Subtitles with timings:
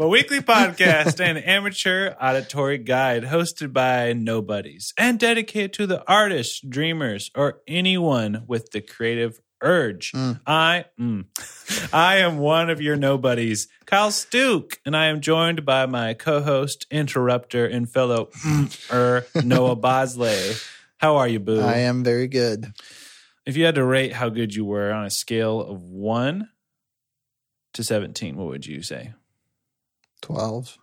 [0.00, 0.40] Plumbing Fools.
[0.40, 0.70] Shut up.
[0.70, 6.60] A weekly podcast and amateur auditory guide hosted by nobodies and dedicated to the artists,
[6.60, 10.12] dreamers, or anyone with the creative urge.
[10.46, 11.26] I mm,
[11.92, 16.86] I am one of your nobodies, Kyle Stuke, and I am joined by my co-host,
[16.90, 18.30] interrupter, and fellow
[18.90, 20.54] er, Noah Bosley.
[20.98, 21.60] How are you, Boo?
[21.60, 22.72] I am very good.
[23.46, 26.50] If you had to rate how good you were on a scale of one
[27.74, 29.14] to 17, what would you say?
[30.22, 30.78] 12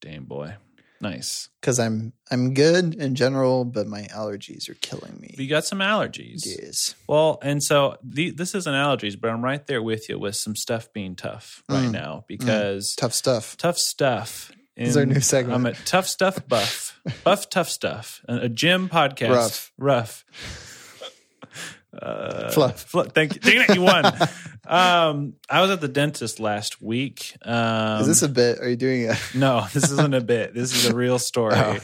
[0.00, 0.54] Damn boy.
[1.00, 1.48] Nice.
[1.60, 5.32] because I'm I'm good in general, but my allergies are killing me.
[5.38, 6.44] You got some allergies.
[6.44, 6.96] Yes.
[7.08, 10.56] Well, and so the, this isn't allergies, but I'm right there with you with some
[10.56, 11.92] stuff being tough right Mm.
[11.92, 13.56] now because Tough stuff.
[13.56, 14.50] tough stuff.
[14.76, 15.54] This is our new segment.
[15.54, 17.00] I'm a tough stuff buff.
[17.24, 18.20] buff tough stuff.
[18.28, 19.30] A, a gym podcast.
[19.30, 19.72] Rough.
[19.78, 20.24] Rough.
[22.00, 22.80] Uh, Fluff.
[22.82, 23.40] fl- thank you.
[23.40, 24.04] Dang it, you won.
[24.66, 27.36] um, I was at the dentist last week.
[27.42, 28.60] Um, Is this a bit?
[28.60, 29.16] Are you doing it?
[29.34, 30.54] no, this isn't a bit.
[30.54, 31.54] This is a real story.
[31.56, 31.78] Oh.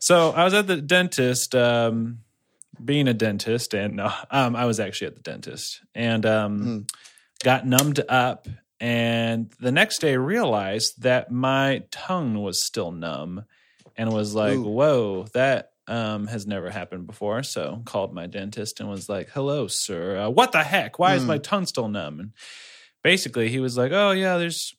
[0.00, 2.18] so I was at the dentist, um,
[2.84, 6.78] being a dentist, and no, um, I was actually at the dentist and um, Hmm.
[7.44, 8.48] got numbed up.
[8.80, 13.44] And the next day, realized that my tongue was still numb,
[13.96, 14.62] and was like, Ooh.
[14.68, 19.66] "Whoa, that." Um, has never happened before, so called my dentist and was like, "Hello,
[19.68, 20.18] sir.
[20.18, 20.98] Uh, what the heck?
[20.98, 21.28] Why is Hmm.
[21.28, 22.32] my tongue still numb?" And
[23.02, 24.74] basically, he was like, "Oh yeah, there's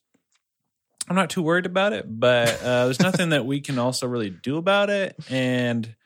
[1.08, 4.30] I'm not too worried about it, but uh, there's nothing that we can also really
[4.30, 5.16] do about it.
[5.28, 5.96] And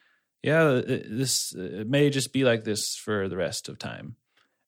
[0.41, 4.15] yeah, it- this it may just be like this for the rest of time.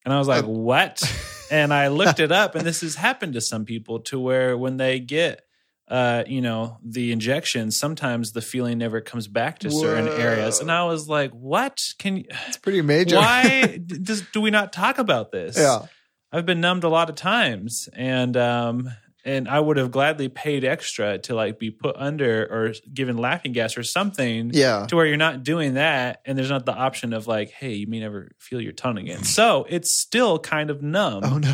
[0.06, 1.02] And I was like, what?
[1.50, 4.76] And I looked it up, and this has happened to some people to where when
[4.76, 5.47] they get,
[5.88, 10.60] uh, you know, the injection, sometimes the feeling never comes back to certain areas.
[10.60, 11.80] And I was like, what?
[11.98, 12.26] Can you?
[12.48, 13.16] It's pretty major.
[13.16, 15.58] Why does, do we not talk about this?
[15.58, 15.86] yeah.
[16.30, 18.90] I've been numbed a lot of times, and um,
[19.24, 23.54] and I would have gladly paid extra to like be put under or given laughing
[23.54, 24.52] gas or something.
[24.54, 24.88] Yeah.
[24.88, 27.88] To where you're not doing that, and there's not the option of like, hey, you
[27.88, 29.24] may never feel your tongue again.
[29.24, 31.54] So it's still kind of numb Oh no.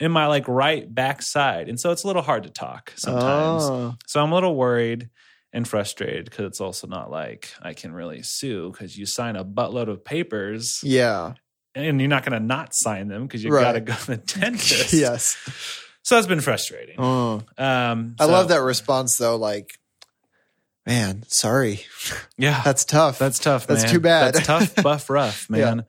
[0.00, 3.62] In my like right backside, and so it's a little hard to talk sometimes.
[3.64, 3.94] Oh.
[4.06, 5.10] So I'm a little worried
[5.52, 9.44] and frustrated because it's also not like I can really sue because you sign a
[9.44, 11.32] buttload of papers Yeah.
[11.74, 13.62] and you're not going to not sign them because you Right.
[13.62, 14.92] got to go to the dentist.
[14.92, 15.36] yes.
[16.02, 16.96] So that's been frustrating.
[16.98, 17.42] Oh.
[17.56, 19.36] Um, I love that response though.
[19.36, 19.78] Like,
[20.86, 21.80] man, sorry.
[22.40, 23.18] Yeah, That's tough.
[23.18, 23.66] that's tough.
[23.66, 23.92] that's man.
[23.92, 24.34] too bad.
[24.34, 25.80] That's tough, buff, rough, Yeah.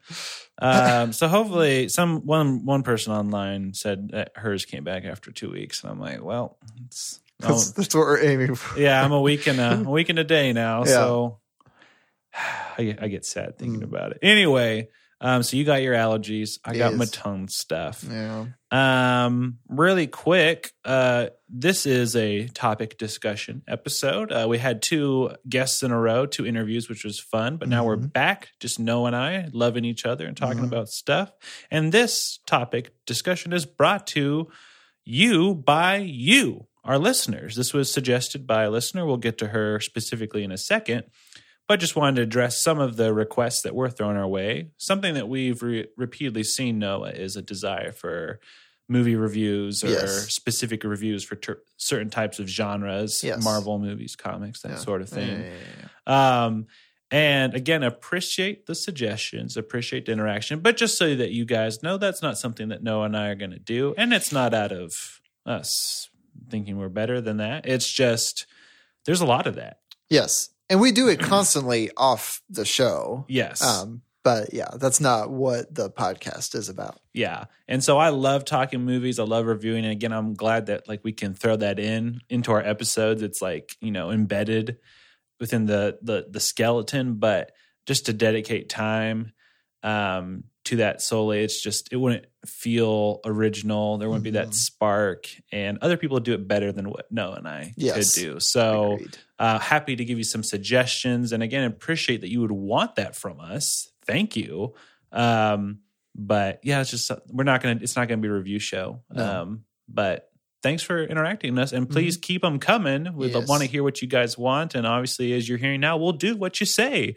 [0.60, 5.50] Um, so hopefully, some one one person online said that hers came back after two
[5.50, 8.78] weeks, and I'm like, well, it's, that's, that's what we're aiming for.
[8.78, 10.90] yeah, I'm a week and a, a week and a day now, Yeah.
[10.96, 11.38] so
[12.78, 13.84] I get, I get sad thinking Mm.
[13.84, 14.18] about it.
[14.22, 14.88] Anyway,
[15.20, 18.04] um, so you got your allergies, I got my tongue stuff.
[18.08, 18.46] Yeah.
[18.70, 24.30] Um, really quick, uh, this is a topic discussion episode.
[24.30, 27.84] Uh, we had two guests in a row, two interviews, which was fun, but now
[27.84, 28.12] we're Mhm.
[28.12, 30.68] back, just Noah and I loving each other and talking Mhm.
[30.68, 31.32] about stuff.
[31.70, 34.48] And this topic discussion is brought to
[35.04, 37.56] you by you, our listeners.
[37.56, 39.04] This was suggested by a listener.
[39.04, 41.04] We'll get to her specifically in a second
[41.70, 44.72] but just wanted to address some of the requests that were thrown our way.
[44.76, 48.40] Something that we've re- repeatedly seen, Noah, is a desire for
[48.88, 50.32] movie reviews or Yes.
[50.34, 53.44] specific reviews for ter- certain types of genres, Yes.
[53.44, 54.76] Marvel movies, comics, that Yeah.
[54.78, 55.42] sort of thing.
[55.42, 55.52] yeah,
[56.08, 56.44] yeah.
[56.44, 56.66] Um,
[57.12, 61.98] and again, appreciate the suggestions, appreciate the interaction, but just so that you guys know,
[61.98, 63.94] that's not something that Noah and I are going to do.
[63.96, 66.08] And it's not out of us
[66.50, 67.64] thinking we're better than that.
[67.64, 68.46] It's just,
[69.04, 69.78] there's a lot of that.
[70.08, 70.48] Yes.
[70.70, 73.26] And we do it constantly off the show.
[73.28, 73.60] Yes.
[73.62, 77.00] Um, but yeah, that's not what the podcast is about.
[77.12, 77.44] Yeah.
[77.68, 79.18] And so I love talking movies.
[79.18, 79.84] I love reviewing.
[79.84, 83.22] And again, I'm glad that like we can throw that in into our episodes.
[83.22, 84.78] It's like, you know, embedded
[85.40, 87.52] within the the the skeleton, but
[87.86, 89.32] just to dedicate time
[89.82, 93.96] um to that solely, it's just it wouldn't feel original.
[93.96, 94.54] There wouldn't be that Mhm.
[94.54, 95.26] spark.
[95.50, 98.14] And other people do it better than what Noah and I Yes.
[98.14, 98.36] could do.
[98.40, 99.18] So Agreed.
[99.40, 101.32] Uh, happy to give you some suggestions.
[101.32, 103.90] And again appreciate that you would want that from us.
[104.04, 104.74] Thank you.
[105.10, 105.80] Um,
[106.14, 109.02] but yeah it's just we're not gonna it's not gonna be a review show.
[109.10, 109.40] No.
[109.42, 110.30] um, but
[110.62, 111.72] thanks for interacting with us.
[111.72, 113.14] And please keep them coming.
[113.16, 113.48] We Yes.
[113.48, 114.74] want to hear what you guys want.
[114.74, 117.14] And obviously as you're hearing now we'll do what you say.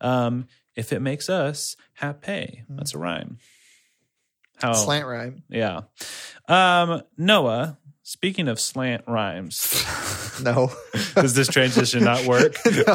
[0.00, 2.64] Um, if it makes us happy.
[2.70, 3.38] That's a rhyme.
[4.58, 5.42] How Slant rhyme.
[5.50, 5.82] yeah.
[6.48, 7.76] Um, Noah,
[8.08, 9.84] speaking of slant rhymes,
[10.42, 10.70] No.
[11.14, 12.56] does this transition not work?
[12.66, 12.94] no.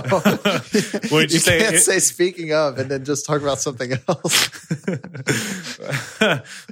[1.12, 3.94] Would you you say can't it- say speaking of and then just talk about something
[4.08, 4.50] else.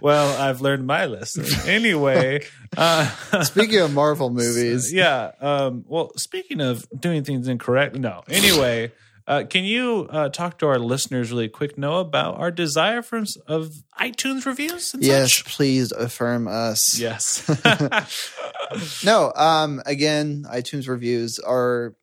[0.01, 1.45] well, I've learned my lesson.
[1.67, 2.45] Anyway,
[2.77, 3.09] uh,
[3.43, 5.31] Speaking of Marvel movies, yeah.
[5.41, 8.23] Um, well, speaking of doing things incorrect, no.
[8.29, 8.91] Anyway,
[9.29, 13.23] uh, can you uh, talk to our listeners really quick, Noah, about our desire for
[13.47, 14.93] of iTunes reviews?
[14.99, 15.45] Yes, such?
[15.45, 16.99] please affirm us.
[16.99, 17.45] yes.
[19.03, 21.95] No, um, again, iTunes reviews are,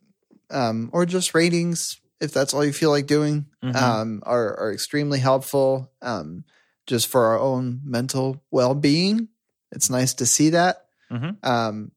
[0.50, 3.76] um, or just ratings, if that's all you feel like doing, Mhm.
[3.76, 5.90] um, are, are extremely helpful.
[6.02, 6.44] Um,
[6.86, 9.28] just for our own mental well being.
[9.72, 10.86] It's nice to see that.
[11.10, 11.36] Mhm.
[11.44, 11.90] Um,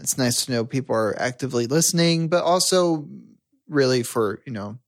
[0.00, 3.06] it's nice to know people are actively listening, but also
[3.72, 4.78] really for, you know,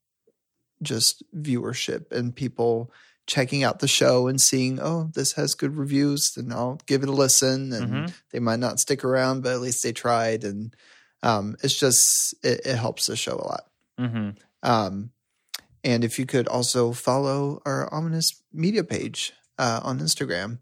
[0.83, 2.93] just viewership and people
[3.27, 7.09] checking out the show and seeing, oh, this has good reviews, then I'll give it
[7.09, 7.73] a listen.
[7.73, 8.13] And Mhm.
[8.33, 10.45] they might not stick around, but at least they tried.
[10.45, 10.77] And
[11.23, 13.71] um, it's just, it, it helps the show a lot.
[13.99, 14.31] hmm
[14.63, 15.11] Um,
[15.83, 20.59] and if you could also follow our ominous media page uh, on Instagram,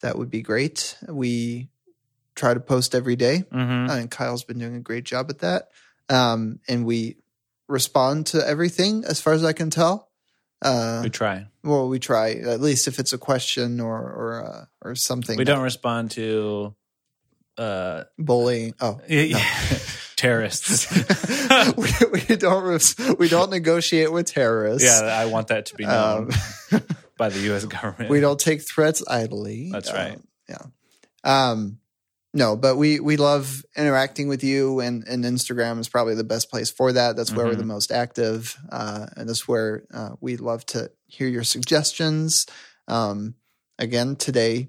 [0.00, 0.96] that would be great.
[1.08, 1.70] We
[2.34, 5.68] try to post every day, hmm and Kyle's been doing a great job at that.
[6.08, 7.18] Um, and we
[7.68, 10.10] respond to everything, as far as I can tell.
[10.62, 11.46] Uh, We try.
[11.62, 15.36] well, we try at least if it's a question or or uh, or something.
[15.36, 16.74] We don't respond to
[17.58, 18.74] uh, bullying.
[18.80, 19.38] Oh, yeah
[20.16, 20.86] terrorists.
[21.76, 24.88] we, we don't we don't negotiate with terrorists.
[24.88, 26.30] yeah, I want that to be known
[26.72, 26.80] Um,
[27.18, 27.64] by the U.S.
[27.66, 28.10] government.
[28.10, 29.70] we don't take threats idly.
[29.70, 30.18] That's Uh, right.
[30.48, 30.62] yeah.
[31.24, 31.78] Um,
[32.34, 36.50] no, but we we love interacting with you, and and Instagram is probably the best
[36.50, 37.16] place for that.
[37.16, 37.58] That's where we're Mhm.
[37.58, 42.44] the most active, uh, and that's where uh, we love to hear your suggestions.
[42.88, 43.36] Um,
[43.78, 44.68] again, today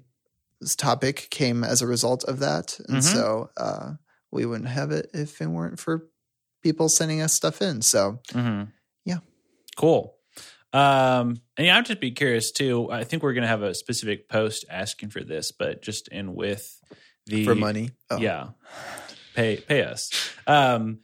[0.60, 3.02] this topic came as a result of that, and Mhm.
[3.12, 3.92] so uh,
[4.30, 6.08] we wouldn't have it if it weren't for
[6.62, 7.82] people sending us stuff in.
[7.82, 8.62] So hmm
[9.04, 9.18] Yeah.
[9.76, 10.14] Cool.
[10.72, 12.90] Um, and yeah, I'd just be curious too.
[12.90, 16.34] I think we're going to have a specific post asking for this, but just in
[16.34, 16.75] with
[17.26, 18.18] the for money, oh.
[18.18, 18.48] yeah,
[19.34, 20.10] pay pay us.
[20.46, 21.00] Um,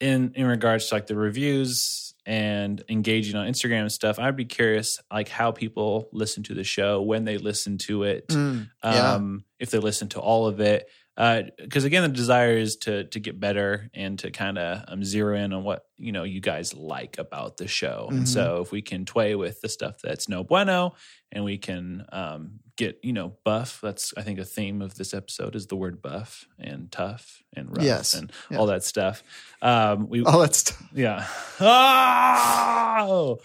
[0.00, 4.44] in in regards to like the reviews and engaging on Instagram and stuff, I'd be
[4.46, 9.12] curious like how people listen to the show when they listen to it Mm, yeah.
[9.14, 10.88] um, if they listen to all of it.
[11.16, 15.36] Because again, the desire is to to get better and to kind of um, zero
[15.36, 18.08] in on what you know you guys like about the show.
[18.10, 18.16] Mhm.
[18.16, 20.94] And so, if we can toy with the stuff that's no bueno,
[21.30, 23.80] and we can um, get you know buff.
[23.82, 27.68] That's I think a theme of this episode is the word buff and tough and
[27.76, 28.14] rough Yes.
[28.14, 28.58] and Yeah.
[28.58, 29.22] all that stuff.
[29.62, 31.26] Um, we Oh, that's yeah.
[31.60, 33.38] Oh,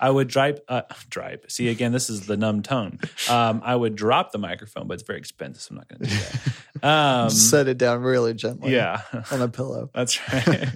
[0.00, 0.60] I would drive.
[0.68, 1.40] Uh, drive.
[1.48, 1.92] See again.
[1.92, 2.98] This is the numb tone.
[3.28, 5.62] Um, I would drop the microphone, but it's very expensive.
[5.62, 6.16] So I'm not going to do
[6.80, 6.86] that.
[6.88, 8.72] Um, set it down really gently.
[8.74, 9.90] yeah, on a pillow.
[9.94, 10.68] that's right.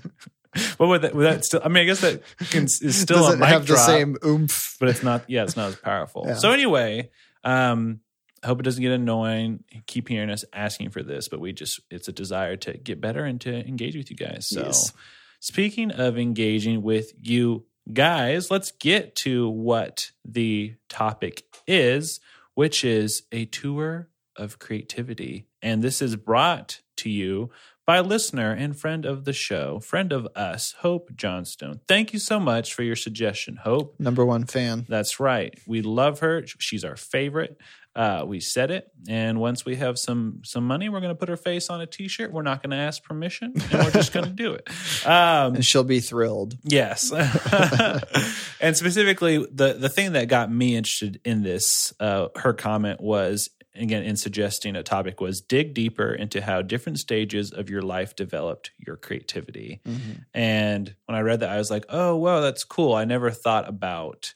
[0.79, 1.15] what would that?
[1.15, 1.61] Would that still?
[1.65, 4.17] I mean, I guess that can, is still a Doesn't mic have drop, the same
[4.25, 4.77] oomph.
[4.81, 5.25] but it's not.
[5.29, 6.25] Yeah, it's not as powerful.
[6.27, 6.35] Yeah.
[6.35, 7.11] So anyway,
[7.45, 8.01] um,
[8.43, 9.65] I hope it doesn't get annoying.
[9.87, 13.25] Keep hearing us asking for this, but we just it's a desire to get better
[13.25, 14.49] and to engage with you guys.
[14.49, 14.67] So.
[14.67, 14.93] Yes.
[15.41, 22.21] Speaking of engaging with you guys, let's get to what the topic is,
[22.55, 25.47] which is a tour of creativity.
[25.63, 27.51] And this is brought to you
[27.91, 31.81] by listener and friend of the show, friend of us, Hope Johnstone.
[31.89, 33.97] Thank you so much for your suggestion, Hope.
[33.99, 34.87] Number one fan.
[34.89, 35.59] That's right.
[35.67, 36.45] We love her.
[36.47, 37.57] She's our favorite.
[37.97, 41.29] Uh, we said it, and once we have some some money, we're going to put
[41.29, 42.33] her face on a T-shirt.
[42.33, 44.69] We're not going to ask permission, and we're just going to do it.
[45.05, 46.57] Um, And she'll be thrilled.
[46.63, 47.11] Yes.
[48.61, 53.51] and specifically the the thing that got me interested in this uh her comment was
[53.81, 58.15] again in suggesting a topic was dig deeper into how different stages of your life
[58.17, 59.81] developed your creativity.
[59.85, 60.13] Mm-hmm.
[60.35, 62.95] And when I read that I was like, "Oh, wow, that's cool.
[62.95, 64.35] I never thought about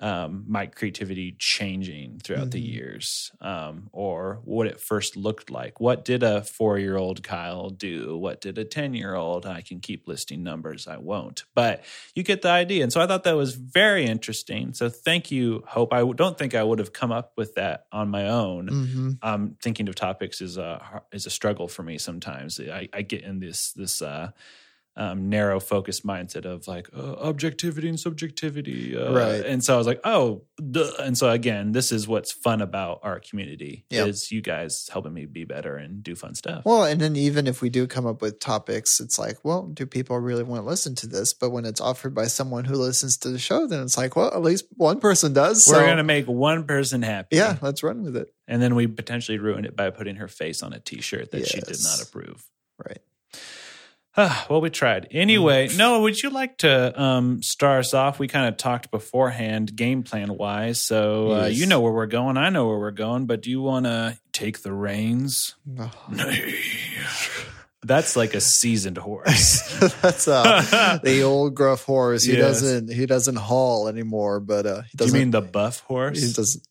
[0.00, 2.72] um, my creativity changing throughout the Mhm.
[2.74, 5.80] years, um, or what it first looked like.
[5.80, 8.16] What did a four year old Kyle do?
[8.16, 9.46] What did a 10 year old?
[9.46, 11.44] I can keep listing numbers, I won't.
[11.54, 11.84] But
[12.14, 12.82] you get the idea.
[12.82, 14.74] And so I thought that was very interesting.
[14.74, 15.92] So thank you, Hope.
[15.92, 18.68] I don't think I would have come up with that on my own.
[18.68, 22.58] hmm Um, thinking of topics is a is a struggle for me sometimes.
[22.60, 24.32] I, I get in this this uh,
[24.96, 29.44] um, narrow focused mindset of like uh, objectivity and subjectivity, uh, Right.
[29.44, 30.88] And so I was like, oh, duh.
[31.00, 34.08] and so again, this is what's fun about our community Yep.
[34.08, 36.64] is you guys helping me be better and do fun stuff.
[36.64, 39.84] Well, and then even if we do come up with topics, it's like, well, do
[39.84, 41.34] people really want to listen to this?
[41.34, 44.32] But when it's offered by someone who listens to the show, then it's like, well,
[44.32, 45.64] at least one person does.
[45.68, 47.36] We're so, gonna make one person happy.
[47.36, 48.28] yeah, let's run with it.
[48.46, 51.60] And then we potentially ruined it by putting her face on a T-shirt that she
[51.60, 52.44] did not approve.
[52.78, 52.98] Right.
[54.16, 55.08] Ah, well, we tried.
[55.10, 58.20] Anyway, Noah, would you like to um, start us off?
[58.20, 60.80] We kind of talked beforehand, game plan wise.
[60.80, 61.58] So uh, Yes.
[61.58, 62.36] you know where we're going.
[62.36, 63.26] I know where we're going.
[63.26, 65.56] But do you want to take the reins?
[65.66, 66.54] Nay.
[67.82, 69.60] That's like a seasoned horse.
[70.00, 72.24] That's uh, the old gruff horse.
[72.24, 72.60] He Yes.
[72.62, 75.18] doesn't he doesn't haul anymore, but uh, he do you doesn't.
[75.18, 76.22] mean the buff horse?
[76.22, 76.66] he doesn't.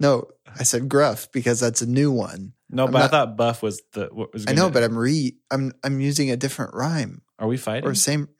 [0.00, 2.54] No, I said gruff because that's a new one.
[2.70, 4.44] No, I'm but I thought buff was the what was.
[4.48, 7.88] I know, but I'm re I'm I'm using a different rhyme are we fighting?
[7.88, 8.28] or same.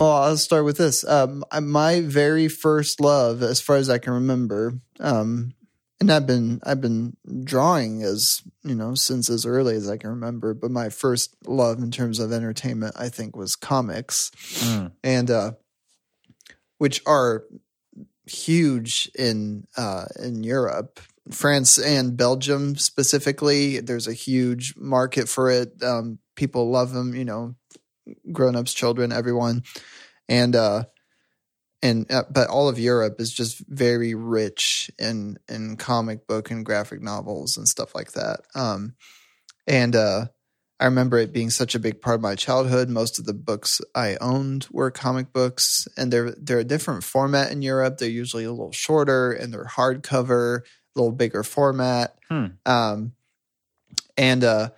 [0.00, 1.06] Well, I'll start with this.
[1.06, 5.52] Um, my very first love, as far as I can remember, um,
[6.00, 10.10] and I've been I've been drawing as you know since as early as I can
[10.10, 10.52] remember.
[10.52, 14.30] But my first love in terms of entertainment, I think, was comics,
[14.64, 14.92] Mm.
[15.04, 15.52] and uh,
[16.78, 17.44] which are
[18.26, 20.98] huge in uh, in Europe.
[21.30, 25.82] France and Belgium specifically, there's a huge market for it.
[25.82, 27.54] Um, people love them, you know,
[28.32, 29.62] grown-ups, children, everyone.
[30.28, 30.84] And uh
[31.82, 36.64] and uh, but all of Europe is just very rich in in comic book and
[36.64, 38.40] graphic novels and stuff like that.
[38.54, 38.94] Um
[39.66, 40.26] and uh
[40.80, 42.88] I remember it being such a big part of my childhood.
[42.88, 47.52] Most of the books I owned were comic books, and they're they're a different format
[47.52, 47.98] in Europe.
[47.98, 50.60] They're usually a little shorter, and they're hardcover,
[50.94, 52.16] little bigger format.
[52.28, 52.46] Hmm.
[52.66, 53.12] Um,
[54.16, 54.70] and uh,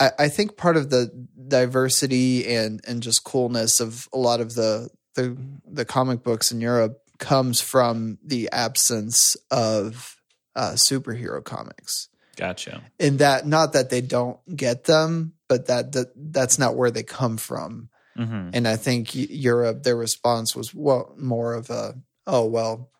[0.00, 4.54] I, I think part of the diversity and and just coolness of a lot of
[4.54, 10.16] the the the comic books in Europe comes from the absence of
[10.56, 12.82] uh, superhero comics Gotcha.
[12.98, 17.02] in that not that they don't get them but that, that that's not where they
[17.02, 21.94] come from hmm and i think europe their response was well more of a
[22.26, 22.90] oh well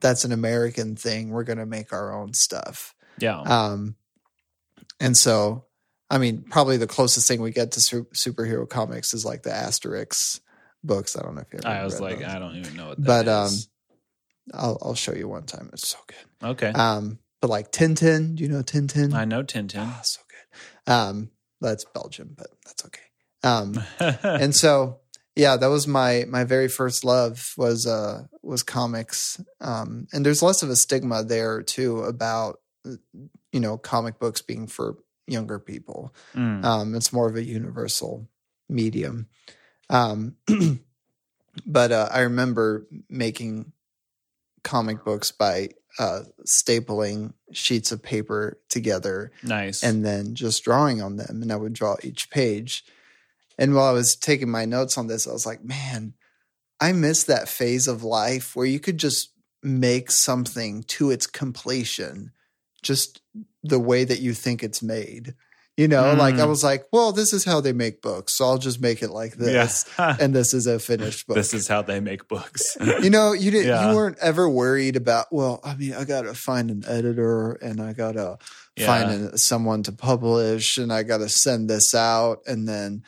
[0.00, 3.40] that's an american thing we're going to make our own stuff Yeah.
[3.40, 3.96] um
[4.98, 5.64] and so
[6.10, 9.50] i mean probably the closest thing we get to su- superhero comics is like the
[9.50, 10.40] asterix
[10.82, 12.28] books i don't know if you ever I was like, those.
[12.28, 13.50] I don't even know what that But, um.
[14.52, 16.72] I'll, I'll show you one time it's so good okay.
[16.72, 19.78] um but like tintin do you know tintin I know Tintin.
[19.86, 20.92] Ah, so good.
[20.92, 21.30] Um,
[21.60, 23.00] that's Belgium, but that's okay.
[23.44, 23.80] Um,
[24.24, 24.99] and so
[25.40, 29.40] yeah, that was my my very first love was uh was comics.
[29.60, 34.66] Um, and there's less of a stigma there too about you know comic books being
[34.66, 36.14] for younger people.
[36.34, 36.62] Mm.
[36.62, 38.28] Um, it's more of a universal
[38.68, 39.28] medium.
[39.88, 40.36] Um,
[41.66, 43.72] but uh, I remember making
[44.62, 49.82] comic books by uh, stapling sheets of paper together nice.
[49.82, 51.40] and then just drawing on them.
[51.40, 52.84] And I would draw each page.
[53.60, 56.14] And while I was taking my notes on this, I was like, man,
[56.80, 62.32] I miss that phase of life where you could just make something to its completion,
[62.82, 63.20] just
[63.62, 65.34] the way that you think it's made.
[65.76, 66.48] You know, like I Mm.
[66.48, 68.34] was like, well, this is how they make books.
[68.36, 69.86] So I'll just make it like this.
[69.98, 70.16] yeah.
[70.20, 71.36] And this is a finished book.
[71.36, 72.76] this is how they make books.
[73.02, 73.88] you know, you didn't Yeah.
[73.90, 77.92] you weren't ever worried about, well, I mean, I gotta find an editor and I
[77.94, 78.36] gotta
[78.76, 78.86] Yeah.
[78.86, 83.02] find an, someone to publish and I gotta send this out and then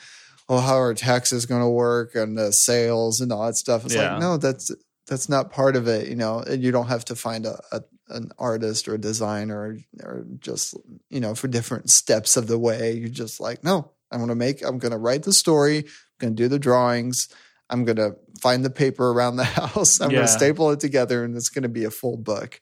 [0.53, 3.85] oh how are taxes gonna work and the sales and all that stuff.
[3.87, 4.11] It's Yeah.
[4.13, 4.71] like, no, that's
[5.07, 7.83] that's not part of it, you know, and you don't have to find a, a
[8.09, 10.77] an artist or a designer or just
[11.09, 12.93] you know for different steps of the way.
[12.93, 15.85] You're just like, no, I'm gonna make I'm gonna write the story, I'm
[16.19, 17.29] gonna do the drawings,
[17.71, 18.11] I'm gonna
[18.43, 20.19] find the paper around the house, I'm Yeah.
[20.19, 22.61] gonna staple it together, and it's gonna be a full book.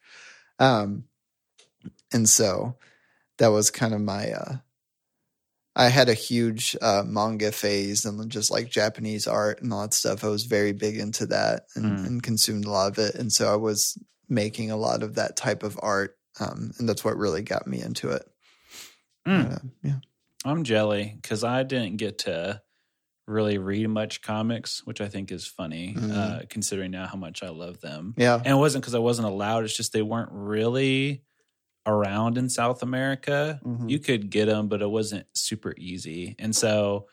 [0.61, 1.05] Um
[2.13, 2.77] and so
[3.39, 4.57] that was kind of my uh
[5.77, 9.95] I had a huge uh, manga phase and just like Japanese art and all that
[9.95, 10.25] stuff.
[10.25, 12.07] I was very big into that and, Mm.
[12.07, 13.15] and consumed a lot of it.
[13.15, 13.97] And so I was
[14.29, 16.17] making a lot of that type of art.
[16.41, 18.23] Um, and that's what really got me into it.
[19.27, 19.55] Mm.
[19.55, 19.97] Uh, yeah.
[20.45, 22.63] I'm jelly because I didn't get to
[23.27, 26.13] really read much comics, which I think is funny, Mhm.
[26.17, 28.15] uh, considering now how much I love them.
[28.17, 28.37] Yeah.
[28.37, 29.65] And it wasn't because I wasn't allowed.
[29.65, 31.23] It's just they weren't really
[31.91, 33.61] around in South America.
[33.65, 33.91] Mhm.
[33.91, 36.35] You could get them, but it wasn't super easy.
[36.39, 37.07] And so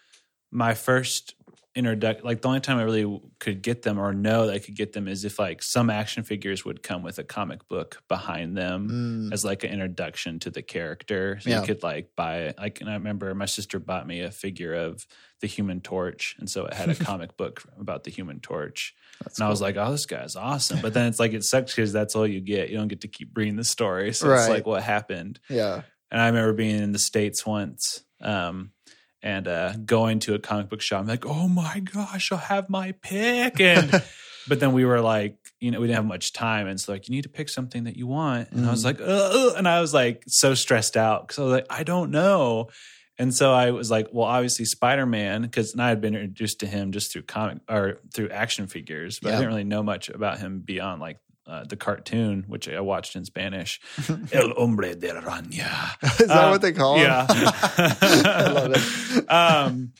[0.51, 1.35] my first
[1.75, 4.75] introduction, like the only time I really could get them or know that I could
[4.75, 8.57] get them is if like some action figures would come with a comic book behind
[8.57, 8.89] them
[9.29, 9.33] Mm.
[9.33, 11.37] as like an introduction to the character.
[11.41, 11.59] So Yeah.
[11.61, 12.57] you could like buy it.
[12.57, 15.05] Like, and I remember my sister bought me a figure of
[15.39, 18.95] the Human Torch, and so it had a comic book about the Human Torch.
[19.23, 21.73] That's and I was like, "Oh, this guy's awesome!" But then it's like it sucks
[21.75, 22.69] because that's all you get.
[22.69, 24.13] You don't get to keep reading the story.
[24.13, 25.39] So it's like what happened.
[25.49, 25.81] yeah.
[26.11, 28.03] And I remember being in the states once.
[28.21, 28.71] Um,
[29.23, 32.69] and uh, going to a comic book shop, I'm like, oh my gosh, I'll have
[32.69, 33.59] my pick.
[33.59, 33.91] And
[34.47, 37.09] but then we were like, you know, we didn't have much time, and so like,
[37.09, 38.85] you need to pick something that you want, and I was Mm.
[38.85, 42.69] like, and I was like so stressed out because I was like, I don't know.
[43.19, 46.67] And so I was like, well, obviously Spider Man, because I had been introduced to
[46.67, 50.37] him just through comic or through action figures, but I didn't really know much about
[50.39, 53.79] him beyond like uh, the cartoon, which I watched in Spanish.
[54.31, 55.95] El hombre de araña.
[56.21, 57.03] Is that Um, what they call him?
[57.05, 57.25] Yeah.
[57.29, 59.31] I love it.
[59.31, 59.93] um,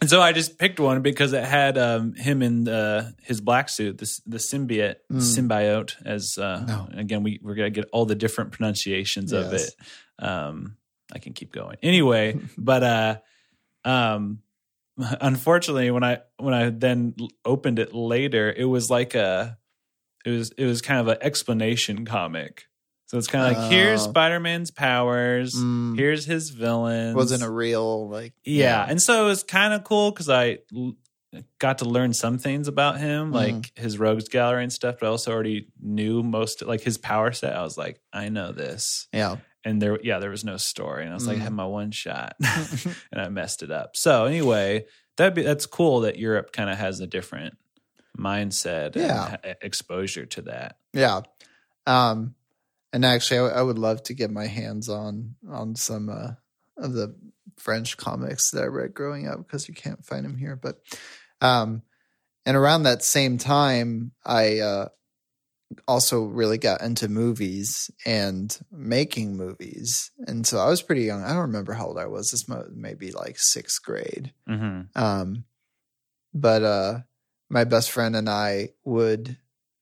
[0.00, 3.68] and so I just picked one because it had um, him in the, his black
[3.68, 5.18] suit, the, the symbiote, Mm.
[5.20, 5.94] symbiote.
[6.06, 6.88] As uh, No.
[6.98, 9.74] again, we we're gonna get all the different pronunciations of it.
[10.18, 10.76] Um,
[11.12, 13.16] I can keep going anyway, but uh,
[13.84, 14.40] um,
[15.20, 17.14] unfortunately, when I when I then
[17.44, 19.58] opened it later, it was like a
[20.24, 22.64] it was it was kind of an explanation comic.
[23.06, 24.10] So it's kind of like here's Oh.
[24.10, 25.96] Spider Man's powers, Mm.
[25.98, 27.16] here's his villains.
[27.16, 28.86] Wasn't a real like Yeah.
[28.88, 30.94] And so it was kind of cool because I l-
[31.58, 33.34] got to learn some things about him, Mhm.
[33.34, 37.32] like his rogues gallery and stuff, but I also already knew most, like his power
[37.32, 37.56] set.
[37.56, 39.08] I was like, I know this.
[39.12, 39.36] yeah.
[39.64, 41.02] And there, yeah, there was no story.
[41.04, 42.34] And I was like, I had my one shot
[43.12, 43.96] and I messed it up.
[43.96, 44.86] So anyway,
[45.16, 47.58] that'd be, that's cool that Europe kind of has a different
[48.18, 49.36] mindset Yeah.
[49.44, 50.76] and exposure to that.
[50.92, 51.20] Yeah.
[51.86, 52.34] Um,
[52.92, 56.32] and actually, I, I would love to get my hands on on some uh,
[56.76, 57.14] of the
[57.56, 60.56] French comics that I read growing up because you can't find them here.
[60.56, 60.80] But
[61.40, 61.82] um,
[62.44, 64.88] and around that same time, I uh,
[65.86, 71.22] also really got into movies and making movies, and so I was pretty young.
[71.22, 72.30] I don't remember how old I was.
[72.30, 74.32] This mo- maybe like sixth grade.
[74.48, 74.98] Mm-hmm.
[75.00, 75.44] Um,
[76.34, 76.98] but uh,
[77.48, 79.36] my best friend and I would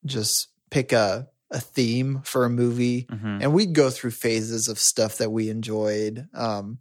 [0.04, 3.38] just pick a a theme for a movie, Mm-hmm.
[3.42, 6.28] and we'd go through phases of stuff that we enjoyed.
[6.34, 6.78] Um,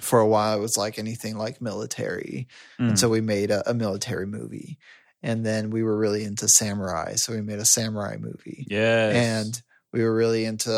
[0.00, 2.46] for a while, it was like anything like military,
[2.78, 2.90] Mm.
[2.90, 4.78] and so we made a, a military movie.
[5.22, 8.66] And then we were really into samurai, so we made a samurai movie.
[8.68, 10.72] Yeah, And we were really into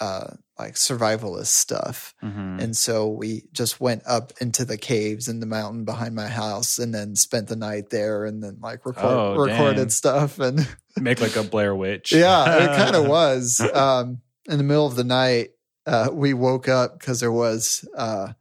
[0.00, 0.26] uh,
[0.58, 2.14] like survivalist stuff.
[2.22, 2.60] Mhm.
[2.62, 6.78] And so we just went up into the caves in the mountain behind my house
[6.78, 9.88] and then spent the night there and then like record, Oh, recorded dang.
[9.90, 10.38] stuff.
[10.38, 10.66] And
[10.98, 12.10] make like a Blair Witch.
[12.12, 13.60] yeah, it kind of was.
[13.74, 15.50] Um, in the middle of the night,
[15.86, 18.32] uh, we woke up because there was uh,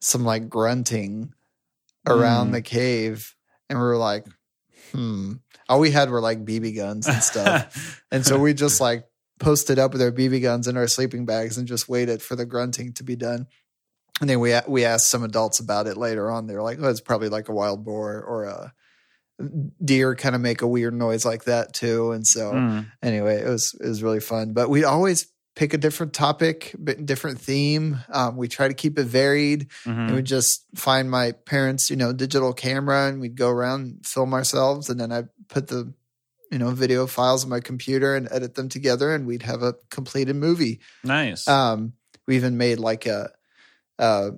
[0.00, 1.32] some like grunting
[2.06, 2.52] around Mm.
[2.52, 3.34] the cave.
[3.70, 4.26] And we were like,
[4.94, 5.32] hmm.
[5.68, 8.02] All we had were like BB guns and stuff.
[8.10, 9.04] And so we just like
[9.40, 12.46] posted up with our BB guns in our sleeping bags and just waited for the
[12.46, 13.46] grunting to be done.
[14.20, 16.46] And then we we asked some adults about it later on.
[16.46, 18.72] They were like, "Oh, it's probably like a wild boar or a
[19.84, 22.86] deer kind of make a weird noise like that too." And so Mm.
[23.02, 24.52] anyway, it was it was really fun.
[24.52, 28.00] But we always pick a different topic, different theme.
[28.12, 30.06] Um, we try to keep it varied, Mhm.
[30.08, 34.06] and we just find my parents, you know, digital camera, and we'd go around and
[34.06, 35.92] film ourselves, and then I put the
[36.50, 39.74] you know video files on my computer and edit them together, and we'd have a
[39.90, 40.80] completed movie.
[41.02, 41.48] Nice.
[41.48, 41.94] Um,
[42.26, 43.30] we even made like a,
[43.98, 44.32] a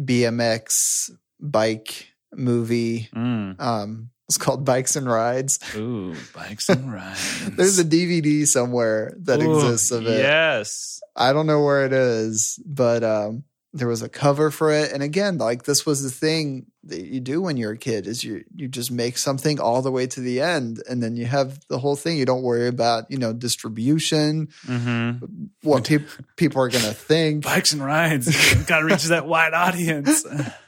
[0.00, 3.08] BMX bike movie.
[3.14, 3.60] Mm.
[3.60, 5.58] Um, it's called Bikes and Rides.
[5.76, 7.50] Ooh, bikes and rides.
[7.56, 10.18] There's a DVD somewhere that Ooh, exists of it.
[10.18, 11.00] Yes.
[11.16, 14.92] I don't know where it is, but um, there was a cover for it.
[14.92, 18.22] And again, like this was the thing that you do when you're a kid is
[18.24, 21.60] you you just make something all the way to the end, and then you have
[21.68, 22.18] the whole thing.
[22.18, 25.24] You don't worry about you know distribution, Mm-hmm.
[25.62, 26.02] what peop
[26.36, 27.44] people are going to think.
[27.44, 28.64] Bikes and rides.
[28.66, 30.24] Got to reach that wide audience.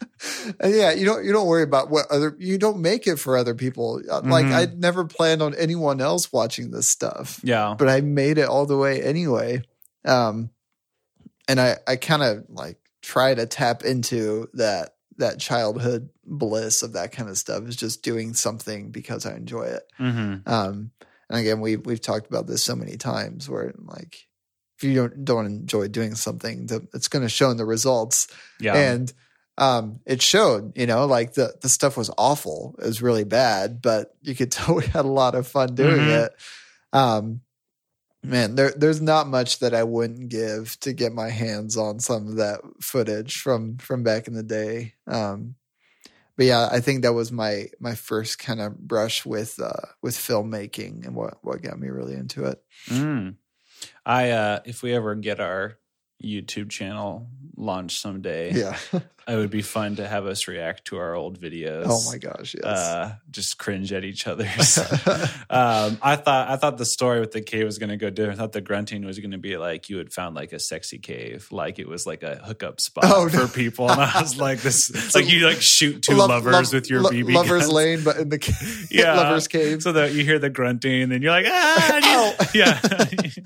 [0.60, 3.36] And yeah, you don't you don't worry about what other you don't make it for
[3.36, 4.00] other people.
[4.10, 4.52] Uh, Like Mhm.
[4.52, 7.40] I never planned on anyone else watching this stuff.
[7.42, 7.74] Yeah.
[7.78, 9.62] but I made it all the way anyway.
[10.04, 10.50] Um,
[11.48, 16.94] and I, I kind of like try to tap into that, that childhood bliss of
[16.94, 19.82] that kind of stuff is just doing something because I enjoy it.
[20.00, 20.48] Mm-hmm.
[20.48, 20.90] Um,
[21.28, 24.26] and again, we, we've talked about this so many times where like,
[24.76, 28.28] if you don't, don't enjoy doing something, it's going to show in the results.
[28.60, 28.74] Yeah.
[28.74, 29.12] And,
[29.58, 32.74] um, it showed, you know, like the, the stuff was awful.
[32.78, 36.00] It was really bad, but you could tell we had a lot of fun doing
[36.02, 36.26] Mhm.
[36.26, 36.32] it.
[36.92, 37.40] Um,
[38.22, 42.26] man, there, there's not much that I wouldn't give to get my hands on some
[42.28, 44.94] of that footage from, from back in the day.
[45.06, 45.54] Um,
[46.36, 50.16] but yeah, I think that was my, my first kind of brush with, uh, with
[50.16, 52.62] filmmaking and what, what got me really into it.
[52.88, 53.36] Mm.
[54.06, 55.76] I uh if we ever get our
[56.24, 58.76] YouTube channel launched someday, Yeah.
[59.28, 61.84] it would be fun to have us react to our old videos.
[61.86, 62.64] Oh my gosh, yes.
[62.64, 64.78] Uh, just cringe at each other's.
[65.50, 68.38] um, I thought I thought the story with the cave was going to go different.
[68.38, 70.98] I thought the grunting was going to be like you had found like a sexy
[70.98, 73.48] cave, like it was like a hookup spot Oh, for no.
[73.48, 73.90] people.
[73.90, 76.88] And I was like, this, it's like you like shoot two Love- lovers love- with
[76.90, 77.72] your lo- BB lovers guns.
[77.72, 79.14] lane, but in the ca- Yeah.
[79.16, 79.82] lovers cave.
[79.82, 82.78] So that you hear the grunting, and then you're like, ah, yeah.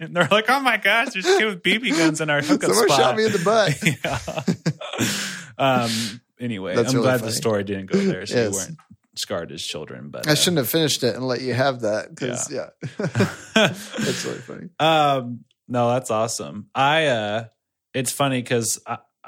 [0.01, 2.71] and they're like, oh my gosh, there's a kid with BB guns in our hookup
[2.71, 2.99] Someone spot.
[3.01, 3.79] shot me in the butt.
[3.83, 5.40] yeah.
[5.61, 6.21] Um.
[6.41, 7.33] Anyway, That's I'm really glad funny.
[7.33, 8.55] the story didn't go there, so you Yes.
[8.55, 8.79] weren't
[9.15, 10.09] scarred as children.
[10.09, 12.71] But I uh, shouldn't have finished it and let you have that because yeah,
[13.55, 14.69] that's really funny.
[14.79, 15.45] um.
[15.69, 16.69] No, that's awesome.
[16.75, 17.07] I.
[17.07, 17.45] uh
[17.95, 18.81] It's funny because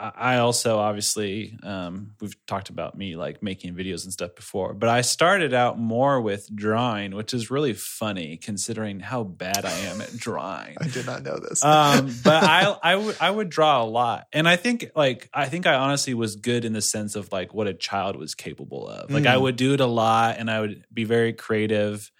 [0.03, 0.33] I.
[0.35, 4.89] I also obviously um, we've talked about me like making videos and stuff before, but
[4.89, 10.01] I started out more with drawing, which is really funny considering how bad I am
[10.01, 10.77] at drawing.
[10.81, 11.65] I did not know this.
[11.65, 15.47] um, but I I would I would draw a lot, and I think like I
[15.49, 18.89] think I honestly was good in the sense of like what a child was capable
[18.89, 19.11] of.
[19.11, 19.43] Like I Mm.
[19.43, 22.11] would do it a lot, and I would be very creative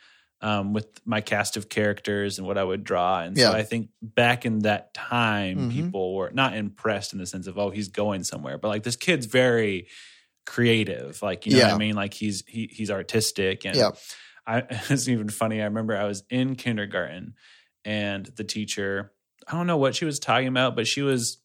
[0.43, 3.21] um, with my cast of characters and what I would draw.
[3.21, 3.51] And Yeah.
[3.51, 5.71] so I think back in that time, Mhm.
[5.73, 8.97] people were not impressed in the sense of oh he's going somewhere, but like this
[8.97, 9.87] kid's very
[10.45, 11.23] creative.
[11.23, 11.95] Like you know what I mean?
[11.95, 13.77] Like he's he, he's artistic and.
[13.77, 13.91] yeah,
[14.45, 15.61] I it's even funny.
[15.61, 17.35] I remember I was in kindergarten
[17.85, 19.13] and the teacher,
[19.47, 21.39] I don't know what she was talking about, but she was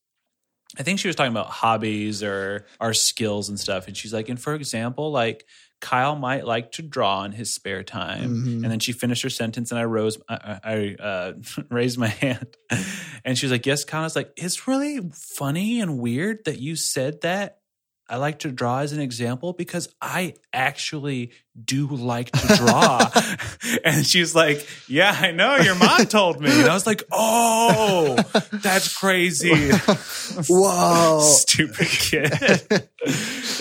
[0.80, 3.88] I think she was talking about hobbies or our skills and stuff.
[3.88, 5.46] And she's like, and for example, like
[5.80, 8.44] Kyle might like to draw in his spare time.
[8.46, 8.64] Mhm.
[8.64, 11.34] And then she finished her sentence, and I rose, I, I uh,
[11.70, 12.58] raised my hand,
[13.24, 16.60] and she was like, "Yes, Kyle." I was like, "It's really funny and weird that
[16.60, 17.60] you said that."
[18.10, 23.06] I like to draw as an example because I actually do like to draw.
[23.84, 25.58] and she's like, Yeah, I know.
[25.58, 26.50] Your mom told me.
[26.50, 28.16] And I was like, Oh,
[28.54, 29.72] that's crazy.
[30.48, 31.20] Whoa.
[31.22, 32.72] Stupid kid.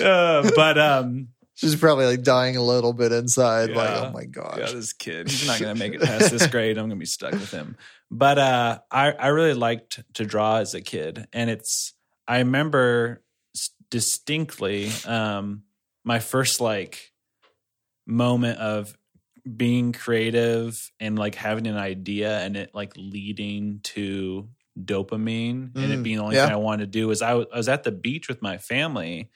[0.00, 1.26] Uh, but um,
[1.56, 4.58] She's probably like dying a little bit inside, like, oh my gosh.
[4.58, 6.76] yeah, this kid, he's not going to make it past this grade.
[6.76, 7.76] I'm going to be stuck with him.
[8.10, 11.26] But uh, I, I really liked to draw as a kid.
[11.32, 11.94] And it's,
[12.28, 13.22] I remember
[13.90, 15.62] distinctly um,
[16.04, 17.10] my first like
[18.06, 18.94] moment of
[19.56, 25.98] being creative and like having an idea and it like leading to dopamine and it
[25.98, 26.44] Mm, being the only yeah.
[26.44, 28.58] thing I wanted to do was I was, I was at the beach with my
[28.58, 29.30] family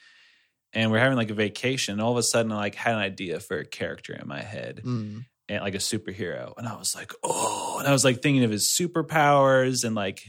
[0.73, 1.93] and we're having like a vacation.
[1.93, 4.41] And All of a sudden, I like had an idea for a character in my
[4.43, 5.25] head Mm.
[5.49, 8.51] and like a superhero, and I was like, oh, and I was like thinking of
[8.51, 10.23] his superpowers and like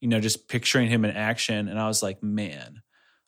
[0.00, 2.82] you know just picturing him in action, and I was like, man.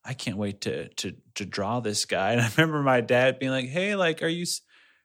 [0.05, 2.33] I can't wait to to to draw this guy.
[2.33, 4.47] And I remember my dad being like, "Hey, like, are you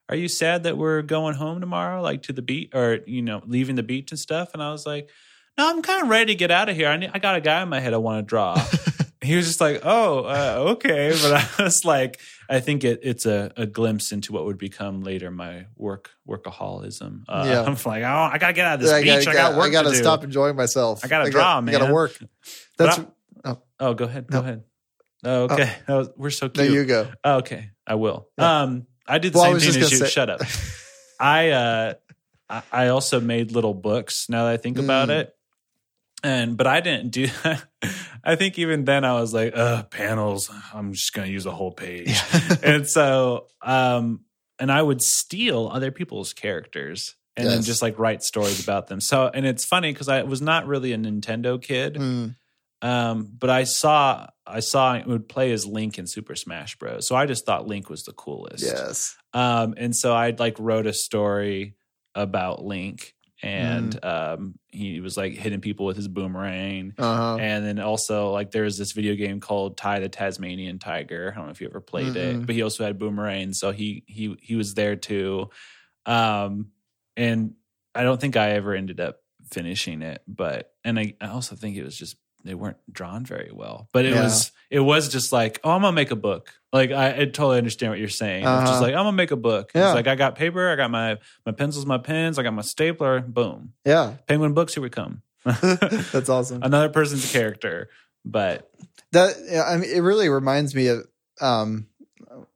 [0.10, 3.44] are you sad that we're going home tomorrow, like to the beach, or you know,
[3.46, 5.08] leaving the beach and stuff?" And I was like,
[5.56, 6.88] "No, I'm kind of ready to get out of here.
[6.88, 8.56] I need, I got a guy in my head I want to draw."
[9.28, 13.26] he was just like, "Oh, uh, okay," but I was like, I think it, it's
[13.26, 17.24] a, a glimpse into what would become later my work workaholism.
[17.28, 17.62] Uh, Yeah.
[17.68, 19.26] I'm like, oh, I gotta get out of this I beach.
[19.26, 20.02] gotta, I got work I gotta to do.
[20.02, 21.04] stop enjoying myself.
[21.04, 22.18] I gotta got- draw, I gotta work.
[22.78, 23.06] That's I-
[23.80, 24.26] Oh, go ahead.
[24.28, 24.44] Go No.
[24.44, 24.64] ahead.
[25.24, 25.72] Oh, okay.
[25.88, 26.56] That was, we're so cute.
[26.56, 27.08] there you go.
[27.24, 28.28] Oh, okay, I will.
[28.40, 28.62] Yeah.
[28.62, 29.98] Um, I did the Well, same thing as you.
[29.98, 30.42] say- Shut up.
[31.20, 31.94] I uh,
[32.50, 34.30] I- I also made little books.
[34.30, 35.20] Now that I think about Mm.
[35.22, 35.36] it,
[36.24, 37.28] and but I didn't do.
[37.44, 37.64] that.
[38.24, 40.52] I think even then I was like, uh, panels.
[40.74, 42.20] I'm just gonna use a whole page,
[42.64, 44.22] and so um,
[44.60, 47.16] and I would steal other people's characters.
[47.40, 49.00] And then just like write stories about them.
[49.00, 51.94] So, and it's funny because I was not really a Nintendo kid.
[51.94, 52.34] Mm.
[52.82, 57.08] Um, but I saw I saw it would play as Link in Super Smash Bros.
[57.08, 58.64] So I just thought Link was the coolest.
[58.64, 59.16] Yes.
[59.34, 61.76] Um, and so I like wrote a story
[62.14, 66.94] about Link, and um, he was like hitting people with his boomerang.
[66.98, 67.38] Uh huh.
[67.38, 71.32] And then also like there was this video game called Ty the Tasmanian Tiger.
[71.32, 72.42] I don't know if you ever played Mm-mm.
[72.42, 75.50] it, but he also had boomerang, so he he he was there too.
[76.06, 76.72] Um,
[77.16, 77.54] and
[77.94, 79.20] I don't think I ever ended up
[79.52, 83.52] finishing it, but and I, I also think it was just they weren't drawn very
[83.54, 83.90] well.
[83.94, 84.24] But it Yeah.
[84.24, 86.54] was it was just like oh I'm gonna make a book.
[86.74, 88.44] Like I, I totally understand what you're saying.
[88.44, 88.82] It's just Uh-huh.
[88.82, 89.72] like I'm gonna make a book.
[89.74, 89.88] Yeah.
[89.88, 92.62] It's like I got paper, I got my my pencils, my pens, I got my
[92.62, 93.22] stapler.
[93.22, 94.14] Boom, Yeah.
[94.28, 94.74] Penguin books.
[94.74, 95.22] Here we come.
[95.46, 96.62] That's awesome.
[96.64, 97.90] Another person's character,
[98.26, 98.70] but
[99.14, 101.06] That I mean, it really reminds me of
[101.40, 101.88] um,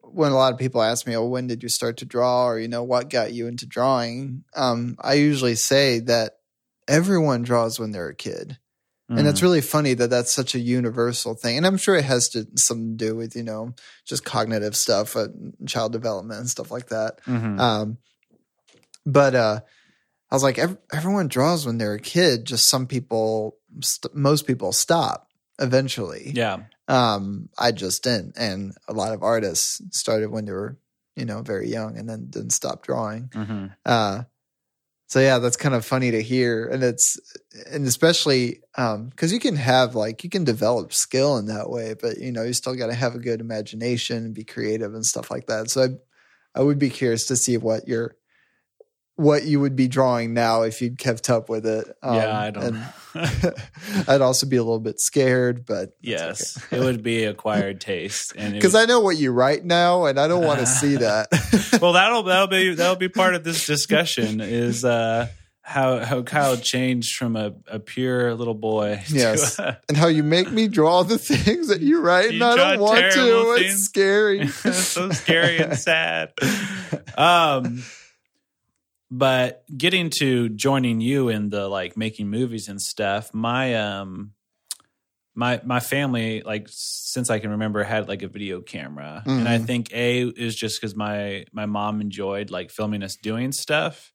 [0.01, 2.59] when a lot of people ask me, "Oh, when did you start to draw?" or
[2.59, 4.43] you know, what got you into drawing?
[4.55, 6.39] Um, I usually say that
[6.87, 8.57] everyone draws when they're a kid,
[9.17, 11.57] and mm, it's really funny that that's such a universal thing.
[11.57, 13.73] And I'm sure it has to something to do with you know
[14.05, 15.27] just cognitive stuff, uh,
[15.67, 17.21] child development, and stuff like that.
[17.25, 17.59] mhm.
[17.59, 17.97] Um,
[19.05, 19.59] but uh,
[20.29, 22.45] I was like, ev- everyone draws when they're a kid.
[22.45, 25.27] Just some people, st- most people stop
[25.59, 26.31] eventually.
[26.33, 30.77] yeah, Um, I just didn't, and a lot of artists started when they were,
[31.15, 33.29] you know, very young, and then didn't stop drawing.
[33.33, 34.23] hmm Uh,
[35.11, 37.19] so yeah, that's kind of funny to hear, and it's
[37.69, 41.95] and especially um, because you can have like you can develop skill in that way,
[42.01, 45.05] but you know you still got to have a good imagination and be creative and
[45.05, 45.69] stuff like that.
[45.69, 48.15] So I, I would be curious to see what your
[49.21, 51.87] what you would be drawing now if you'd kept up with it.
[52.01, 52.63] Um, yeah, I don't.
[52.63, 52.85] and
[54.07, 58.53] I'd also be a little bit scared, but yes, it would be acquired taste, and
[58.53, 61.27] because I know what you write now, and I don't want to see that.
[61.81, 65.27] well, that'll that'll be that'll be part of this discussion is uh,
[65.61, 69.01] how how Kyle changed from a, a pure little boy.
[69.07, 69.59] to Yes.
[69.59, 72.75] a- and how you make me draw the things that you write, You and I
[72.75, 73.55] don't want to.
[73.57, 73.73] things.
[73.73, 74.47] It's scary.
[74.47, 76.31] so scary and sad.
[77.17, 77.83] Um,
[79.11, 84.31] but getting to joining you in the like making movies and stuff, my um,
[85.35, 89.59] my my family like since I can remember had like a video camera, and I
[89.59, 89.65] Mhm.
[89.65, 94.11] think a is just because my my mom enjoyed like filming us doing stuff.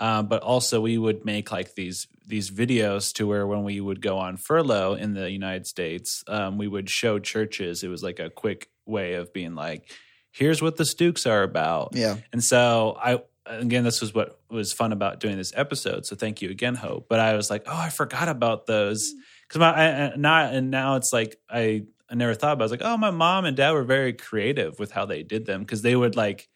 [0.00, 4.00] Um, but also we would make like these these videos to where when we would
[4.00, 7.82] go on furlough in the United States, um, we would show churches.
[7.82, 9.90] It was like a quick way of being like,
[10.30, 12.18] "Here's what the Stooks are about." Yeah.
[12.32, 16.06] And so I again, this was what was fun about doing this episode.
[16.06, 17.06] So thank you again, Hope.
[17.08, 19.20] But I was like, oh, I forgot about those mm-hmm.
[19.42, 22.64] because my I, I- now and now it's like I I never thought about.
[22.64, 22.64] It.
[22.64, 25.46] I was like, oh, my mom and dad were very creative with how they did
[25.46, 26.48] them because they would like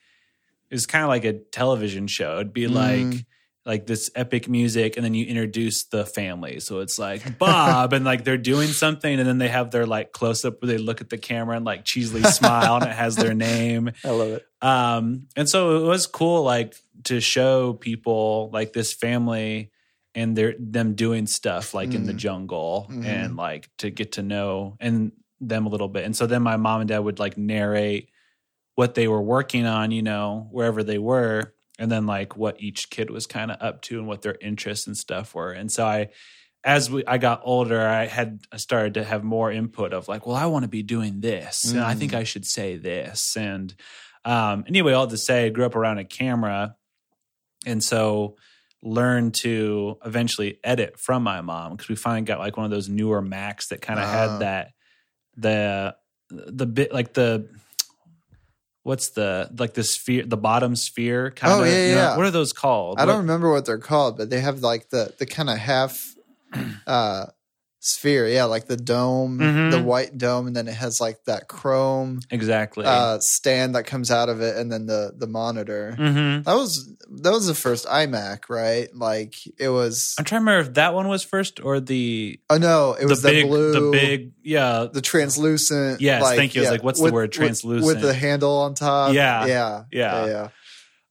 [0.70, 2.36] it was kind of like a television show.
[2.36, 3.10] It'd be mm-hmm.
[3.10, 3.26] like
[3.64, 8.04] like this epic music and then you introduce the family so it's like bob and
[8.04, 11.00] like they're doing something and then they have their like close up where they look
[11.00, 14.44] at the camera and like cheesily smile and it has their name I love it.
[14.60, 19.70] um and so it was cool like to show people like this family
[20.14, 22.16] and they're them doing stuff like in the Mhm.
[22.16, 23.04] jungle Mhm.
[23.06, 26.56] and like to get to know and them a little bit and so then my
[26.56, 28.08] mom and dad would like narrate
[28.74, 32.88] what they were working on you know wherever they were and then like what each
[32.90, 35.84] kid was kind of up to and what their interests and stuff were and so
[35.84, 36.08] i
[36.64, 40.26] as we, I got older, I had I started to have more input of like,
[40.26, 43.36] well, I want to be doing this, and I think I should say this.
[43.36, 43.74] And
[44.24, 46.76] um, anyway, all to say, I grew up around a camera,
[47.66, 48.36] and so
[48.80, 52.88] learned to eventually edit from my mom because we finally got like one of those
[52.88, 54.12] newer Macs that kind of Ah.
[54.12, 54.72] had that
[55.36, 55.96] the
[56.30, 57.48] the bit like the
[58.82, 62.16] what's the like the sphere the bottom sphere kind of Oh, yeah, yeah.
[62.16, 65.12] what are those called I don't remember what they're called, but they have like the
[65.18, 66.14] the kind of half
[66.86, 67.26] uh
[67.84, 69.70] sphere, yeah, like the dome, Mhm.
[69.72, 74.08] the white dome, and then it has like that chrome exactly uh stand that comes
[74.10, 75.92] out of it, and then the the monitor.
[75.96, 76.88] hmm That was
[77.22, 78.88] that was the first iMac, right?
[78.94, 80.14] Like it was.
[80.18, 83.22] I'm trying to remember if that one was first or the Oh no, it was
[83.22, 86.00] the the, big blue, the big yeah the translucent.
[86.00, 86.60] Yes, like, thank you.
[86.60, 87.22] I was like, what's the with- word?
[87.30, 87.86] with- Translucent.
[87.86, 89.12] with the handle on top.
[89.12, 89.44] Yeah.
[89.46, 90.26] yeah, Yeah.
[90.26, 90.48] yeah.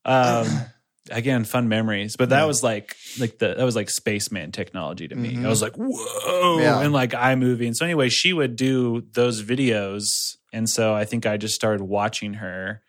[0.06, 0.46] um
[1.10, 2.44] again fun memories but that Yeah.
[2.46, 5.44] was like like the that was like spaceman technology to me Mhm.
[5.44, 6.80] i was like whoa Yeah.
[6.80, 10.04] and like imovie and so anyway she would do those videos
[10.52, 12.82] and so i think i just started watching her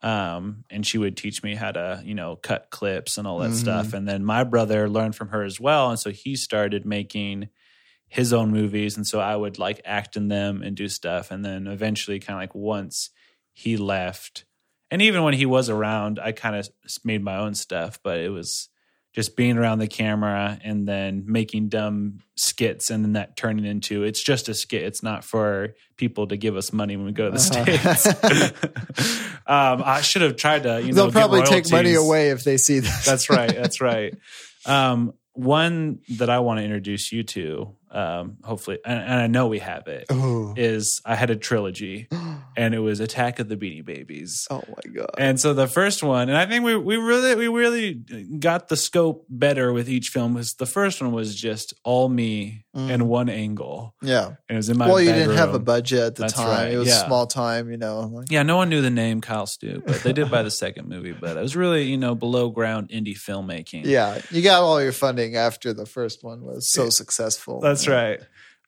[0.00, 3.50] um and she would teach me how to you know cut clips and all that
[3.50, 3.54] Mhm.
[3.60, 7.48] stuff and then my brother learned from her as well and so he started making
[8.06, 11.44] his own movies and so i would like act in them and do stuff and
[11.44, 13.10] then eventually kind of like once
[13.52, 14.44] he left
[14.90, 16.68] and even when he was around i kind of
[17.04, 18.68] made my own stuff but it was
[19.14, 24.04] just being around the camera and then making dumb skits and then that turning into
[24.04, 27.30] it's just a skit it's not for people to give us money when we go
[27.30, 27.94] to the Uh-huh.
[27.94, 32.44] states um, i should have tried to you know They'll probably take money away if
[32.44, 33.04] they see this.
[33.04, 33.54] That's right.
[33.54, 34.14] That's right.
[34.66, 39.48] Um, one that I want to introduce you to, um, hopefully, and, and I know
[39.48, 40.54] we have it, oh.
[40.56, 42.08] is I had a trilogy,
[42.56, 44.46] and it was Attack of the Beanie Babies.
[44.50, 45.10] oh my god.
[45.18, 48.76] And so the first one, and I think we we really we really got the
[48.76, 52.90] scope better with each film Was the first one was just all me Mm.
[52.94, 54.26] and one angle, Yeah.
[54.26, 54.86] and it was in my.
[54.86, 56.46] Well, you didn't have a budget at the That's time.
[56.46, 57.06] right, It was yeah.
[57.06, 58.00] small time, you know.
[58.12, 60.86] Like, Yeah, no one knew the name Kyle Stu, but they did by the second
[60.88, 61.10] movie.
[61.12, 63.82] But it was really you know below ground indie filmmaking.
[63.86, 67.58] yeah, you got all your funding after the first one was so successful.
[67.60, 67.87] That's.
[67.88, 68.20] Right.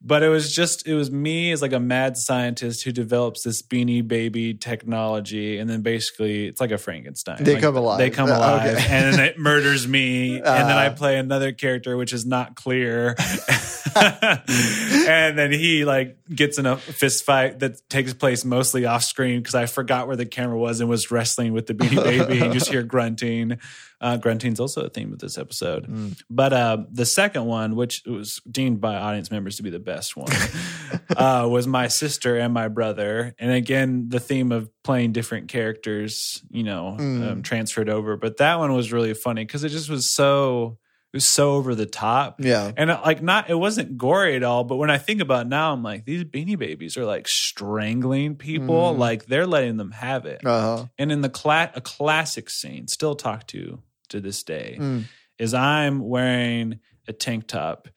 [0.02, 3.60] But it was just it was me as like a mad scientist who develops this
[3.60, 7.44] beanie baby technology, and then basically it's like a Frankenstein.
[7.44, 7.98] They Like, come alive.
[7.98, 8.86] They come Uh, alive, okay.
[8.88, 10.94] and then it murders me, and then I Uh.
[10.94, 13.14] play another character which is not clear,
[13.96, 19.40] and then he like gets in a fist fight that takes place mostly off screen
[19.40, 22.52] because I forgot where the camera was and was wrestling with the beanie baby, and
[22.52, 23.58] just hear grunting.
[24.00, 25.86] Uh, grunting's also a theme of this episode.
[25.86, 26.18] Mm.
[26.30, 30.16] But uh, the second one, which was deemed by audience members to be the best
[30.16, 30.32] one.
[31.16, 36.42] uh, was my sister and my brother, and again the theme of playing different characters,
[36.50, 37.30] you know, Mm.
[37.30, 38.16] um, transferred over.
[38.16, 40.78] But that one was really funny because it just was so
[41.12, 42.36] it was so over the top.
[42.38, 42.70] Yeah.
[42.76, 45.72] And uh, like not it wasn't gory at all, but when I think about now,
[45.72, 48.98] I'm like, these beanie babies are like strangling people, Mm.
[48.98, 50.40] like they're letting them have it.
[50.46, 50.86] Uh-huh.
[50.98, 55.04] And in the cla- a classic scene, still talk to to this day, Mm.
[55.38, 57.88] is I'm wearing a tank top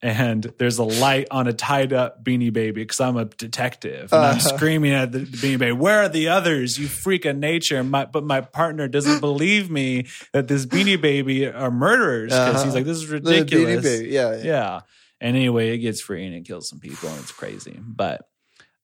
[0.00, 4.24] and there's a light on a tied up beanie baby because I'm a detective and
[4.24, 4.56] I'm Uh-huh.
[4.56, 6.78] screaming at the beanie baby, "Where are the others?
[6.78, 11.46] You freak of nature!" My, but my partner doesn't believe me that this beanie baby
[11.46, 12.64] are murderers because Uh-huh.
[12.64, 14.36] he's like, "This is ridiculous." Yeah.
[14.36, 14.42] yeah.
[14.42, 14.80] Yeah.
[15.20, 17.78] And anyway, it gets free and it kills some people and it's crazy.
[17.86, 18.26] But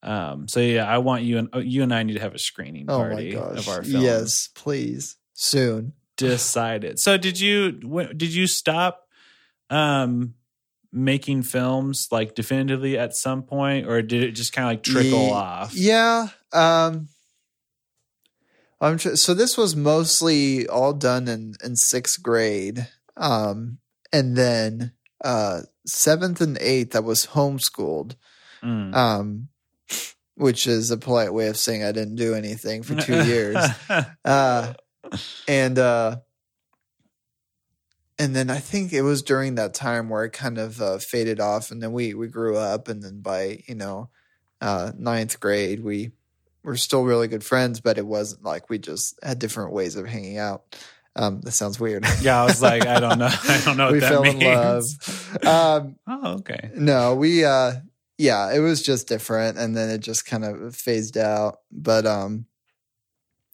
[0.03, 2.38] um, so yeah, I want you and uh, you and I need to have a
[2.38, 3.59] screening Oh party gosh.
[3.59, 4.03] of our film.
[4.05, 5.16] Yes, please.
[5.33, 5.92] Soon.
[6.31, 6.99] Decided.
[6.99, 9.09] So did you did you stop
[9.71, 10.35] um
[10.93, 15.27] making films like definitively at some point or did it just kind of like trickle
[15.27, 15.75] Ye- off?
[15.75, 16.29] Yeah.
[16.53, 17.09] Um
[18.81, 22.89] I'm tr- so this was mostly all done in in 6th grade.
[23.17, 23.79] Um
[24.13, 24.93] and then
[25.25, 28.17] uh 7th and 8th I was homeschooled.
[28.63, 28.95] Mm.
[28.95, 29.49] Um
[30.35, 33.57] which is a polite way of saying I didn't do anything for 2 years.
[34.25, 34.75] Uh
[35.48, 36.16] and uh
[38.18, 41.40] and then I think it was during that time where it kind of uh, faded
[41.40, 44.11] off, and then we we grew up, and then by you know
[44.61, 46.12] uh, ninth grade we
[46.62, 50.07] were still really good friends, but it wasn't like we just had different ways of
[50.07, 50.62] hanging out.
[51.16, 52.07] Um, that sounds weird.
[52.20, 53.29] yeah, I was like, I don't know.
[53.48, 54.37] I don't know what we that fell means.
[54.37, 55.46] in love.
[55.46, 56.70] Um, Oh, okay.
[56.75, 57.72] no, we uh
[58.18, 61.59] yeah, it was just different and then it just kind of phased out.
[61.72, 62.46] But um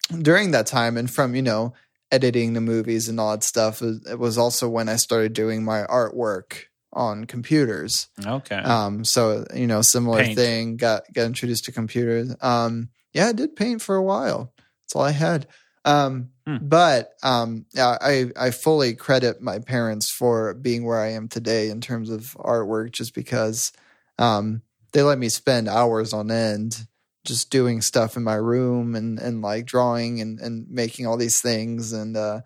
[0.09, 1.75] during that time and from, you know,
[2.11, 5.83] editing the movies and all that stuff, it was also when I started doing my
[5.83, 8.09] artwork on computers.
[8.25, 8.57] Okay.
[8.57, 10.37] Um so, you know, similar Paint.
[10.37, 12.35] thing, got got introduced to computers.
[12.40, 14.53] Um yeah, I did paint for a while.
[14.83, 15.47] That's all I had.
[15.85, 16.57] Um Hmm.
[16.62, 21.68] but um yeah, I I fully credit my parents for being where I am today
[21.68, 23.71] in terms of artwork just because
[24.18, 26.87] um they let me spend hours on end
[27.29, 31.41] just doing stuff in my room and and like drawing and and making all these
[31.41, 32.41] things and uh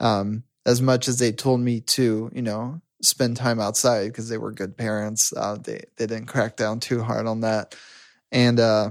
[0.00, 4.38] um as much as they told me to you know spend time outside because they
[4.38, 7.74] were good parents uh they they didn't crack down too hard on that
[8.30, 8.90] and uh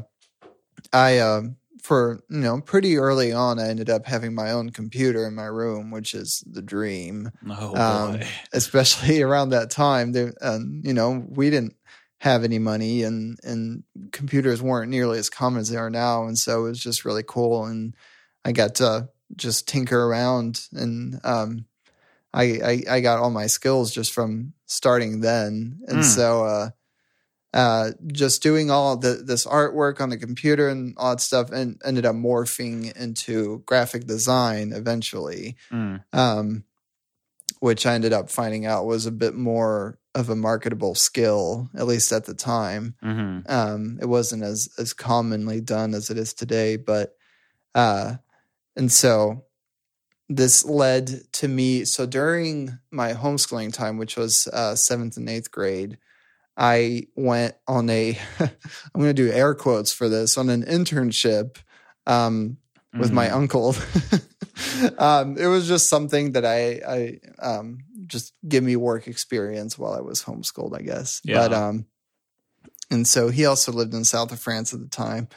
[0.91, 5.25] i um for you know pretty early on i ended up having my own computer
[5.25, 7.77] in my room which is the dream oh boy.
[7.77, 8.19] um,
[8.53, 10.11] especially around that time.
[10.11, 11.75] There, um, you know, we didn't
[12.19, 16.37] have any money, and and computers weren't nearly as common as they are now, and
[16.37, 17.65] so it was just really cool.
[17.65, 17.95] And
[18.45, 21.65] I got to just tinker around, and um,
[22.33, 26.03] I, I I got all my skills just from starting then, and Mm.
[26.03, 26.43] so.
[26.45, 26.69] Uh,
[27.53, 31.81] uh, just doing all the, this artwork on the computer and all that stuff, and
[31.83, 36.03] ended up morphing into graphic design eventually Mm.
[36.13, 36.65] um,
[37.59, 41.87] which I ended up finding out was a bit more of a marketable skill, at
[41.87, 42.95] least at the time.
[43.01, 47.15] hmm Um, it wasn't as as commonly done as it is today, but
[47.75, 48.15] uh,
[48.75, 49.43] and so
[50.29, 51.85] this led to me.
[51.85, 55.97] So during my homeschooling time, which was uh, seventh and eighth grade,
[56.57, 58.49] I went on a I'm
[58.95, 61.57] going to do air quotes for this on an internship.
[62.05, 62.57] Um,
[62.93, 63.33] with my Mhm.
[63.33, 63.75] uncle.
[64.97, 69.93] um, it was just something that I, I um, just give me work experience while
[69.93, 71.21] I was homeschooled, I guess.
[71.23, 71.35] Yeah.
[71.47, 71.85] But um,
[72.89, 75.27] and so he also lived in south of France at the time,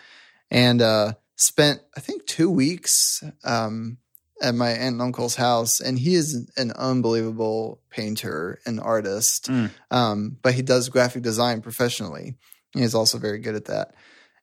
[0.50, 3.98] and uh, spent I think two weeks um,
[4.42, 5.80] at my aunt and uncle's house.
[5.80, 9.70] And he is an unbelievable painter and artist, Mm.
[9.90, 12.36] um, but he does graphic design professionally.
[12.72, 13.94] He's also very good at that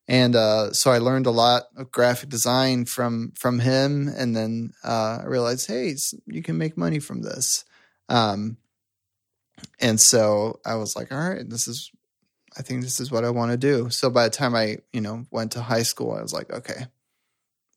[0.08, 4.74] and uh, so I learned a lot of graphic design from from him, and then
[4.84, 7.66] uh, I realized, hey, you can make money from this,
[8.10, 8.58] um,
[9.80, 11.92] and so I was like, all right, this is,
[12.58, 13.90] I think this is what I want to do.
[13.90, 16.88] So by the time I, you know, went to high school, I was like, okay,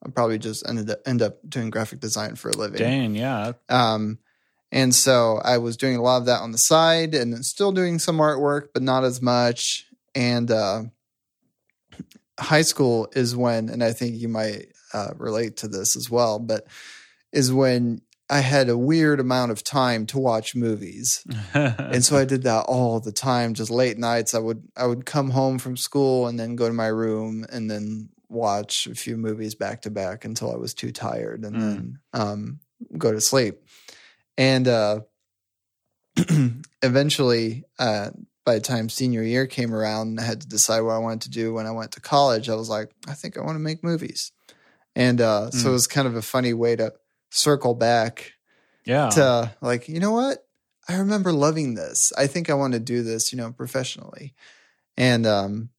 [0.05, 2.78] I'll probably just ended up, end up doing graphic design for a living.
[2.78, 3.53] Dang, yeah.
[3.68, 4.18] Um,
[4.72, 7.72] and so I was doing a lot of that on the side and then still
[7.72, 9.87] doing some artwork, but not as much.
[10.14, 10.85] And uh,
[12.41, 16.38] high school is when, and I think you might uh, relate to this as well,
[16.38, 16.66] but
[17.32, 21.24] is when I had a weird amount of time to watch movies.
[21.55, 24.34] And so I did that all the time, just late nights.
[24.34, 27.68] I would I would come home from school and then go to my room and
[27.70, 31.61] then watch a few movies back to back until I was too tired and Mm.
[31.61, 32.61] then um,
[32.97, 33.57] go to sleep.
[34.38, 35.01] And uh,
[36.82, 38.11] eventually, uh,
[38.45, 41.22] by the time senior year came around and I had to decide what I wanted
[41.22, 43.61] to do when I went to college, I was like, I think I want to
[43.61, 44.32] make movies.
[44.97, 45.70] And uh, so Mm.
[45.70, 46.93] it was kind of a funny way to
[47.30, 48.32] circle back
[48.84, 49.11] Yeah.
[49.11, 50.47] to like, you know what?
[50.88, 52.12] I remember loving this.
[52.18, 54.34] I think I want to do this, you know, professionally.
[54.97, 55.70] And um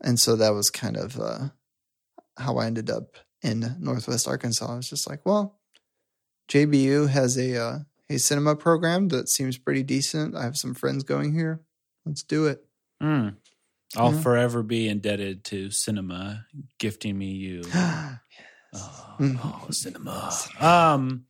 [0.00, 1.48] and so that was kind of uh
[2.36, 4.72] how I ended up in Northwest Arkansas.
[4.72, 5.58] I was just like, well,
[6.48, 7.78] JBU has a uh,
[8.10, 10.34] a cinema program that seems pretty decent.
[10.34, 11.60] I have some friends going here.
[12.08, 12.64] Let's do it.
[13.02, 13.36] Mm.
[13.96, 14.20] I'll Yeah.
[14.22, 16.46] forever be indebted to cinema
[16.78, 17.62] gifting me you.
[18.74, 19.38] Oh, Mhm.
[19.42, 20.30] oh, cinema.
[20.60, 21.24] Um,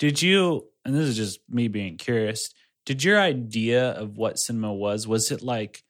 [0.00, 0.68] did you?
[0.84, 2.50] And this is just me being curious.
[2.84, 5.84] Did your idea of what cinema was was it like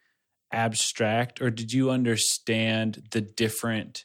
[0.53, 4.05] abstract, or did you understand the different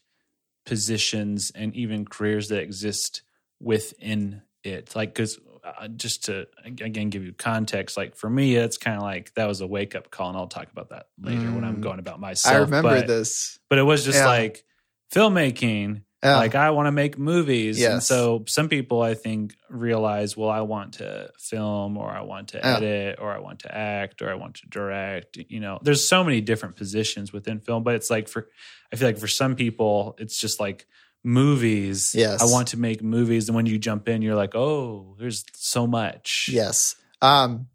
[0.66, 3.24] positions and even careers that exist
[3.60, 4.96] within it?
[4.96, 9.04] Like, because uh, just to again give you context, like for me, it's kind of
[9.04, 11.78] like that was a wake up call, and I'll talk about that later when I'm
[11.78, 11.82] Mm.
[11.82, 12.54] going about myself.
[12.54, 13.60] I remember but, this.
[13.70, 14.28] but it was just Yeah.
[14.28, 14.66] like
[15.14, 16.38] filmmaking Yeah.
[16.38, 17.84] like I want to make movies.
[17.84, 22.50] And so some people I think realize, well, I want to film or I want
[22.50, 22.78] to Yeah.
[22.78, 25.38] edit or I want to act or I want to direct.
[25.50, 28.50] You know, there's so many different positions within film, but it's like for
[28.92, 30.88] I feel like for some people it's just like
[31.24, 32.14] movies.
[32.16, 32.42] Yes.
[32.42, 33.48] I want to make movies.
[33.48, 36.50] And when you jump in, you're like, oh, there's so much.
[36.52, 36.96] yes.
[37.22, 37.68] Um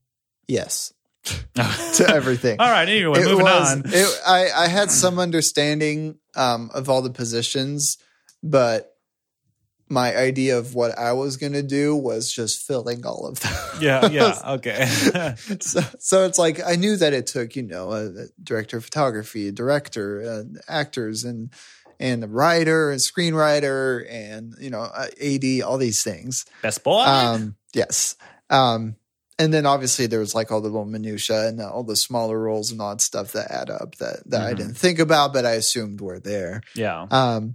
[0.46, 0.92] yes.
[1.55, 2.59] to everything.
[2.59, 3.82] All right, anyway, it moving was, on.
[3.86, 7.99] It, I, I had some understanding um, of all the positions,
[8.42, 8.94] but
[9.90, 13.55] my idea of what I was going to do was just filling all of them.
[13.80, 14.86] yeah, yeah, okay.
[15.61, 18.84] so, so it's like I knew that it took, you know, a, a director of
[18.84, 21.53] photography, a director, uh, actors, and
[22.01, 26.44] and the writer, and screenwriter, and you know, uh, AD, all these things.
[26.62, 27.01] Best boy.
[27.05, 28.16] Um, yes.
[28.51, 28.96] Um,
[29.40, 32.72] and then obviously there was like all the little minutia and all the smaller roles
[32.72, 34.57] and odd stuff that add up that, that I Mhm.
[34.57, 36.61] didn't think about, but I assumed were there.
[36.74, 37.07] yeah.
[37.11, 37.55] Um,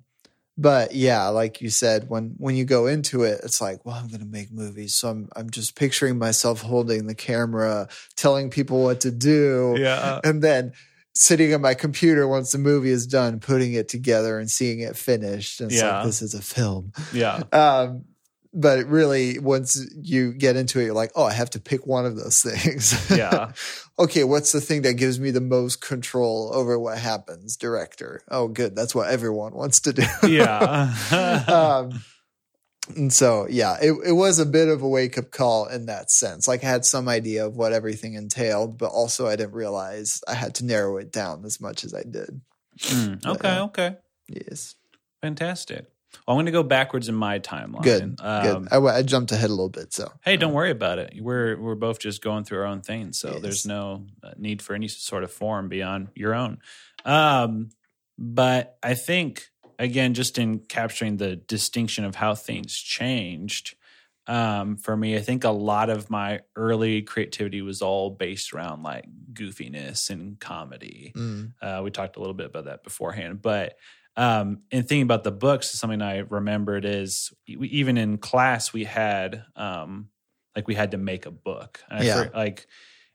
[0.55, 4.07] but yeah, like you said, when when you go into it, it's like, well, I'm
[4.07, 8.83] going to make movies, so I'm I'm just picturing myself holding the camera, telling people
[8.83, 10.21] what to do, Yeah.
[10.23, 10.73] and then
[11.15, 14.95] sitting at my computer once the movie is done, putting it together and seeing it
[14.95, 15.61] finished.
[15.61, 15.97] And Yeah.
[15.97, 16.91] like this is a film.
[17.13, 17.43] Yeah.
[17.51, 18.05] Um,
[18.55, 22.05] but really, once you get into it, you're like, oh, I have to pick one
[22.05, 23.09] of those things.
[23.09, 23.51] Yeah.
[23.97, 27.57] okay, what's the thing that gives me the most control over what happens?
[27.57, 28.21] Director.
[28.29, 28.75] Oh, good.
[28.75, 30.03] That's what everyone wants to do.
[30.27, 30.93] Yeah.
[31.47, 32.03] um,
[32.95, 36.11] and so, yeah, it, it was a bit of a wake up call in that
[36.11, 36.47] sense.
[36.47, 40.33] Like, I had some idea of what everything entailed, but also I didn't realize I
[40.33, 42.41] had to narrow it down as much as I did.
[42.79, 43.47] Mm, okay.
[43.47, 43.63] Yeah.
[43.63, 43.95] Okay.
[44.27, 44.75] Yes.
[45.21, 45.85] Fantastic.
[46.27, 47.83] Well, I'm going to go backwards in my timeline.
[47.83, 48.15] Good.
[48.19, 48.73] Um, good.
[48.73, 49.93] I, I jumped ahead a little bit.
[49.93, 51.13] So, Hey, don't worry about it.
[51.19, 53.41] We're we're both just going through our own thing, so Yes.
[53.41, 56.59] there's no uh, need for any sort of form beyond your own.
[57.03, 57.69] Um,
[58.17, 59.49] but I think
[59.79, 63.75] again, just in capturing the distinction of how things changed,
[64.27, 68.83] um, for me, I think a lot of my early creativity was all based around
[68.83, 71.11] like goofiness and comedy.
[71.15, 73.77] mm, Uh, we talked a little bit about that beforehand, but
[74.15, 78.83] um, in thinking about the books, something I remembered is we, even in class we
[78.85, 80.09] had um,
[80.55, 82.25] like we had to make a book, and Yeah.
[82.25, 82.67] for- like,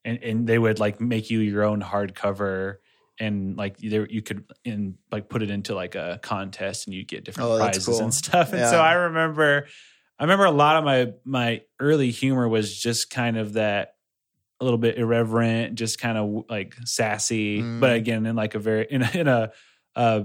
[0.04, 2.78] and and they would like make you your own hardcover.
[3.20, 7.04] And like there, you could in like put it into like a contest, and you
[7.04, 8.00] get different Oh, prizes cool.
[8.00, 8.52] and stuff.
[8.52, 9.66] And so I remember,
[10.18, 13.94] I remember a lot of my my early humor was just kind of that
[14.60, 17.80] a little bit irreverent, just kind of like sassy, Mm.
[17.80, 19.52] but again in like a very in a, in a
[19.96, 20.22] uh,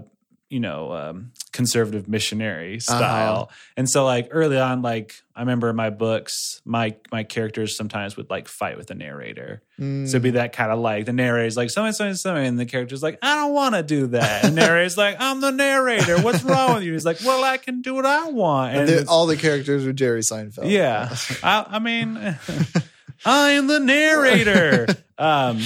[0.54, 2.98] you know um, conservative missionary Uh-huh.
[2.98, 3.52] style.
[3.76, 8.16] And so like early on, like I remember in my books, my my characters sometimes
[8.18, 9.62] would like fight with the narrator.
[9.80, 12.60] mm, So it'd be that kind of like the narrator's like something, something, something, and
[12.60, 14.46] the character's like, I don't want to do that.
[14.46, 16.22] And the narrator's like, I'm the narrator.
[16.22, 16.94] What's wrong with you?
[16.94, 18.76] He's like, Well, I can do what I want.
[18.76, 20.70] And And all the characters were Jerry Seinfeld.
[20.70, 21.16] yeah.
[21.44, 22.16] I, I mean,
[23.26, 24.86] I am the narrator.
[25.18, 25.60] Um,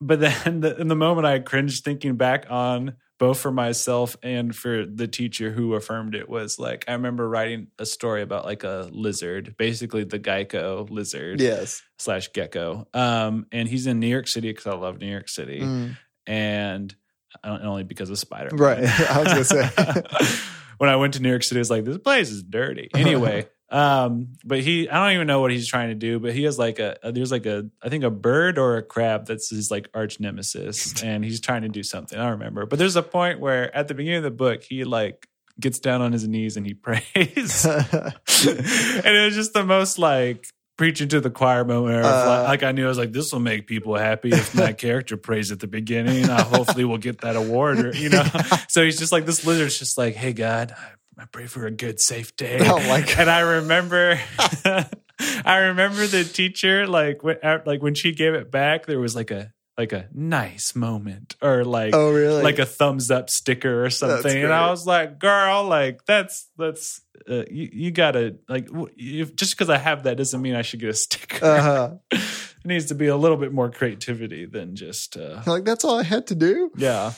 [0.00, 4.54] but then the, in the moment I cringed thinking back on both for myself and
[4.54, 8.62] for the teacher who affirmed it was like, I remember writing a story about like
[8.62, 11.82] a lizard, basically the Geico lizard yes.
[11.98, 12.86] slash gecko.
[12.92, 15.60] Um, and he's in New York City because I love New York City.
[15.60, 15.96] Mm.
[16.26, 16.94] And
[17.42, 18.78] don't- only because of Spider Right.
[19.10, 19.70] I was gonna say.
[20.78, 22.90] when I went to New York City, I was like, this place is dirty.
[22.94, 26.44] Anyway, um, but he, I don't even know what he's trying to do, but he
[26.44, 29.70] has like a, there's like a, I think a bird or a crab that's his
[29.70, 32.18] like arch nemesis, and he's trying to do something.
[32.18, 34.84] I don't remember, but there's a point where at the beginning of the book, he
[34.84, 35.28] like
[35.60, 37.04] gets down on his knees and he prays,
[37.66, 40.46] and it was just the most like
[40.78, 42.02] preaching to the choir moment.
[42.02, 42.44] Uh.
[42.48, 45.52] like I knew I was like, this will make people happy if my character prays
[45.52, 46.30] at the beginning.
[46.30, 48.24] I hopefully will get that award, or you know.
[48.68, 51.70] so he's just like this lizard's just like, hey God, I, I pray for a
[51.70, 52.58] good, safe day.
[52.62, 53.18] Oh my God.
[53.18, 54.20] And I remember.
[55.46, 59.30] I remember the teacher like when, like when she gave it back, there was like
[59.30, 62.42] a like a nice moment or like Oh, really?
[62.42, 64.44] like a thumbs up sticker or something.
[64.44, 67.00] And I was like, girl, like that's that's
[67.30, 70.80] uh, you, you gotta like if, just because I have that doesn't mean I should
[70.80, 71.44] get a sticker.
[71.46, 71.90] Uh-huh.
[72.10, 72.20] it
[72.66, 76.02] needs to be a little bit more creativity than just uh, like that's all I
[76.04, 76.70] had to do.
[76.76, 77.12] yeah.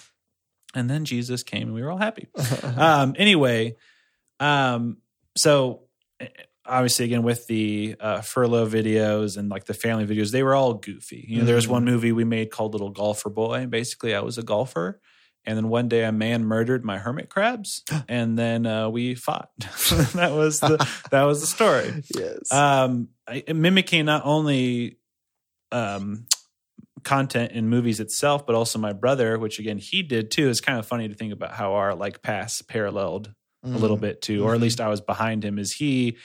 [0.75, 2.29] And then Jesus came and we were all happy.
[2.77, 3.77] um, anyway,
[4.41, 4.99] um,
[5.37, 5.83] so
[6.21, 6.29] eh,
[6.67, 10.75] obviously again with the uh, furlough videos and like the family videos, they were all
[10.75, 11.25] goofy.
[11.27, 11.71] You know, there was Mhm.
[11.71, 13.67] one movie we made called Little Golfer Boy.
[13.67, 15.01] Basically, I was a golfer.
[15.47, 19.49] And then one day a man murdered my hermit crabs, and then uh, we fought.
[20.15, 20.77] that was the
[21.11, 22.53] that was the story yes.
[22.53, 24.99] um, I- mimicking not only
[25.73, 26.27] um,
[27.09, 30.49] content in movies itself, but also my brother, which again he did too.
[30.51, 33.33] It's kind of funny to think about how our like paths paralleled
[33.65, 34.01] a little Mm.
[34.03, 34.63] bit too, or at Mhm.
[34.63, 35.59] least I was behind him.
[35.59, 36.17] Is he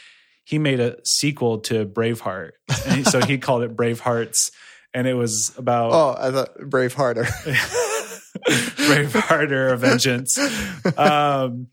[0.46, 2.52] he made a sequel to Braveheart,
[2.94, 4.52] he- so he called it Bravehearts,
[4.94, 7.24] and it was about Oh, I thought Brave Harder.
[8.48, 10.38] Braveheart or a Vengeance.
[10.98, 11.68] Um,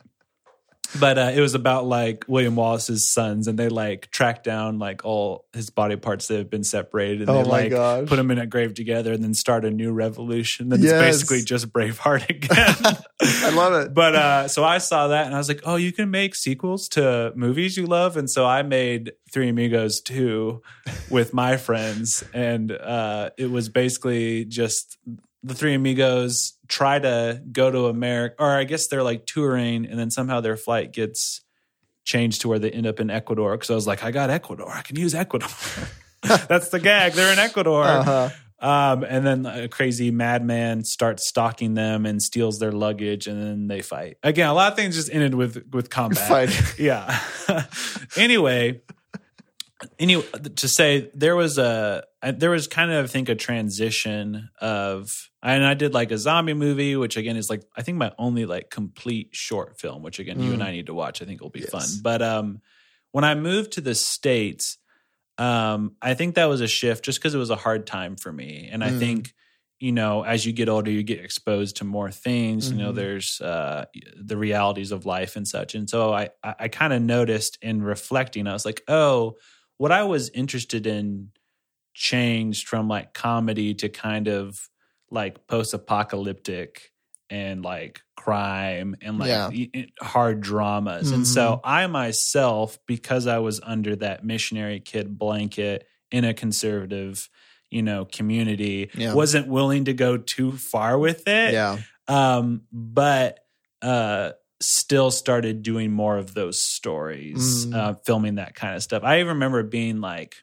[0.98, 5.04] but uh, it was about like William Wallace's sons, and they like tracked down like
[5.04, 8.08] all his body parts that have been separated, and Oh they like gosh.
[8.08, 10.68] put them in a grave together, and then start a new revolution.
[10.68, 10.92] Then Yes.
[10.92, 12.96] it's basically just Braveheart again.
[13.22, 13.94] I love it.
[13.94, 16.88] but uh, so I saw that, and I was like, "Oh, you can make sequels
[16.90, 20.62] to movies you love," and so I made Three Amigos two
[21.10, 24.98] with my friends, and uh, it was basically just
[25.42, 29.98] the Three Amigos try to go to America, or I guess they're like touring, and
[29.98, 31.42] then somehow their flight gets
[32.04, 33.52] changed to where they end up in Ecuador.
[33.52, 35.48] Because I was like, I got Ecuador, I can use Ecuador.
[36.22, 37.12] That's the gag.
[37.12, 37.84] They're in Ecuador.
[37.84, 38.28] Uh-huh.
[38.60, 43.68] Um, and then a crazy madman starts stalking them and steals their luggage, and then
[43.68, 44.18] they fight.
[44.22, 46.28] Again, a lot of things just ended with with combat.
[46.28, 46.74] Fight.
[46.78, 47.18] Yeah.
[48.16, 48.82] anyway,
[49.98, 50.24] anyway,
[50.56, 55.10] to say there was a there was kind of I think a transition of
[55.42, 58.46] and I did like a zombie movie, which again is like I think my only
[58.46, 60.66] like complete short film, which again you and Mm.
[60.66, 61.22] I need to watch.
[61.22, 61.70] I think will be Yes.
[61.70, 61.88] fun.
[62.02, 62.60] But um,
[63.12, 64.78] when I moved to the states,
[65.38, 68.32] um, I think that was a shift just because it was a hard time for
[68.32, 68.98] me, and I Mm.
[68.98, 69.34] think
[69.78, 72.70] you know as you get older, you get exposed to more things.
[72.70, 72.96] You know, Mhm.
[72.96, 73.86] there's uh,
[74.22, 77.82] the realities of life and such, and so I I, I kind of noticed in
[77.82, 79.36] reflecting, I was like, oh,
[79.80, 81.30] what I was interested in
[81.94, 84.68] changed from like comedy to kind of
[85.10, 86.92] like post apocalyptic
[87.30, 89.84] and like crime and like Yeah.
[90.02, 91.12] hard dramas.
[91.12, 97.30] And so I myself, because I was under that missionary kid blanket in a conservative,
[97.70, 99.14] you know, community, Yeah.
[99.14, 101.54] wasn't willing to go too far with it.
[101.54, 101.78] Yeah.
[102.06, 103.38] Um, but
[103.80, 107.74] uh still started doing more of those stories, Mm.
[107.74, 109.02] uh, filming that kind of stuff.
[109.04, 110.36] I even remember being like,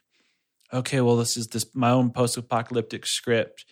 [0.72, 3.64] okay, well, this is this my own post-apocalyptic script.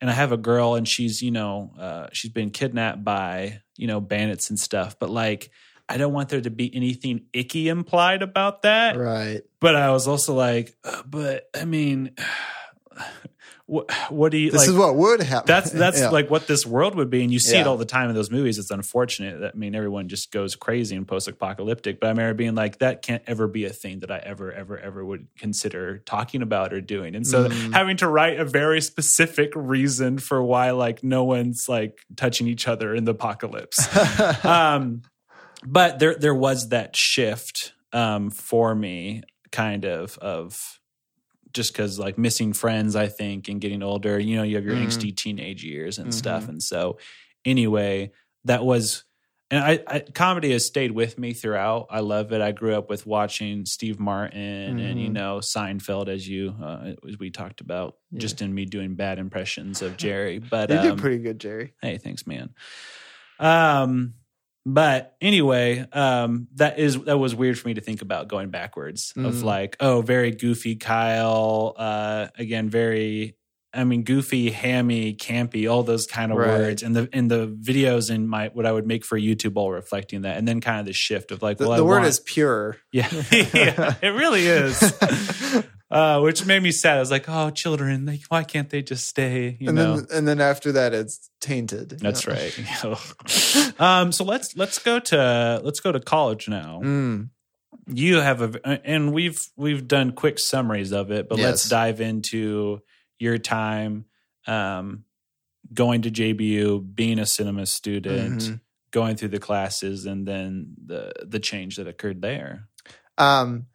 [0.00, 3.88] And I have a girl and she's, you know, uh, she's been kidnapped by, you
[3.88, 4.96] know, bandits and stuff.
[4.98, 5.50] But like,
[5.88, 8.96] I don't want there to be anything icky implied about that.
[8.96, 9.42] Right.
[9.58, 12.12] But I was also like, uh, but I mean,
[13.66, 14.68] what, what do you This like?
[14.70, 15.46] is what would happen.
[15.46, 16.08] that's that's Yeah.
[16.10, 18.30] like what this world would be and you see it all the time in those
[18.30, 22.32] movies it's unfortunate that i mean everyone just goes crazy and post-apocalyptic but i remember
[22.34, 25.98] being like that can't ever be a thing that i ever ever ever would consider
[25.98, 27.72] talking about or doing and so Mm.
[27.74, 32.66] having to write a very specific reason for why like no one's like touching each
[32.66, 33.78] other in the apocalypse
[34.44, 35.02] um,
[35.66, 40.77] but there there was that shift um, for me, kind of of
[41.52, 44.18] just because like missing friends, I think, and getting older.
[44.18, 44.86] You know, you have your Mhm.
[44.86, 46.14] angsty teenage years and Mhm.
[46.14, 46.98] stuff, and so
[47.44, 48.12] anyway,
[48.44, 49.04] that was.
[49.50, 51.86] And I, I, comedy has stayed with me throughout.
[51.88, 52.42] I love it.
[52.42, 55.12] I grew up with watching Steve Martin and you Mhm.
[55.14, 58.18] know Seinfeld, as you uh, as we talked about, Yeah.
[58.20, 60.38] just in me doing bad impressions of Jerry.
[60.38, 61.72] But you um, did pretty good, Jerry.
[61.80, 62.50] hey thanks man
[63.38, 64.14] um
[64.66, 69.12] but anyway um that is that was weird for me to think about going backwards
[69.16, 69.42] of Mm.
[69.44, 73.36] like oh very goofy kyle uh again very
[73.72, 76.48] i mean goofy hammy campy all those kind of Right.
[76.48, 79.70] words and the in the videos in my what i would make for youtube all
[79.70, 81.96] reflecting that and then kind of the shift of like The, well the I word
[82.00, 82.76] want- is pure.
[82.92, 84.80] yeah, yeah it really is
[85.90, 89.06] uh which made me sad i was like oh children like why can't they just
[89.08, 91.90] stay you and know then and then after that it's tainted.
[92.00, 92.32] that's Yeah.
[92.34, 93.80] right.
[93.80, 96.80] um, so let's let's go to let's go to college now.
[96.84, 97.30] Mm.
[97.86, 102.80] you have a and we've we've done quick summaries of it, but let's dive into
[103.18, 104.04] your time
[104.46, 105.04] um,
[105.72, 108.60] going to JBU, being a cinema student, Mhm.
[108.90, 112.68] going through the classes, and then the the change that occurred there.
[113.16, 113.66] Um,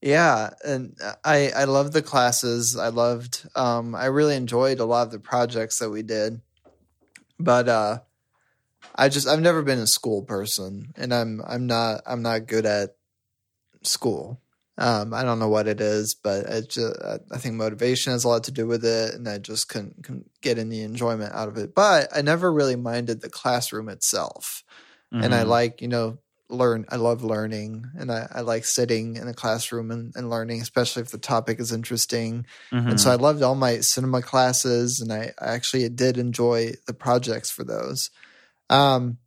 [0.00, 2.76] yeah, and I I loved the classes.
[2.76, 3.48] I loved.
[3.54, 6.40] Um, I really enjoyed a lot of the projects that we did,
[7.38, 7.98] but uh,
[8.94, 12.66] I just I've never been a school person, and I'm I'm not I'm not good
[12.66, 12.96] at
[13.82, 14.40] school.
[14.78, 16.96] Um, I don't know what it is, but it just,
[17.30, 20.30] I think motivation has a lot to do with it, and I just couldn't, couldn't
[20.40, 21.74] get any enjoyment out of it.
[21.74, 24.64] But I never really minded the classroom itself
[25.12, 25.48] and I Mhm.
[25.48, 26.18] like you know
[26.50, 30.60] learn I love learning and I, I like sitting in a classroom and, and learning
[30.60, 33.20] especially if the topic is interesting and so I Mhm.
[33.20, 38.10] loved all my cinema classes and I, I actually did enjoy the projects for those
[38.68, 39.18] um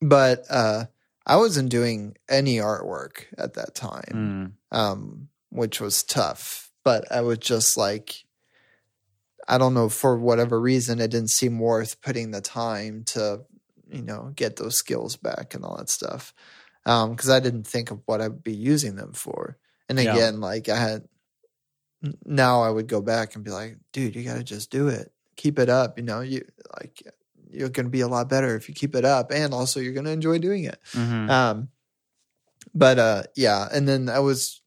[0.00, 0.84] but uh
[1.26, 4.78] I wasn't doing any artwork at that time Mm.
[4.78, 6.70] um, which was tough.
[6.84, 8.24] But I was just like,
[9.48, 13.40] I don't know, for whatever reason, it didn't seem worth putting the time to,
[13.90, 16.34] you know, get those skills back and all that stuff.
[16.84, 19.58] Um, because I didn't think of what I'd be using them for.
[19.88, 20.12] And Yeah.
[20.12, 21.08] again, like I had,
[22.24, 25.12] now I would go back and be like, dude, you got to just do it.
[25.36, 25.98] Keep it up.
[25.98, 26.44] You know, you
[26.78, 27.02] like,
[27.50, 29.30] you're to be a lot better if you keep it up.
[29.32, 30.78] And also, you're to enjoy doing it.
[30.92, 31.28] Mhm.
[31.30, 31.68] Um,
[32.74, 34.60] but uh, yeah, and then I was,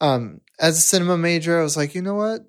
[0.00, 2.42] um, as a cinema major, I was like, you know what?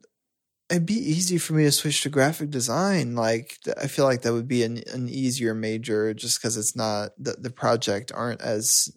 [0.69, 3.13] It'd be easy for me to switch to graphic design.
[3.15, 7.11] Like, I feel like that would be an, an easier major just because it's not
[7.19, 8.89] the the project aren't as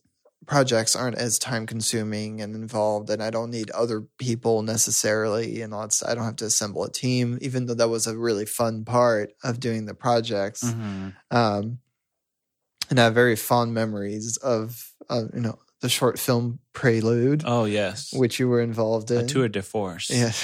[0.46, 5.60] projects aren't as time consuming and involved, and I don't need other people necessarily.
[5.60, 6.08] And stuff.
[6.10, 9.32] I don't have to assemble a team, even though that was a really fun part
[9.44, 11.14] of doing the projects Mhm.
[11.30, 11.78] um,
[12.88, 17.66] and I have very fond memories of, uh, you know, the short film Prelude, Oh
[17.66, 19.18] yes, which you were involved in.
[19.18, 20.08] a tour de force.
[20.08, 20.42] Yes.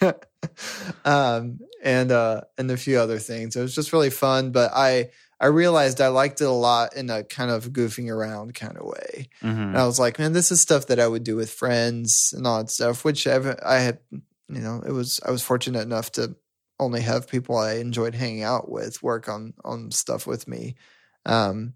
[1.04, 3.56] um, and uh, and a few other things.
[3.56, 5.10] It was just really fun, but I
[5.40, 8.86] I realized I liked it a lot in a kind of goofing around kind of
[8.86, 9.28] way.
[9.42, 9.68] Mhm.
[9.68, 12.46] And I was like, man, this is stuff that I would do with friends and
[12.46, 16.10] all that stuff, which I've, I had, you know, it was, I was fortunate enough
[16.12, 16.34] to
[16.80, 20.74] only have people I enjoyed hanging out with work on, on stuff with me.
[21.24, 21.74] Um,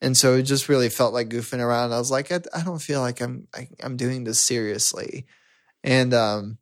[0.00, 1.92] and so it just really felt like goofing around.
[1.92, 5.26] I was like, I, I don't feel like I'm, I, I'm doing this seriously.
[5.84, 6.56] And, um,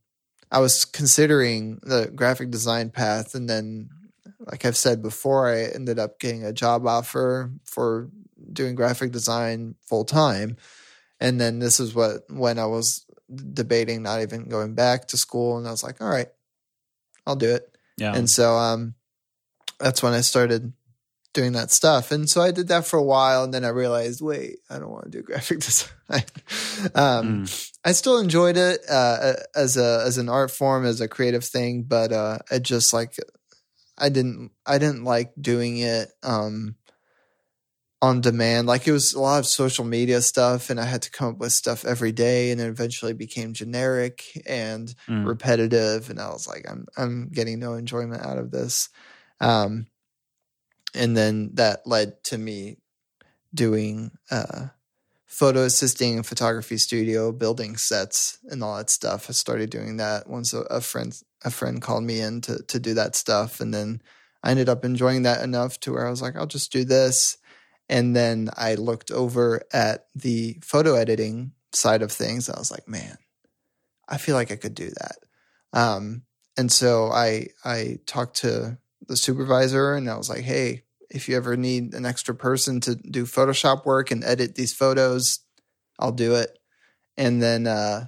[0.54, 3.90] I was considering the graphic design path and then
[4.38, 8.08] like I've said before, I ended up getting a job offer for
[8.52, 10.56] doing graphic design full time.
[11.18, 15.58] And then this is what when I was debating not even going back to school
[15.58, 16.28] and I was like, all right,
[17.26, 17.76] I'll do it.
[17.96, 18.14] Yeah.
[18.14, 18.94] And so um
[19.80, 20.72] that's when I started
[21.34, 22.10] doing that stuff.
[22.10, 24.90] And so I did that for a while and then I realized, wait, I don't
[24.90, 25.90] want to do graphic design.
[26.94, 27.70] um Mm.
[27.86, 31.82] I still enjoyed it uh, as a as an art form, as a creative thing,
[31.82, 33.14] but uh, I just like
[33.98, 36.76] I didn't I didn't like doing it um,
[38.00, 38.66] on demand.
[38.66, 41.38] Like it was a lot of social media stuff, and I had to come up
[41.38, 45.26] with stuff every day, and it eventually became generic and Mm.
[45.26, 46.08] repetitive.
[46.10, 48.88] And I was like, I'm I'm getting no enjoyment out of this.
[49.40, 49.86] Um,
[50.94, 52.78] and then that led to me
[53.52, 54.68] doing uh,
[55.26, 59.28] photo assisting, photography studio, building sets, and all that stuff.
[59.28, 62.78] I started doing that once a, a friend a friend called me in to to
[62.78, 64.02] do that stuff, and then
[64.42, 67.38] I ended up enjoying that enough to where I was like, I'll just do this.
[67.88, 72.48] And then I looked over at the photo editing side of things.
[72.48, 73.18] I was like, man,
[74.08, 75.16] I feel like I could do that.
[75.72, 76.22] Um,
[76.56, 80.83] and so I I talked to the supervisor and I was like, hey,
[81.14, 85.38] if you ever need an extra person to do Photoshop work and edit these photos,
[85.98, 86.58] I'll do it.
[87.16, 88.06] And then uh,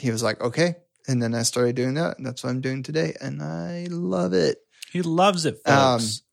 [0.00, 0.74] he was like, okay.
[1.06, 2.18] And then I started doing that.
[2.18, 3.14] And that's what I'm doing today.
[3.20, 4.58] And I love it.
[4.92, 5.62] He loves it,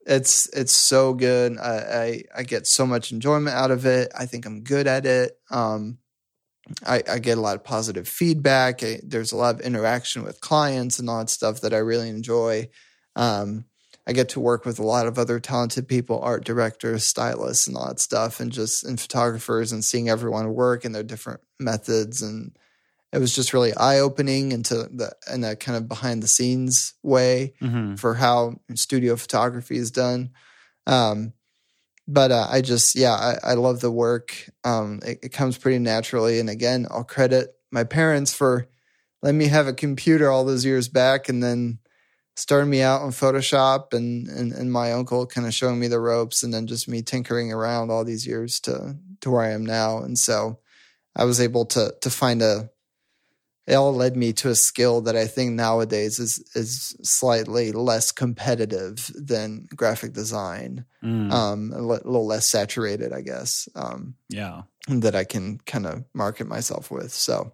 [0.06, 1.58] Um, it's it's so good.
[1.58, 4.12] I, I I get so much enjoyment out of it.
[4.18, 5.38] I think I'm good at it.
[5.52, 5.98] Um,
[6.86, 8.84] I, I get a lot of positive feedback.
[8.84, 12.10] I, there's a lot of interaction with clients and all that stuff that I really
[12.10, 12.70] enjoy.
[13.16, 13.66] Um,
[14.06, 17.78] I get to work with a lot of other talented people, art directors, stylists, and
[17.78, 22.22] all that stuff, and just and photographers, and seeing everyone work and their different methods.
[22.22, 22.58] And
[23.14, 26.96] it was just really eye opening into the in a kind of behind the scenes
[27.04, 27.98] way Mhm.
[27.98, 30.32] for how studio photography is done.
[30.88, 31.32] Um,
[32.06, 34.36] but uh, I just, yeah, I, I love the work.
[34.66, 36.40] Um, it, it comes pretty naturally.
[36.40, 38.68] And again, I'll credit my parents for
[39.22, 41.80] letting me have a computer all those years back and then
[42.36, 46.00] started me out on Photoshop and, and, and my uncle kind of showing me the
[46.00, 49.66] ropes and then just me tinkering around all these years to, to where I am
[49.66, 50.00] now.
[50.00, 50.60] And so
[51.16, 52.70] I was able to, to find a,
[53.66, 58.12] it all led me to a skill that I think nowadays is, is slightly less
[58.12, 60.86] competitive than graphic design.
[61.02, 63.70] Mm, Um, a little less saturated, I guess.
[63.76, 64.64] Um, yeah.
[64.88, 67.14] that I can kind of market myself with.
[67.14, 67.54] So,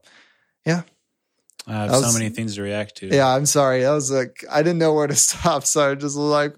[1.69, 3.07] I have That so many things to react to.
[3.07, 3.85] yeah, I'm sorry.
[3.85, 5.65] I was like, I didn't know where to stop.
[5.65, 6.55] So I just was like,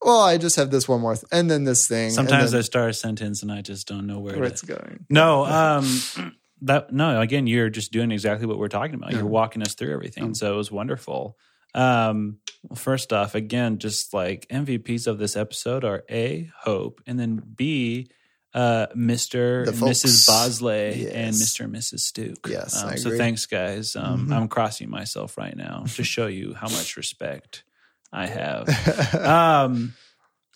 [0.00, 2.10] well, I just have this one more, th- and then this thing.
[2.10, 4.62] Sometimes I then start a sentence and I just don't know where where to it's
[4.62, 5.04] going.
[5.10, 5.84] No, um,
[6.62, 7.20] that no.
[7.20, 9.12] Again, you're just doing exactly what we're talking about.
[9.12, 10.32] You're walking us through everything, Yeah.
[10.34, 11.36] so it was wonderful.
[11.74, 12.38] Um,
[12.68, 17.40] well, first off, again, just like MVPs of this episode are a Hope, and then
[17.56, 18.08] B,
[18.54, 20.26] uh, The and Mrs.
[20.26, 22.00] Bosley and Mister and Mrs.
[22.00, 22.46] Stuke.
[22.48, 23.96] Yes, um, so thanks, guys.
[23.96, 24.34] Um, Mhm.
[24.36, 27.64] I'm crossing myself right now to show you how much respect
[28.12, 28.68] I have.
[29.14, 29.94] um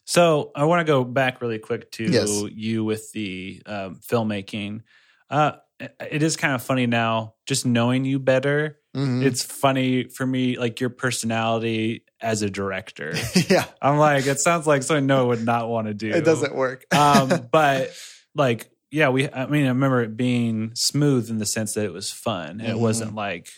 [0.09, 2.53] so i want to go back really quick to Yes.
[2.55, 4.82] you with the um, filmmaking
[5.30, 5.53] uh
[6.01, 9.24] it is kind of funny now just knowing you better Mhm.
[9.24, 13.12] it's funny for me like your personality as a director
[13.51, 16.55] yeah, i'm like it sounds like something noah would not want to do it doesn't
[16.55, 16.85] work.
[16.95, 17.91] um but
[18.35, 21.93] like yeah we i mean i remember it being smooth in the sense that it
[21.93, 22.81] was fun it Mhm.
[22.81, 23.49] wasn't like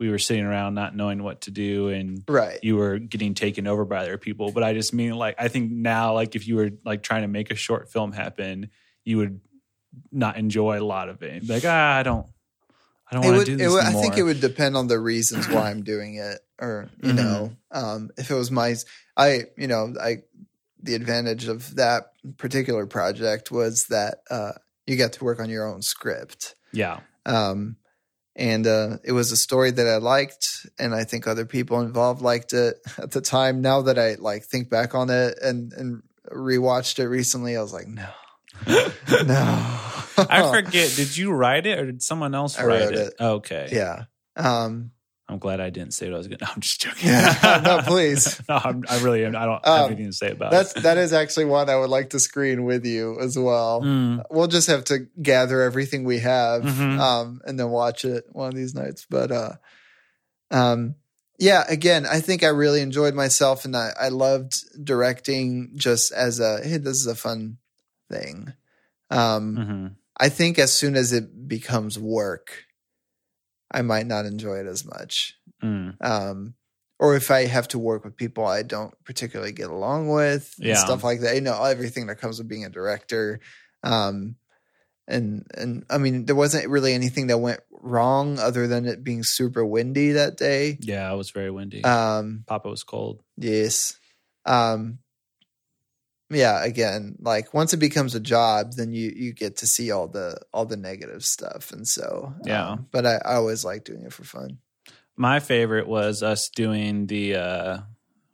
[0.00, 2.60] we were sitting around not knowing what to do and right.
[2.62, 4.52] you were getting taken over by other people.
[4.52, 7.26] But I just mean like I think now like if you were like trying to
[7.28, 8.70] make a short film happen,
[9.04, 9.40] you would
[10.12, 11.48] not enjoy a lot of it.
[11.48, 12.26] Like ah, I don't,
[13.10, 15.48] I don't want to do this would, I think it would depend on the reasons
[15.48, 17.16] why I'm doing it, or you Mhm.
[17.16, 18.74] know, um, if it was my,
[19.16, 20.18] I, you know, I,
[20.82, 24.52] the advantage of that particular project was that uh,
[24.86, 26.54] you got to work on your own script.
[26.72, 27.76] yeah, Um,
[28.36, 30.46] and uh, it was a story that I liked,
[30.78, 33.60] and I think other people involved liked it at the time.
[33.60, 37.72] Now that I like think back on it and and rewatched it recently, I was
[37.72, 38.06] like, no,
[39.26, 39.78] no.
[40.18, 40.92] I forget.
[40.96, 42.94] Did you write it or did someone else I write it?
[42.98, 43.14] it.
[43.20, 44.04] Okay, Yeah.
[44.36, 44.92] Um,
[45.30, 46.38] I'm glad I didn't say what I was going.
[46.38, 47.08] to I'm just joking.
[47.10, 47.60] Yeah.
[47.64, 48.40] No, please.
[48.48, 49.36] no, I'm, I really am.
[49.36, 50.84] I don't Um, have anything to say about that's it.
[50.84, 53.82] that is actually one I would like to screen with you as well.
[53.82, 56.98] Mm, We'll just have to gather everything we have Mhm.
[56.98, 59.06] um, and then watch it one of these nights.
[59.10, 59.52] But uh,
[60.50, 60.94] um,
[61.38, 66.40] yeah, again, I think I really enjoyed myself and I, I loved directing just as
[66.40, 67.58] a hey, this is a fun
[68.10, 68.52] thing.
[69.10, 69.94] Um, mhm.
[70.20, 72.64] I think as soon as it becomes work,
[73.70, 75.34] I might not enjoy it as much.
[75.62, 75.96] Mm.
[76.04, 76.54] Um,
[76.98, 80.68] or if I have to work with people I don't particularly get along with, and
[80.68, 80.84] Yeah.
[80.84, 81.34] stuff like that.
[81.36, 83.40] You know, everything that comes with being a director.
[83.84, 84.36] Um,
[85.06, 89.22] and and I mean, there wasn't really anything that went wrong other than it being
[89.22, 90.76] super windy that day.
[90.80, 91.84] Yeah, it was very windy.
[91.84, 93.22] Um, Papa was cold.
[93.36, 93.96] yes.
[94.44, 94.98] Um,
[96.30, 96.62] yeah.
[96.64, 100.38] Again, like once it becomes a job, then you you get to see all the
[100.52, 102.70] all the negative stuff, and so Yeah.
[102.72, 104.58] um, but I, I always like doing it for fun.
[105.16, 107.78] My favorite was us doing the uh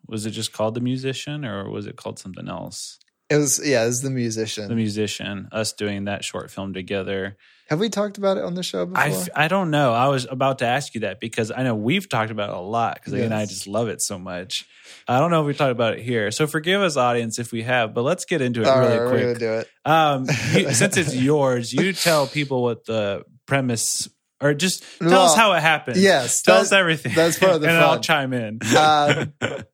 [0.06, 2.98] was it just called the musician or was it called something else?
[3.30, 4.68] It was yeah, it was the musician.
[4.68, 7.36] The musician, us doing that short film together.
[7.70, 9.02] Have we talked about it on the show before?
[9.02, 9.94] I, I don't know.
[9.94, 12.60] I was about to ask you that because I know we've talked about it a
[12.60, 14.66] lot because again I just love it so much.
[15.08, 17.62] I don't know if we talked about it here, so forgive us, audience, if we
[17.62, 17.94] have.
[17.94, 19.38] But let's get into it All really right, we're quick.
[19.38, 19.68] do it.
[19.86, 24.10] Um, you, since it's yours, you tell people what the premise,
[24.42, 25.96] or just tell Well, us how it happened.
[25.96, 27.14] Yes, tell that- us everything.
[27.14, 28.58] that's part of the and I'll chime in.
[28.76, 29.32] Um,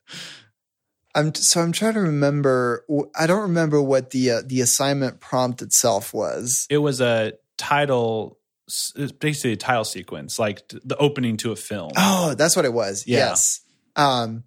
[1.20, 2.84] I'm so I'm trying to remember.
[3.18, 6.66] I don't remember what the uh, the assignment prompt itself was.
[6.70, 11.92] it was a title, it's basically a title sequence, like the opening to a film.
[11.96, 13.04] Oh, that's what it was.
[13.06, 13.18] Yeah.
[13.18, 13.60] Yes.
[13.96, 14.44] Um,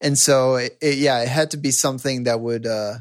[0.00, 2.94] and so it, it, yeah, it had to be something that would, uh,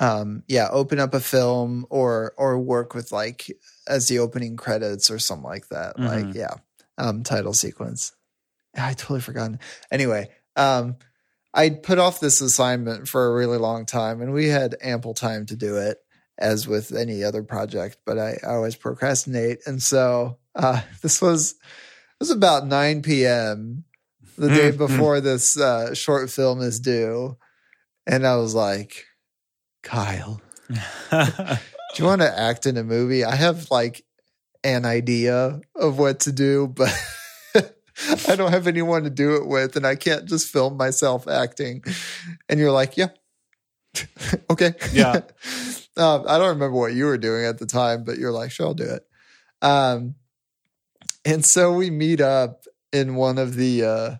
[0.00, 3.50] um, yeah, open up a film or or work with like
[3.86, 5.96] as the opening credits or something like that.
[5.96, 6.06] Mhm.
[6.26, 6.54] Like yeah,
[6.98, 8.12] um, title sequence.
[8.76, 9.58] I totally forgotten.
[9.90, 10.96] Anyway, um,
[11.52, 15.46] I put off this assignment for a really long time, and we had ample time
[15.46, 15.98] to do it,
[16.38, 17.98] as with any other project.
[18.06, 23.84] But I, I always procrastinate, and so uh, this was it was about 9 p.m.
[24.38, 24.76] the day Mhm.
[24.78, 27.36] before this uh, short film is due,
[28.06, 29.06] and I was like,
[29.82, 31.56] Kyle, do
[31.96, 33.24] you want to act in a movie?
[33.24, 34.04] I have like
[34.62, 36.94] an idea of what to do, but
[38.28, 41.82] I don't have anyone to do it with, and I can't just film myself acting.
[42.48, 43.08] And you're like, yeah,
[44.50, 45.12] okay, Yeah.
[45.96, 48.66] um, I don't remember what you were doing at the time, but you're like, sure,
[48.66, 49.06] I'll do it.
[49.62, 50.14] Um,
[51.24, 54.16] and so we meet up in one of the uh,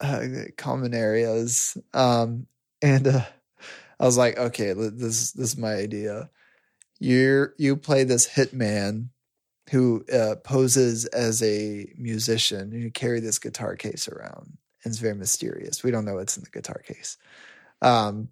[0.00, 0.26] uh,
[0.56, 1.76] common areas.
[1.92, 2.46] Um,
[2.80, 3.24] and uh,
[3.98, 6.30] I was like, okay, this this is my idea.
[7.00, 9.08] You you play this hitman
[9.70, 14.98] who uh, poses as a musician, and you carry this guitar case around, and it's
[14.98, 15.82] very mysterious.
[15.82, 17.16] We don't know what's in the guitar case.
[17.82, 18.28] Um,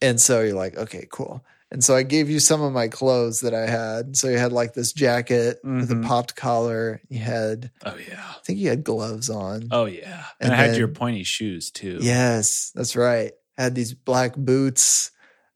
[0.00, 1.44] and so you're like, okay, cool.
[1.70, 4.14] And so I gave you some of my clothes that I had.
[4.16, 6.06] So you had like this jacket with a Mhm.
[6.06, 7.00] popped collar.
[7.08, 8.22] You had, Oh yeah.
[8.28, 9.68] I think you had gloves on.
[9.70, 10.26] Oh yeah.
[10.38, 11.98] And And, I had then- your pointy shoes too.
[12.02, 13.32] Yes, that's right.
[13.56, 15.10] Had these black boots.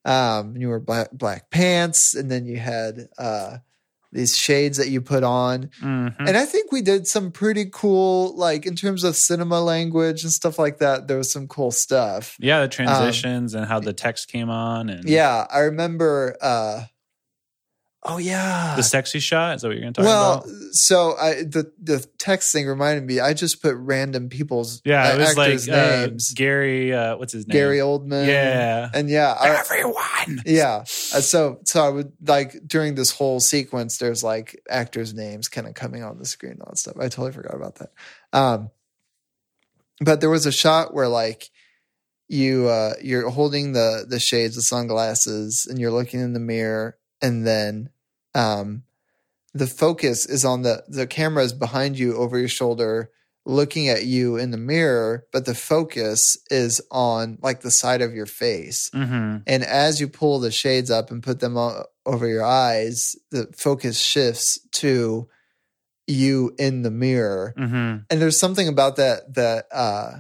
[0.06, 3.58] Um, and you wore black black pants, and then you had uh
[4.16, 5.68] these shades that you put on.
[5.80, 6.14] Mhm.
[6.18, 10.32] And I think we did some pretty cool, like in terms of cinema language and
[10.32, 11.06] stuff like that.
[11.06, 12.34] There was some cool stuff.
[12.40, 16.36] Yeah, the transitions and how the text came on and Um, Yeah, I remember.
[16.40, 16.84] uh
[18.09, 19.57] Oh yeah, the sexy shot.
[19.57, 20.48] Is that what you're gonna talk well, about?
[20.72, 23.20] so I the the text thing reminded me.
[23.20, 26.32] I just put random people's Yeah, uh, it was like actors' uh, names.
[26.34, 26.92] Gary.
[26.92, 27.52] Uh, what's his name?
[27.52, 28.26] Gary Oldman.
[28.26, 28.88] Yeah.
[28.94, 30.42] and yeah, I, Everyone.
[30.46, 30.76] yeah.
[30.78, 30.84] Uh,
[31.20, 35.74] so so I would like during this whole sequence, there's like actors' names kind of
[35.74, 36.96] coming on the screen and all that stuff.
[36.98, 37.90] I totally forgot about that.
[38.32, 38.70] Um,
[40.00, 41.50] but there was a shot where like
[42.28, 46.96] you uh you're holding the the shades, the sunglasses, and you're looking in the mirror,
[47.22, 47.90] and then
[48.37, 48.82] um
[49.55, 53.11] the focus is on the the camera is behind you over your shoulder
[53.47, 58.12] looking at you in the mirror but the focus is on like the side of
[58.14, 59.39] your face Mm-hmm.
[59.47, 63.49] and as you pull the shades up and put them o- over your eyes, the
[63.57, 65.28] focus shifts to
[66.07, 67.53] you in the mirror.
[67.59, 67.97] Mm-hmm.
[68.11, 70.11] And there's something about that that uh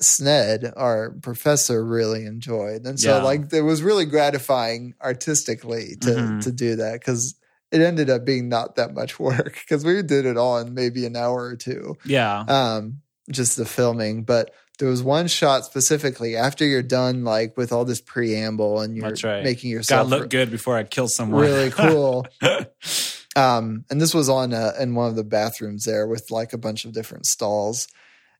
[0.00, 2.86] Sned, our professor, really enjoyed.
[2.86, 3.22] And so Yeah.
[3.24, 6.42] like it was really gratifying artistically to Mhm.
[6.44, 7.34] to do that because
[7.70, 11.04] it ended up being not that much work because we did it all in maybe
[11.06, 12.40] an hour or two Yeah.
[12.48, 17.72] um just the filming but there was one shot specifically after you're done like with
[17.72, 19.42] all this preamble and you're right.
[19.44, 21.40] making Gotta yourself look good before I kill someone.
[21.42, 22.26] really cool
[23.36, 26.58] um and this was on uh, in one of the bathrooms there with like a
[26.58, 27.88] bunch of different stalls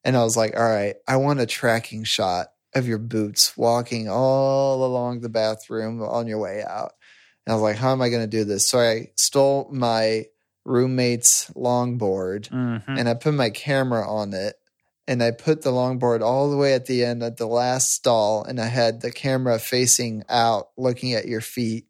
[0.04, 4.08] and i was like all right i want a tracking shot of your boots walking
[4.08, 6.92] all along the bathroom on your way out
[7.48, 10.26] and i was like how am i going to do this so i stole my
[10.64, 12.82] roommate's longboard Mhm.
[12.98, 14.56] and I put my camera on it
[15.06, 18.44] and I put the longboard all the way at the end at the last stall
[18.44, 21.86] and I had the camera facing out looking at your feet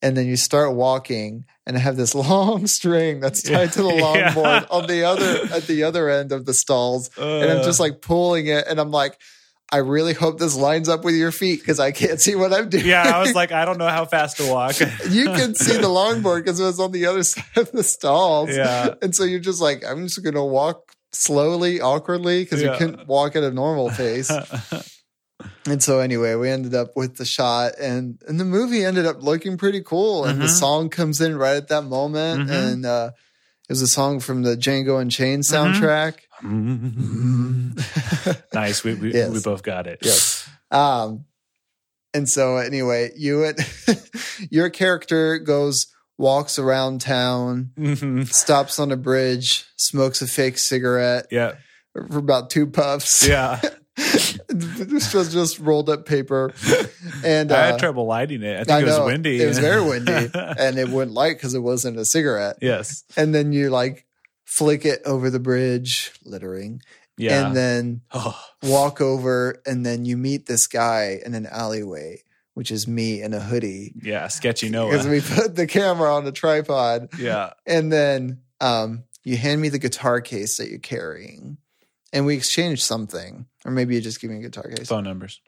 [0.00, 3.88] and then you start walking and I have this long string that's tied to the
[3.94, 4.32] Yeah.
[4.32, 7.84] longboard on the other at the other end of the stalls and I'm just Uh,
[7.84, 9.18] like pulling it and I'm like
[9.72, 12.68] I really hope this lines up with your feet because I can't see what I'm
[12.68, 12.84] doing.
[12.84, 14.78] yeah, I was like, I don't know how fast to walk.
[15.08, 18.50] you can see the longboard because it was on the other side of the stalls.
[18.54, 18.94] Yeah.
[19.00, 22.72] And so you're just like, I'm just going to walk slowly, awkwardly, because Yeah.
[22.72, 24.30] you couldn't walk at a normal pace.
[25.66, 29.22] and so anyway, we ended up with the shot and, and the movie ended up
[29.22, 30.24] looking pretty cool.
[30.24, 30.58] And the Mhm.
[30.58, 32.48] song comes in right at that moment.
[32.48, 32.72] Mhm.
[32.72, 33.10] And uh,
[33.68, 35.74] it was a song from the Django Unchained Mhm.
[35.74, 36.14] soundtrack.
[38.52, 38.84] nice.
[38.84, 39.30] We we, Yes.
[39.30, 39.98] we both got it.
[40.02, 40.48] Yes.
[40.70, 41.24] Um,
[42.14, 43.58] and so anyway, you and
[44.50, 45.86] your character goes,
[46.18, 48.32] walks around town, Mhm.
[48.32, 51.54] stops on a bridge, smokes a fake cigarette Yeah.
[51.94, 53.26] for about two puffs.
[53.26, 53.60] Yeah.
[54.48, 56.52] this was just rolled up paper.
[57.24, 58.54] And uh, I had trouble lighting it.
[58.60, 59.42] I think I it was know, windy.
[59.42, 62.56] It was very windy and it wouldn't light because it wasn't a cigarette.
[62.62, 63.04] yes.
[63.16, 64.06] And then you like
[64.56, 66.80] flick it over the bridge, littering,
[67.16, 67.46] Yeah.
[67.46, 72.22] and then oh, walk over and then you meet this guy in an alleyway,
[72.54, 73.94] which is me in a hoodie.
[74.02, 74.28] yeah.
[74.28, 77.08] Sketchy Because we put the camera on a tripod.
[77.18, 77.52] yeah.
[77.66, 81.56] And then um, you hand me the guitar case that you're carrying.
[82.12, 83.46] And we exchange something.
[83.64, 84.86] Or maybe you just give me a guitar case.
[84.88, 85.40] Phone numbers.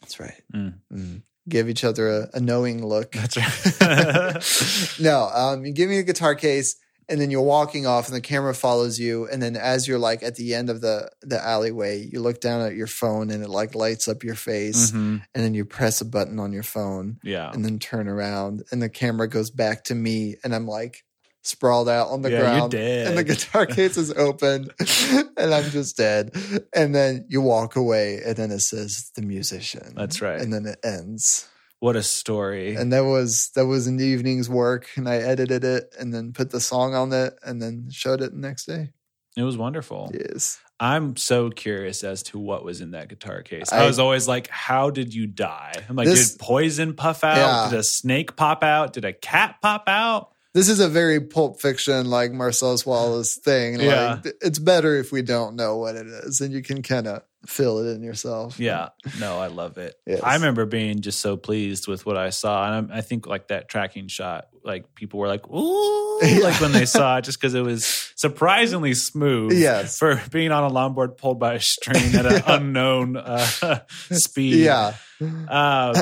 [0.00, 0.40] That's right.
[0.54, 0.74] Mm.
[0.90, 1.22] Mm.
[1.46, 3.12] Give each other a, a knowing look.
[3.12, 4.98] That's right.
[5.00, 6.76] no, um, you give me the guitar case,
[7.10, 9.26] and then you're walking off, and the camera follows you.
[9.28, 12.60] And then as you're like at the end of the the alleyway, you look down
[12.62, 14.92] at your phone, and it like lights up your face.
[14.92, 15.22] Mhm.
[15.34, 17.50] And then you press a button on your phone, Yeah.
[17.52, 21.04] and then turn around, and the camera goes back to me, and I'm like
[21.42, 24.68] sprawled out on the Yeah, ground, and the guitar case is open,
[25.36, 26.32] and I'm just dead.
[26.74, 29.94] And then you walk away, and then it says the musician.
[29.96, 30.38] That's right.
[30.40, 31.46] And then it ends
[31.80, 32.76] What a story.
[32.76, 36.50] and that was that was an evening's work and i edited it and then put
[36.50, 38.90] the song on it and then showed it the next day
[39.36, 40.10] it was wonderful.
[40.14, 43.70] yes I'm so curious as to what was in that guitar case.
[43.70, 45.74] I- I, was always like, how did you die?
[45.86, 47.36] I'm like, This- did poison puff out?
[47.36, 47.68] Yeah.
[47.70, 48.94] Did a snake pop out?
[48.94, 50.30] Did a cat pop out?
[50.54, 53.78] this is a very Pulp Fiction like Marcellus Wallace thing.
[53.78, 54.20] Yeah.
[54.40, 57.78] It's better if we don't know what it is, and you can kind of fill
[57.78, 58.58] it in yourself.
[58.60, 59.94] Yeah, no, I love it.
[60.06, 60.22] Yes.
[60.24, 63.48] I remember being just so pleased with what I saw, and I, I think like
[63.48, 67.54] that tracking shot, like people were like, "Ooh!" like when they saw it, just because
[67.54, 69.52] it was surprisingly smooth.
[69.52, 69.98] Yes.
[69.98, 73.80] for being on a longboard pulled by a string at an unknown uh,
[74.10, 74.56] speed.
[74.56, 74.94] Yeah.
[75.20, 75.94] Um,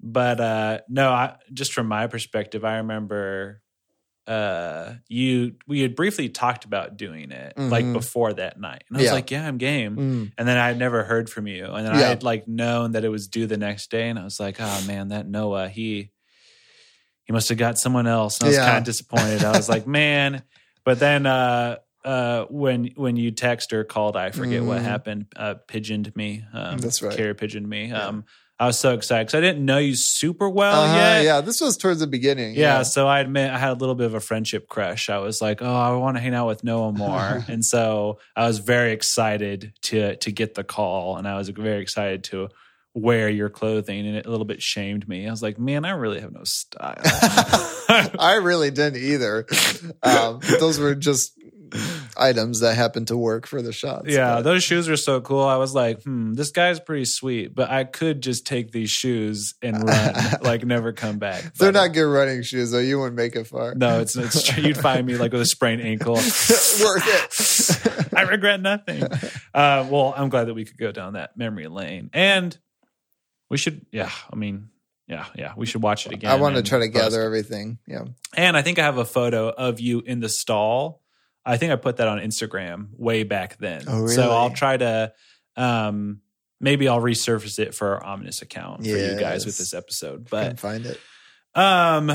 [0.00, 3.62] but uh, no, I, just from my perspective, I remember
[4.26, 7.92] uh, you we had briefly talked about doing it like Mhm.
[7.92, 9.12] before that night, and I was Yeah.
[9.12, 10.32] like, "Yeah, I'm game." Mm.
[10.38, 13.04] And then I had never heard from you, and then I had like known that
[13.04, 16.10] it was due the next day, and I was like, "Oh man, that Noah, he
[17.24, 18.64] he must have got someone else." And I was Yeah.
[18.64, 19.42] kind of disappointed.
[19.44, 20.42] I was like, "Man,"
[20.84, 24.84] but then uh, uh, when when you text or called, I forget what Mhm.
[24.84, 25.26] happened.
[25.36, 26.44] Uh, pigeoned me.
[26.52, 27.14] Um, That's right.
[27.16, 27.86] Carrier pigeoned me.
[27.88, 28.06] Yeah.
[28.06, 28.24] Um,
[28.58, 31.24] I was so excited because I didn't know you super well Uh-huh, yet.
[31.24, 32.54] yeah, this was towards the beginning.
[32.54, 35.10] Yeah, so I admit I had a little bit of a friendship crush.
[35.10, 38.46] I was like, "Oh, I want to hang out with Noah more," and so I
[38.46, 42.48] was very excited to to get the call, and I was very excited to
[42.96, 45.26] wear your clothing, and it a little bit shamed me.
[45.26, 47.00] I was like, "Man, I really have no style."
[48.18, 49.46] I really didn't either.
[50.02, 51.32] Um, those were just
[52.16, 54.08] items that happened to work for the shots.
[54.08, 55.42] yeah, but- those shoes are so cool.
[55.42, 59.54] I was like, "Hmm, this guy's pretty sweet," but I could just take these shoes
[59.62, 61.54] and run, like never come back.
[61.54, 62.78] they're uh, not good running shoes, though.
[62.78, 63.74] You wouldn't make it far.
[63.74, 64.62] No, it's it's true.
[64.62, 66.14] You'd find me like with a sprained ankle.
[66.84, 68.14] Worth it.
[68.16, 69.02] I regret nothing.
[69.02, 72.56] Uh, well, I'm glad that we could go down that memory lane, and
[73.50, 73.84] we should.
[73.92, 74.68] Yeah, I mean,
[75.08, 76.30] yeah, yeah, we should watch it again.
[76.30, 76.94] I want to try to post.
[76.94, 77.78] gather everything.
[77.86, 78.04] Yeah.
[78.36, 81.02] And I think I have a photo of you in the stall.
[81.46, 83.84] I think I put that on Instagram way back then.
[83.86, 84.14] Oh, really?
[84.14, 85.12] So I'll try to.
[85.56, 86.20] Um,
[86.60, 90.28] maybe I'll resurface it for our ominous account for you guys with this episode.
[90.30, 90.98] But, find it.
[91.54, 92.10] um,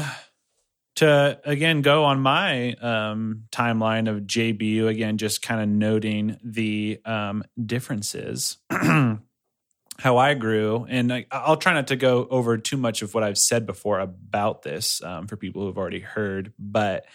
[0.95, 6.99] to again go on my um, timeline of JBU again, just kind of noting the
[7.05, 13.01] um, differences, how I grew, and I, I'll try not to go over too much
[13.01, 16.51] of what I've said before about this um, for people who've already heard.
[16.59, 17.05] But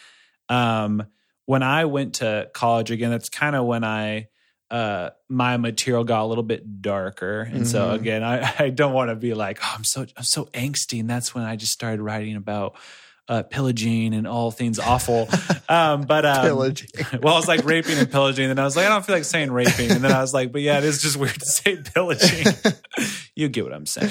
[0.48, 1.04] um,
[1.46, 4.28] when I went to college again, that's kind of when I
[4.70, 7.42] uh my material got a little bit darker.
[7.42, 7.94] And so Mhm.
[7.96, 11.00] again i i don't want to be like oh i'm so i'm so angsty.
[11.00, 12.76] And that's when i just started writing about
[13.28, 15.28] uh pillaging and all things awful.
[15.68, 16.88] Um but um Pillaging.
[17.22, 18.50] well i was like raping and pillaging.
[18.50, 19.90] And i was like i don't feel like saying raping.
[19.90, 22.46] And then i was like but yeah it is just weird to say pillaging.
[23.36, 24.10] You get what i'm saying.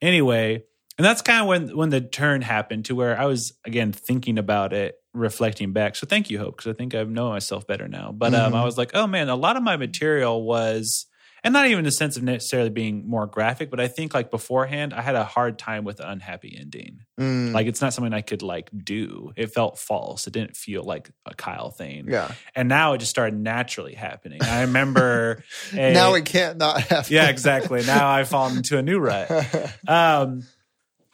[0.00, 0.62] Anyway
[0.96, 4.38] and that's kind of when when the turn happened to where i was again thinking
[4.38, 5.96] about it reflecting back.
[5.96, 8.12] So thank you hope because i think i know myself better now.
[8.12, 8.56] But um, Mhm.
[8.56, 11.06] i was like oh man a lot of my material was
[11.44, 14.28] and not even in the sense of necessarily being more graphic but i think like
[14.30, 17.00] beforehand i had a hard time with an unhappy ending.
[17.20, 19.32] Mm, like it's not something i could like do.
[19.36, 20.26] It felt false.
[20.26, 22.06] It didn't feel like a kyle thing.
[22.08, 22.32] Yeah.
[22.56, 24.40] and now it just started naturally happening.
[24.42, 25.42] I remember
[25.72, 27.12] a- now it can't not happen.
[27.14, 27.84] yeah exactly.
[27.84, 29.28] Now i've fallen into a new rut.
[29.88, 30.42] Um,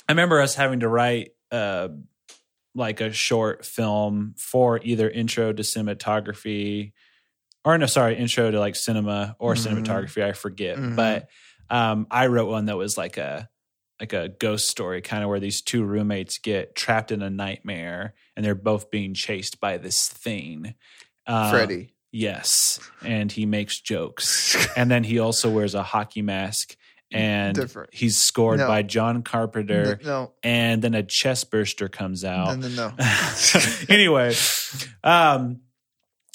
[0.09, 1.89] I remember us having to write uh,
[2.75, 6.93] like a short film for either intro to cinematography,
[7.65, 9.83] or no, sorry, intro to like cinema or Mhm.
[9.85, 10.23] cinematography.
[10.23, 10.97] I forget, Mhm.
[10.97, 11.29] but
[11.71, 13.49] um, I wrote one that was like a
[14.01, 18.13] like a ghost story, kind of where these two roommates get trapped in a nightmare
[18.37, 20.75] and they're both being chased by this thing.
[21.27, 21.95] Uh, Freddie.
[22.11, 26.77] Yes, and he makes jokes, and then he also wears a hockey mask,
[27.13, 27.91] and Different.
[27.95, 28.67] he's scored No.
[28.67, 32.59] by John Carpenter, No, and then a chest burster comes out.
[32.59, 32.93] no, no.
[33.89, 34.35] anyway,
[35.03, 35.61] um,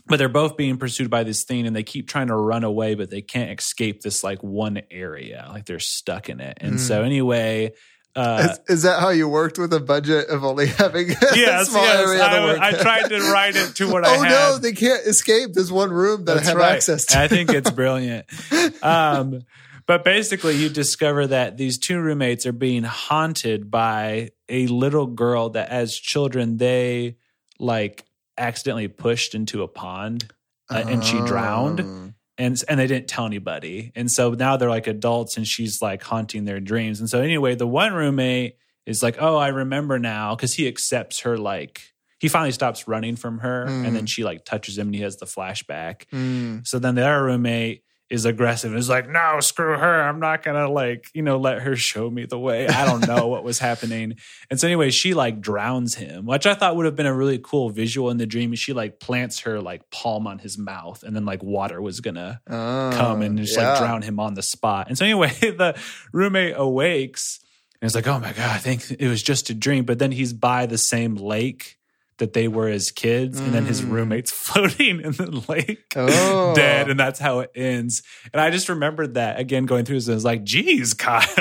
[0.08, 2.96] but they're both being pursued by this thing, and they keep trying to run away,
[2.96, 6.58] but they can't escape this like one area, like they're stuck in it.
[6.62, 6.80] And Mm.
[6.80, 7.74] so, anyway,
[8.16, 11.70] uh, is, is that how you worked with a budget of only having a yes,
[11.70, 12.26] small yes, area to?
[12.62, 15.70] I, I tried to write it to what I oh no, they can't escape this
[15.70, 16.72] one room that I have right.
[16.74, 17.20] access to.
[17.20, 18.26] I think it's brilliant.
[18.82, 19.42] Um,
[19.90, 25.50] but basically, you discover that these two roommates are being haunted by a little girl
[25.50, 27.18] that, as children, they
[27.58, 28.06] like
[28.38, 30.32] accidentally pushed into a pond
[30.70, 31.82] uh, and she drowned.
[31.82, 32.14] Oh.
[32.38, 33.92] and and they didn't tell anybody.
[33.96, 37.00] And so now they're like adults and she's like haunting their dreams.
[37.00, 41.22] And so anyway, the one roommate is like, "Oh, I remember now" cuz he accepts
[41.22, 41.82] her like
[42.20, 45.18] he finally stops running from her and then she like touches him and he has
[45.18, 46.04] the flashback.
[46.14, 46.68] Mm.
[46.68, 50.02] So then the other roommate is aggressive and is like, no, screw her.
[50.02, 52.68] I'm not gonna like, you know, let her show me the way.
[52.68, 54.16] I don't know what was happening.
[54.50, 57.38] And so anyway, she like drowns him, which I thought would have been a really
[57.38, 58.54] cool visual in the dream.
[58.56, 62.42] She like plants her like palm on his mouth and then like water was gonna
[62.48, 63.70] Oh, come and just yeah.
[63.72, 64.88] like drown him on the spot.
[64.90, 65.80] And so anyway, the
[66.12, 67.40] roommate awakes
[67.82, 69.86] and it's like, oh my God, I think it was just a dream.
[69.86, 71.78] But then he's by the same lake
[72.20, 73.92] that they were as kids, and then his Mm.
[73.92, 76.54] roommates floating in the lake, Oh.
[76.56, 78.02] dead, and that's how it ends.
[78.34, 80.08] And I just remembered that again going through this.
[80.08, 81.22] And I was like, "Geez, Kyle,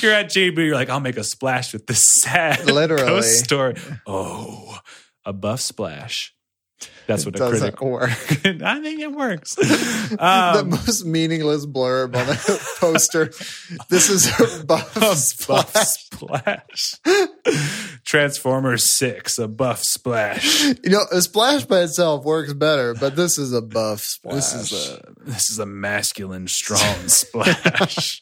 [0.00, 0.56] you're at JB.
[0.56, 3.04] You're like, I'll make a splash with this sad Literally.
[3.06, 3.74] ghost story.
[4.06, 4.78] Oh,
[5.24, 6.32] a buff splash.
[7.06, 7.80] That's what a doesn't critic.
[7.82, 8.10] work.
[8.62, 9.54] I think it works.
[9.56, 13.26] the Um, most meaningless blurb on the poster.
[13.88, 14.28] This is
[14.60, 15.74] a buff a buff splash.
[15.74, 16.94] splash.
[18.04, 20.64] Transformers Six, a buff splash.
[20.64, 24.34] You know, a splash by itself works better, but this is a buff splash.
[24.36, 28.20] This is a this is a masculine, strong splash.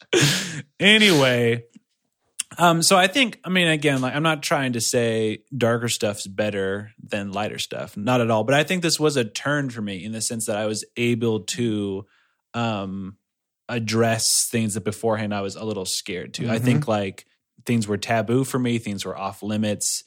[0.79, 1.63] anyway,
[2.59, 6.27] um, so I think I mean again, like I'm not trying to say darker stuff's
[6.27, 8.43] better than lighter stuff, not at all.
[8.43, 10.85] But I think this was a turn for me in the sense that I was
[10.97, 12.05] able to
[12.53, 13.17] um
[13.67, 16.49] address things that beforehand I was a little scared to.
[16.49, 17.25] I think like
[17.65, 20.03] things were taboo for me, things were off limits.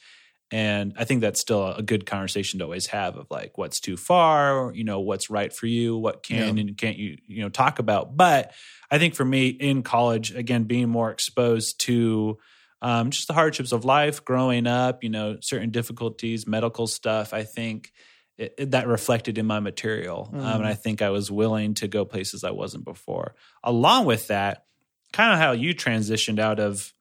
[0.50, 3.96] And I think that's still a good conversation to always have of like what's too
[3.96, 6.60] far, you know, what's right for you, what can Yeah.
[6.62, 8.16] and can't you, you know, talk about.
[8.18, 8.52] But
[8.92, 12.38] I think for me in college, again, being more exposed to
[12.82, 17.44] um, just the hardships of life, growing up, you know, certain difficulties, medical stuff, I
[17.44, 17.90] think
[18.36, 20.28] it, it- that reflected in my material.
[20.32, 23.34] Um, and I think I was willing to go places I wasn't before.
[23.64, 24.64] Along with that,
[25.12, 26.92] kind of how you transitioned out of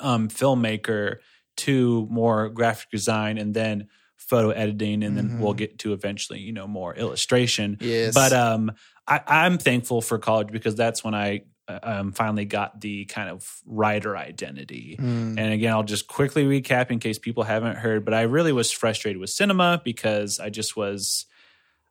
[0.00, 1.16] um, filmmaker
[1.58, 6.50] to more graphic design and then photo editing and then we'll get to eventually you
[6.50, 8.14] know more illustration Yes.
[8.14, 8.72] but um
[9.06, 13.50] I, i'm thankful for college because that's when i um, finally got the kind of
[13.66, 15.38] writer identity Mm.
[15.38, 18.70] and again i'll just quickly recap in case people haven't heard but i really was
[18.70, 21.24] frustrated with cinema because i just was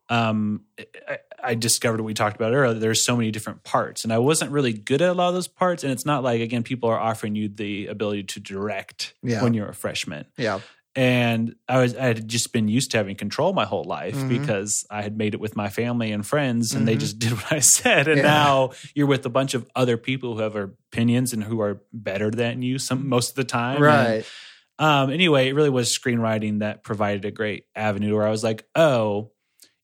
[0.10, 0.62] um
[1.08, 4.18] I, I discovered what we talked about earlier there's so many different parts and i
[4.20, 6.90] wasn't really good at a lot of those parts and it's not like again people
[6.90, 9.42] are offering you the ability to direct Yeah.
[9.44, 10.60] when you're a freshman yeah.
[10.96, 14.28] And I was I had just been used to having control my whole life Mhm.
[14.28, 17.00] because I had made it with my family and friends, and they Mhm.
[17.00, 18.08] just did what I said.
[18.08, 18.24] And Yeah.
[18.24, 22.30] now you're with a bunch of other people who have opinions and who are better
[22.30, 23.76] than you some most of the time.
[23.78, 24.26] And, Right.
[24.80, 28.66] um, anyway, it really was screenwriting that provided a great avenue where I was like,
[28.76, 29.32] oh,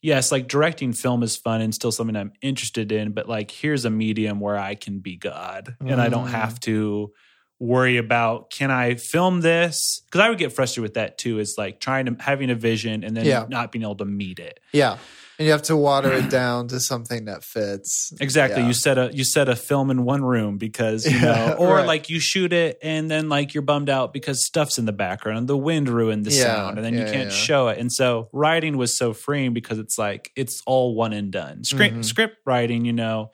[0.01, 3.83] yes, like directing film is fun and still something I'm interested in, but like here's
[3.83, 6.31] a medium where I can be God and I don't Mm.
[6.31, 7.11] have to
[7.59, 10.01] worry about can I film this?
[10.05, 13.03] Because I would get frustrated with that too, is like trying to having a vision
[13.03, 13.45] and then Yeah.
[13.49, 14.59] not being able to meet it.
[14.71, 14.97] Yeah.
[15.37, 18.11] And you have to water it down to something that fits.
[18.19, 18.61] Exactly.
[18.61, 18.67] Yeah.
[18.67, 21.87] You set a you set a film in one room because you know, or right.
[21.87, 25.47] like you shoot it and then like you're bummed out because stuff's in the background
[25.47, 27.77] the wind ruined the Yeah, sound and then you can't show it.
[27.77, 31.63] And so writing was so freeing because it's like it's all one and done.
[31.63, 32.05] Script Mhm.
[32.05, 33.31] script writing, you know,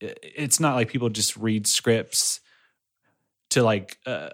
[0.00, 2.40] it's not like people just read scripts
[3.56, 4.28] to like uh,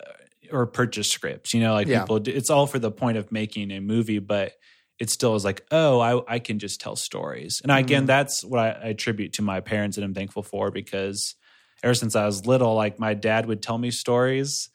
[0.52, 1.54] or purchase scripts.
[1.54, 2.00] You know, like Yeah.
[2.00, 4.52] people, it's all for the point of making a movie, but
[4.98, 7.60] it still is like, oh, I, I can just tell stories.
[7.62, 8.06] And again, Mhm.
[8.06, 11.34] that's what I, I attribute to my parents and I'm thankful for because
[11.82, 14.68] ever since I was little, like my dad would tell me stories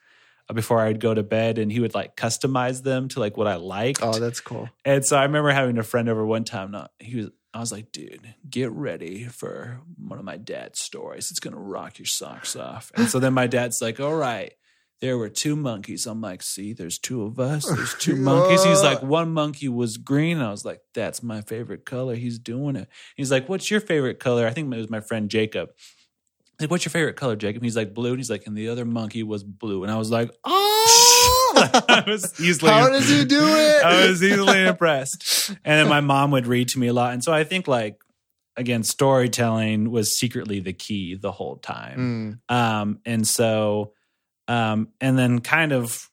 [0.49, 3.47] uh, before I'd go to bed and he would like customize them to like what
[3.47, 3.99] I liked.
[4.01, 4.67] Oh, that's cool.
[4.83, 6.71] And so I remember having a friend over one time.
[6.71, 7.29] Not he was.
[7.57, 11.31] I was like, dude, get ready for one of my dad's stories.
[11.31, 12.91] It's gonna rock your socks off.
[12.95, 14.53] And so then my dad's like, all right.
[14.99, 16.07] There were two monkeys.
[16.07, 17.67] I'm like, see, there's two of us.
[17.67, 18.63] There's two monkeys.
[18.63, 20.37] He's like, one monkey was green.
[20.37, 22.15] And I was like, that's my favorite color.
[22.15, 22.89] He's doing it.
[23.15, 24.47] He's like, what's your favorite color?
[24.47, 25.69] I think it was my friend Jacob.
[25.77, 27.61] He's like, what's your favorite color, Jacob?
[27.61, 28.09] He's like, blue.
[28.09, 29.83] And he's like, and the other monkey was blue.
[29.83, 30.96] And I was like, Oh,
[31.89, 33.83] I was easily how does he do it?
[33.83, 35.49] I was easily impressed.
[35.63, 37.13] And then my mom would read to me a lot.
[37.13, 37.97] And so I think like
[38.55, 42.39] again, storytelling was secretly the key the whole time.
[42.49, 43.93] Mm, Um, and so
[44.47, 46.09] um, and then kind of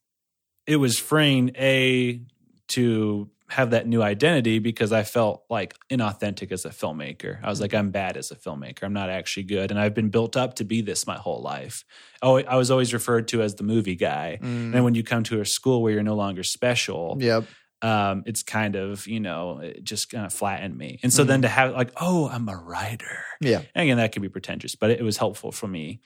[0.67, 2.21] it was freeing a
[2.69, 7.39] to have that new identity because I felt like inauthentic as a filmmaker.
[7.45, 8.85] I was like, I'm bad as a filmmaker.
[8.85, 9.71] I'm not actually good.
[9.71, 11.85] And I've been built up to be this my whole life.
[12.23, 14.39] Oh, I was always referred to as the movie guy.
[14.41, 14.47] mm.
[14.47, 17.45] And then when you come to a school where you're no longer special, Yep.
[17.83, 20.99] um, it's kind of, you know, it just kind of flattened me.
[21.03, 23.25] And so then to have like, oh, I'm a writer.
[23.43, 23.61] Yeah.
[23.75, 26.01] And again, that can be pretentious, but it, was helpful for me.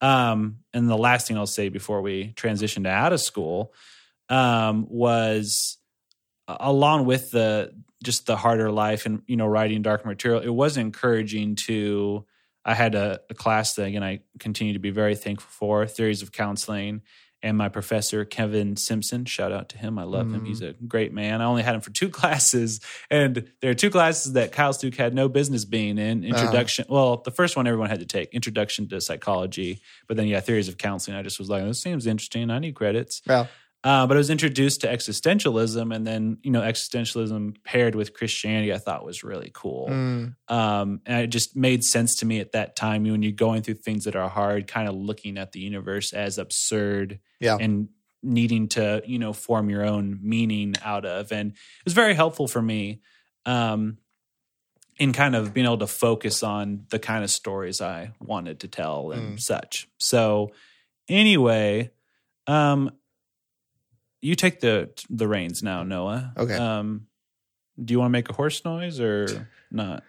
[0.00, 3.72] Um, and the last thing I'll say before we transition to out of school
[4.28, 5.78] um, was
[6.48, 7.72] along with the
[8.02, 12.24] just the harder life and you know writing dark material, it was encouraging to.
[12.66, 16.22] I had a, a class that again I continue to be very thankful for theories
[16.22, 17.02] of counseling.
[17.44, 19.98] And my professor, Kevin Simpson, shout out to him.
[19.98, 20.40] I love him.
[20.40, 20.46] Mm.
[20.46, 21.42] He's a great man.
[21.42, 22.80] I only had him for two classes,
[23.10, 26.24] and there are two classes that Kyle Stuke had no business being in.
[26.24, 26.86] Introduction.
[26.88, 29.82] Well, the first one everyone had to take, Introduction to Psychology.
[30.08, 31.18] But then, yeah, Theories of Counseling.
[31.18, 32.48] I just was like, this seems interesting.
[32.48, 33.20] I need credits.
[33.26, 33.48] Yeah.
[33.84, 38.72] Uh, but I was introduced to existentialism, and then you know existentialism paired with Christianity,
[38.72, 39.88] I thought was really cool.
[39.90, 43.60] Mm, Um, and it just made sense to me at that time when you're going
[43.62, 47.58] through things that are hard, kind of looking at the universe as absurd yeah.
[47.60, 47.88] and
[48.22, 52.48] needing to you know form your own meaning out of and it was very helpful
[52.48, 53.02] for me
[53.44, 53.98] um
[54.96, 58.66] in kind of being able to focus on the kind of stories i wanted to
[58.68, 59.40] tell and Mm.
[59.40, 60.52] such so
[61.06, 61.90] anyway
[62.46, 62.90] um
[64.24, 66.54] you take the the reins now noah Okay.
[66.56, 67.06] um
[67.82, 70.02] do you want to make a horse noise or not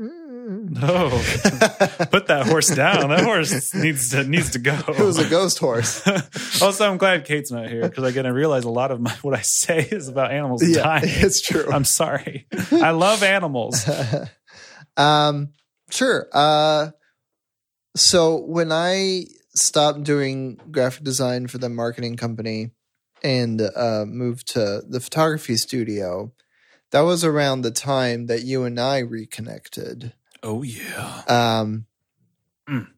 [0.00, 0.70] Mm.
[0.80, 1.08] no
[2.12, 5.58] put that horse down that horse needs to needs to go it was a ghost
[5.58, 6.06] horse.
[6.62, 9.34] also, I'm glad Kate's not here because again, I realize a lot of my what
[9.36, 11.02] I say is about animals yeah, dying.
[11.06, 11.66] it's true.
[11.72, 12.46] I'm sorry.
[12.70, 13.90] I love animals.
[14.96, 15.48] um,
[15.90, 16.28] sure.
[16.32, 16.90] Uh,
[17.96, 19.24] so when I
[19.56, 22.70] stopped doing graphic design for the marketing company
[23.22, 26.32] and uh, moved to the photography studio,
[26.90, 30.12] that was around the time that you and I reconnected.
[30.42, 31.22] Oh yeah.
[31.28, 31.86] Um,
[32.68, 32.88] Mm.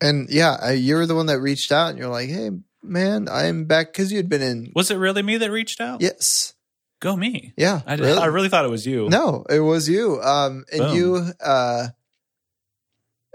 [0.00, 2.50] and yeah, you were the one that reached out, and you're like, "Hey,
[2.82, 4.72] man, I'm back," because you'd been in.
[4.74, 6.00] Was it really me that reached out?
[6.00, 6.54] Yes,
[7.00, 7.52] Go me.
[7.56, 9.08] yeah, I, did, I really thought it was you.
[9.08, 10.20] No, it was you.
[10.22, 10.96] Um, and Boom.
[10.96, 11.88] you uh,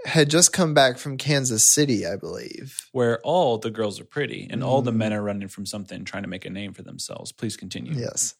[0.06, 2.86] had just come back from Kansas City, I believe.
[2.92, 4.96] Where all the girls are pretty and all the Mm.
[4.96, 7.32] men are running from something, trying to make a name for themselves.
[7.32, 7.92] Please continue.
[7.94, 8.34] Yes.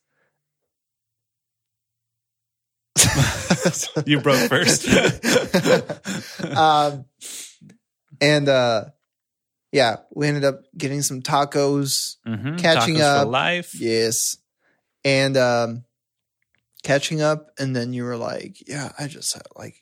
[4.06, 4.86] You broke first.
[6.56, 7.04] um,
[8.20, 8.84] and uh,
[9.72, 12.16] yeah, we ended up getting some tacos.
[12.26, 12.58] Mhm.
[12.58, 13.28] Catching Tacos up.
[13.28, 13.74] life.
[13.80, 14.36] Yes.
[15.04, 15.84] And um,
[16.84, 17.48] catching up.
[17.58, 19.74] And then you were like, yeah, I just uh, like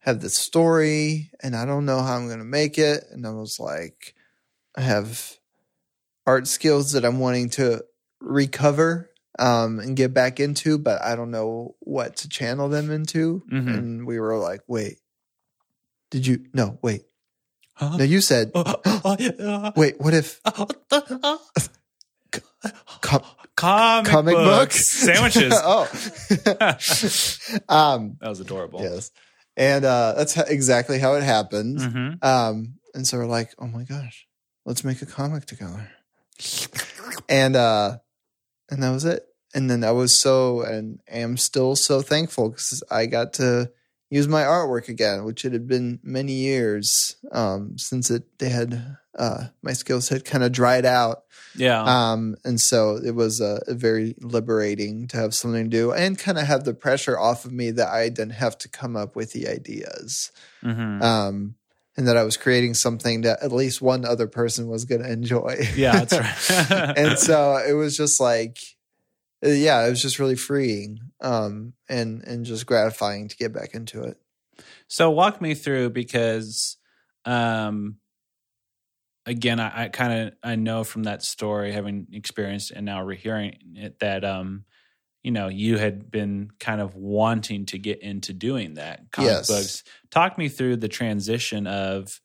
[0.00, 3.04] have this story and I don't know how I'm going to make it.
[3.10, 4.14] And I was like,
[4.76, 5.36] I have
[6.26, 7.84] art skills that I'm wanting to
[8.20, 13.42] recover um, and get back into, but I don't know what to channel them into.
[13.52, 13.74] Mhm.
[13.78, 14.98] And we were like, wait,
[16.10, 16.46] did you?
[16.52, 17.04] No, wait.
[17.74, 17.96] Huh?
[17.96, 18.74] No, you said, Oh,
[19.04, 19.70] oh, yeah.
[19.76, 20.68] wait, what if com-
[23.56, 24.88] comic, comic books, books?
[24.90, 25.54] sandwiches.
[25.64, 25.88] oh.
[27.74, 28.80] um, that was adorable.
[28.82, 29.10] yes.
[29.60, 31.78] And uh, that's exactly how it happened.
[31.78, 32.24] Mhm.
[32.24, 34.26] Um, and so we're like, oh my gosh,
[34.64, 35.90] let's make a comic together.
[37.28, 37.98] And uh,
[38.70, 39.26] and that was it.
[39.54, 43.70] And then I was so and am still so thankful because I got to
[44.10, 48.96] use my artwork again, which it had been many years um, since it they had
[49.18, 51.22] uh, my skills had kind of dried out.
[51.56, 51.82] Yeah.
[51.82, 56.38] Um, and so it was uh, very liberating to have something to do and kind
[56.38, 59.32] of have the pressure off of me that I didn't have to come up with
[59.32, 60.30] the ideas.
[60.62, 61.02] Mhm.
[61.02, 61.54] Um,
[61.96, 65.10] and that I was creating something that at least one other person was going to
[65.10, 65.56] enjoy.
[65.74, 66.96] yeah, that's right.
[66.96, 68.58] and so it was just like,
[69.42, 74.02] yeah, it was just really freeing um, and and just gratifying to get back into
[74.02, 74.18] it.
[74.88, 76.76] So walk me through because
[77.26, 77.96] um
[79.26, 83.56] again I, I kind of I know from that story having experienced and now rehearing
[83.76, 84.64] it that um
[85.22, 89.46] you know you had been kind of wanting to get into doing that comic Yes.
[89.46, 89.82] books.
[90.10, 92.20] Talk me through the transition of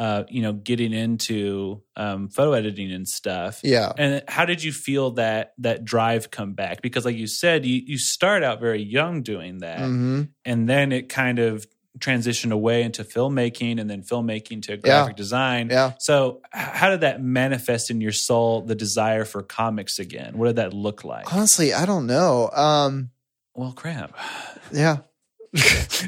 [0.00, 3.60] uh you know getting into um photo editing and stuff.
[3.62, 3.92] Yeah.
[3.98, 6.80] And how did you feel that that drive come back?
[6.82, 10.90] Because like you said, you you start out very young doing that hmm and then
[10.92, 11.66] it kind of
[11.98, 15.68] transitioned away into filmmaking and then filmmaking to graphic design.
[15.70, 15.92] Yeah.
[15.98, 20.38] So, how did that manifest in your soul the desire for comics again?
[20.38, 21.30] What did that look like?
[21.34, 22.48] Honestly, I don't know.
[22.54, 23.10] Um,
[23.54, 24.16] Well, crap.
[24.72, 24.98] yeah.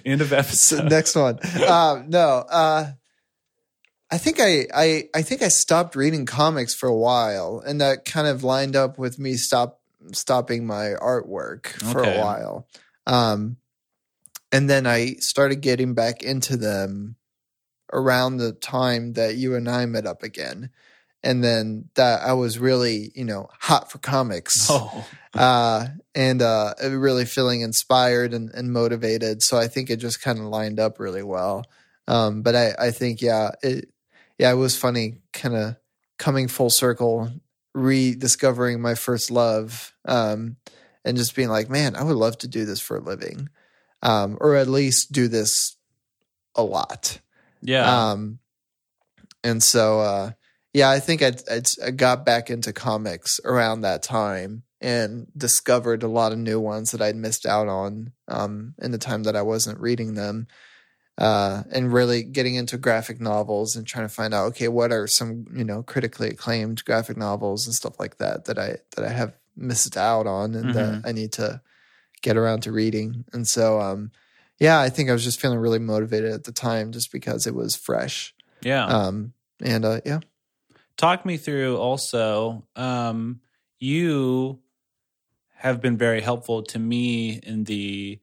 [0.05, 0.89] End of episode.
[0.89, 1.39] next one.
[1.67, 2.93] Um, no, uh,
[4.13, 8.05] I think I, I I think I stopped reading comics for a while, and that
[8.05, 9.81] kind of lined up with me stop
[10.13, 12.15] stopping my artwork for Okay.
[12.15, 12.69] a while.
[13.07, 13.57] Um,
[14.53, 17.17] and then I started getting back into them
[17.93, 20.71] around the time that you and I met up again.
[21.25, 26.75] And then that I was really, you know, hot for comics oh, uh, and uh,
[26.83, 29.43] really feeling inspired and, and motivated.
[29.43, 31.65] So I think it just kind of lined up really well.
[32.09, 33.89] Um, but I, I think, yeah, it,
[34.39, 35.77] yeah, it was funny, kind of
[36.19, 37.31] coming full circle,
[37.75, 40.57] rediscovering my first love, um,
[41.05, 43.49] and just being like, man, I would love to do this for a living,
[44.03, 45.77] um, or at least do this
[46.55, 47.21] a lot.
[47.61, 48.11] yeah.
[48.11, 48.39] Um,
[49.45, 50.31] and so, uh,
[50.73, 56.03] yeah, I think I'd, I'd, I got back into comics around that time and discovered
[56.03, 59.37] a lot of new ones that I'd missed out on um, in the time that
[59.37, 60.47] I wasn't reading them.
[61.19, 65.07] Uh, and really getting into graphic novels and trying to find out okay what are
[65.07, 69.11] some you know critically acclaimed graphic novels and stuff like that that I that I
[69.11, 71.61] have missed out on and that I need to
[72.23, 73.25] get around to reading.
[73.33, 74.11] And so um
[74.59, 77.55] yeah I think I was just feeling really motivated at the time just because it
[77.55, 78.35] was fresh.
[78.63, 78.87] Yeah.
[78.87, 80.21] um and uh yeah.
[80.97, 83.41] Talk me through also um
[83.79, 84.61] you
[85.57, 88.19] have been very helpful to me in the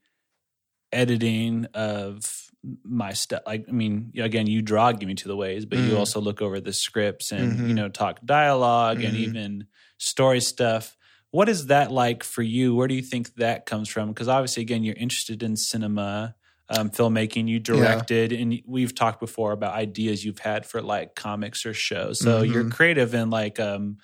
[0.91, 2.48] editing of
[2.83, 5.93] my stuff like i mean again you draw Give Me to the Waves but you
[5.93, 5.97] Mhm.
[5.99, 7.75] also look over the scripts and you Mhm.
[7.75, 9.19] know talk dialog and Mhm.
[9.19, 9.67] even
[9.97, 10.97] story stuff
[11.31, 14.61] what is that like for you where do you think that comes from because obviously
[14.61, 16.35] again you're interested in cinema
[16.71, 21.65] um, filmmaking you directed and we've talked before about ideas you've had for like comics
[21.65, 22.71] or shows so you're Mhm.
[22.71, 23.97] creative in like um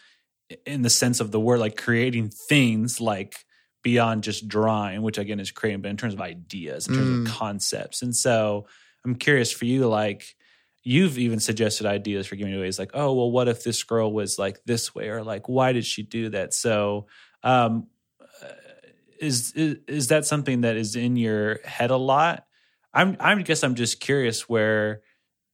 [0.65, 3.36] in the sense of the word like creating things like
[3.86, 7.28] beyond just drawing which again is creating but in terms of ideas in terms Mm.
[7.28, 8.66] of concepts and so
[9.06, 10.36] i'm curious for you like
[10.84, 14.40] you've even suggested ideas for giving ways like oh well what if this girl was
[14.40, 17.06] like this way or like why did she do that so
[17.44, 17.86] um
[18.44, 18.48] uh,
[19.20, 22.45] is is, is that something that is in your head a lot
[22.91, 25.02] i'm i guess i'm just curious where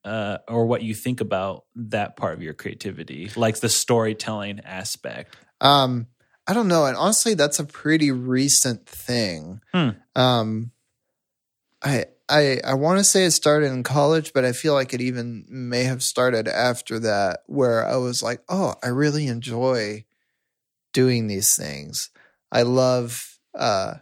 [0.06, 5.36] uh, or what you think about that part of your creativity, like the storytelling aspect.
[5.62, 6.08] Um,
[6.48, 9.62] I don't know, and honestly, that's a pretty recent thing.
[9.74, 9.90] Hmm.
[10.16, 10.72] Um,
[11.84, 15.02] I I I want to say it started in college, but I feel like it
[15.02, 20.06] even may have started after that, where I was like, oh, I really enjoy
[20.94, 22.10] doing these things.
[22.52, 23.96] I love uh,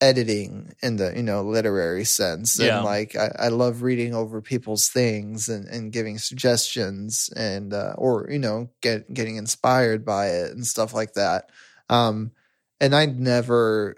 [0.00, 2.76] editing in the you know literary sense, Yeah.
[2.76, 7.94] and like I, I love reading over people's things and, and giving suggestions and uh,
[7.96, 11.50] or you know get getting inspired by it and stuff like that.
[11.88, 12.32] Um,
[12.80, 13.96] and I never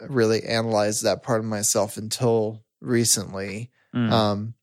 [0.00, 3.70] really analyzed that part of myself until recently.
[3.94, 4.10] Mm.
[4.10, 4.54] Um,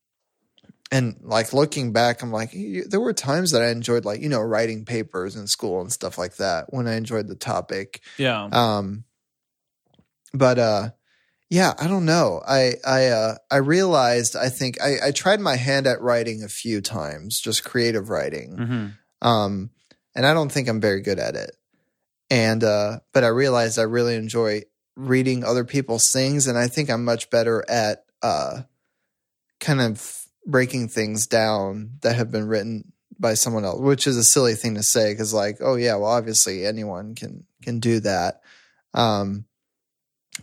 [0.92, 2.52] and like looking back, I'm like,
[2.88, 6.18] there were times that I enjoyed like, you know, writing papers in school and stuff
[6.18, 8.02] like that when I enjoyed the topic.
[8.18, 8.50] yeah.
[8.52, 9.04] Um,
[10.34, 10.90] but, uh,
[11.50, 12.42] yeah, I don't know.
[12.48, 16.48] I, I, uh, I realized, I think I, I tried my hand at writing a
[16.48, 18.58] few times, just creative writing.
[18.58, 19.72] hmm Um,
[20.16, 21.56] and I don't think I'm very good at it.
[22.30, 24.64] And uh, but I realized I really enjoy
[24.96, 28.62] reading other people's things, and I think I'm much better at uh,
[29.60, 34.24] kind of breaking things down that have been written by someone else, which is a
[34.24, 38.42] silly thing to say because, like, oh yeah, well, obviously anyone can can do that.
[38.94, 39.46] Um,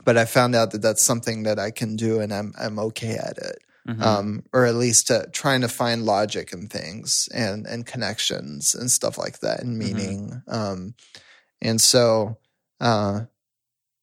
[0.04, 3.16] but I found out that that's something that I can do, and I'm I'm okay
[3.16, 7.66] at it hmm um, or at least uh, trying to find logic and things and
[7.66, 10.42] and connections and stuff like that and meaning.
[10.48, 10.94] Um,
[11.62, 12.38] and so,
[12.80, 13.20] uh,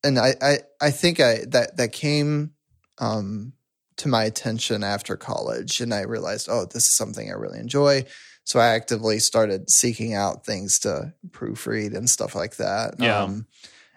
[0.04, 2.54] and I, I I think I that that came
[2.98, 3.54] um,
[3.98, 8.06] to my attention after college, and I realized, oh, this is something I really enjoy.
[8.46, 12.96] So I actively started seeking out things to proofread and stuff like that.
[13.00, 13.24] Yeah.
[13.24, 13.48] Um,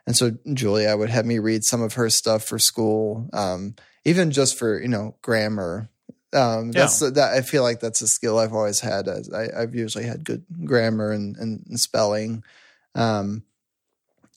[0.06, 3.74] and so Julia would have me read some of her stuff for school, um,
[4.04, 5.88] even just for you know grammar.
[6.32, 9.08] Um, that's that I feel like that's a skill I've always had.
[9.08, 12.44] I, I've usually had good grammar and, and, and spelling,
[12.94, 13.42] um,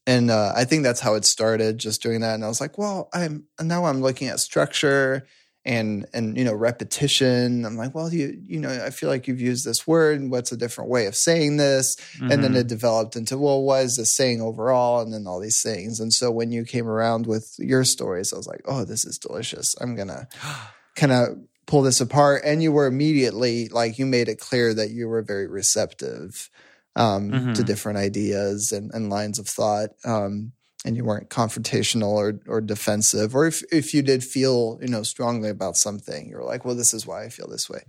[0.07, 1.77] and uh, I think that's how it started.
[1.77, 5.27] Just doing that, and I was like, well, I'm now I'm looking at structure
[5.65, 7.65] and and you know repetition.
[7.65, 10.21] I'm like, well, you you know, I feel like you've used this word.
[10.29, 11.95] What's a different way of saying this?
[12.29, 15.61] and then it developed into well what is this saying overall and then all these
[15.63, 19.03] things and so when you came around with your stories i was like oh this
[19.05, 20.27] is delicious i'm gonna
[20.95, 21.27] kind of
[21.65, 25.21] pull this apart and you were immediately like you made it clear that you were
[25.21, 26.49] very receptive
[26.95, 27.65] um, to Mhm.
[27.65, 30.51] different ideas and, and lines of thought um,
[30.85, 35.03] and you weren't confrontational or, or defensive or if, if you did feel you know
[35.03, 37.81] strongly about something you were like well this is why i feel this way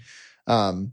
[0.47, 0.93] um,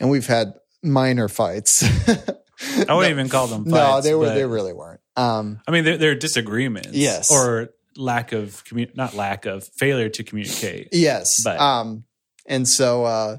[0.00, 1.82] and we've had minor fights
[2.88, 3.64] I wouldn't even call them.
[3.66, 4.26] no, they were.
[4.26, 5.00] but- They really weren't.
[5.16, 6.90] Um, I mean, they're, they're disagreements.
[6.92, 7.28] Yes.
[7.32, 10.90] Or lack of commu- not lack of failure to communicate.
[10.92, 11.42] yes.
[11.42, 12.04] But- um,
[12.46, 13.38] and so, uh,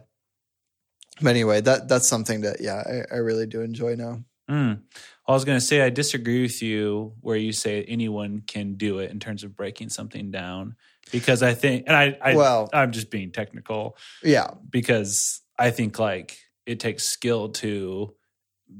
[1.22, 4.24] but anyway, that that's something that yeah, I, I really do enjoy now.
[4.50, 4.82] Mm.
[5.28, 9.00] I was going to say I disagree with you where you say anyone can do
[9.00, 10.76] it in terms of breaking something down
[11.12, 14.48] because I think, and I, I Well- I'm just being technical Yeah.
[14.70, 18.14] because I think like it takes skill to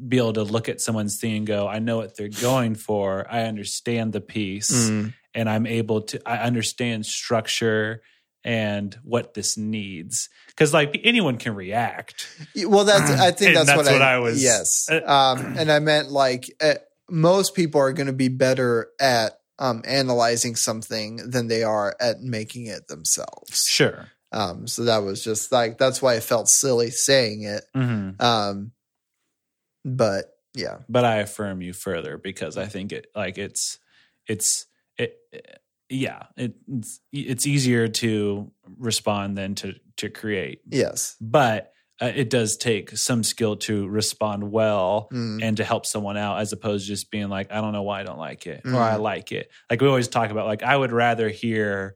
[0.08, 3.26] be able to look at someone's thing and go, I know what they're going for.
[3.30, 5.14] I understand the piece Mm.
[5.36, 8.02] and I'm able to, I understand structure
[8.44, 10.30] and what this needs.
[10.56, 12.28] Cause like anyone can react.
[12.66, 13.10] Well, that's.
[13.12, 14.88] I think that's, that's what, what I, I was- Yes.
[14.92, 16.76] uh, um, and I meant like uh,
[17.10, 22.22] most people are going to be better at um, analyzing something than they are at
[22.22, 23.64] making it themselves.
[23.68, 24.10] Sure.
[24.32, 27.64] Um, so that was just like that's why I felt silly saying it.
[27.76, 28.20] Mhm.
[28.22, 28.72] Um,
[29.86, 30.26] but
[30.56, 33.80] yeah, But I affirm you further because I think it like it's
[34.28, 34.66] it's
[34.98, 35.18] it
[35.94, 40.62] yeah it, it's it's easier to respond than to to create.
[40.70, 41.72] yes, But
[42.02, 46.40] uh, it does take some skill to respond well Mm, and to help someone out
[46.40, 48.72] as opposed to just being like i don't know why i don't like it or
[48.72, 48.94] Mm.
[48.94, 51.96] i like it like we always talk about like i would rather hear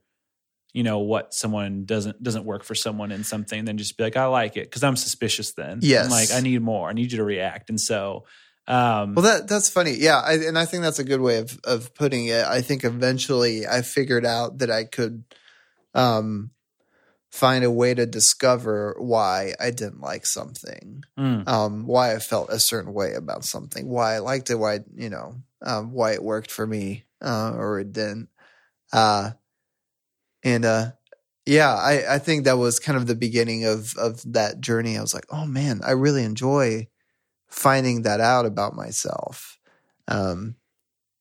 [0.74, 4.16] you know what someone doesn't doesn't work for someone in something than just be like
[4.18, 6.06] i like it because i'm suspicious then Yes.
[6.06, 8.26] I'm like i need more i need you to react and so
[8.68, 9.94] um Well, that that's funny.
[9.94, 12.46] Yeah, I, and I think that's a good way of of putting it.
[12.46, 15.24] I think eventually I figured out that I could
[15.94, 16.52] um
[17.32, 22.50] find a way to discover why I didn't like something, mm, um, why I felt
[22.50, 26.24] a certain way about something, why I liked it, why you know, um, why it
[26.24, 28.30] worked for me uh, or it didn't.
[28.94, 29.32] Uh,
[30.44, 30.92] and uh,
[31.46, 34.98] yeah, I I think that was kind of the beginning of of that journey.
[34.98, 36.88] I was like, oh man, I really enjoy
[37.48, 39.58] finding that out about myself.
[40.08, 40.56] Um,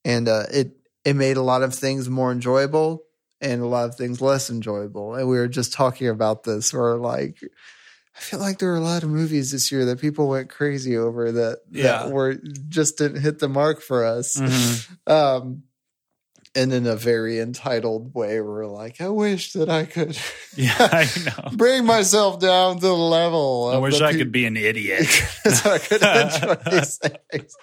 [0.04, 3.02] and uh, it it made a lot of things more enjoyable
[3.40, 5.14] and a lot of things less enjoyable.
[5.14, 6.72] And we were just talking about this.
[6.72, 7.38] Where like,
[8.16, 10.96] I feel like there were a lot of movies this year that people went crazy
[10.96, 12.04] over that Yeah.
[12.04, 12.34] that were
[12.68, 14.36] just didn't hit the mark for us.
[14.36, 14.88] mhm.
[15.06, 15.62] Um,
[16.56, 20.18] and in a very entitled way, we're like, I wish that I could
[20.56, 23.68] yeah i know bring myself down to the level.
[23.72, 25.04] i of wish i peop- could be an idiot
[25.44, 27.56] so I could enjoy these things,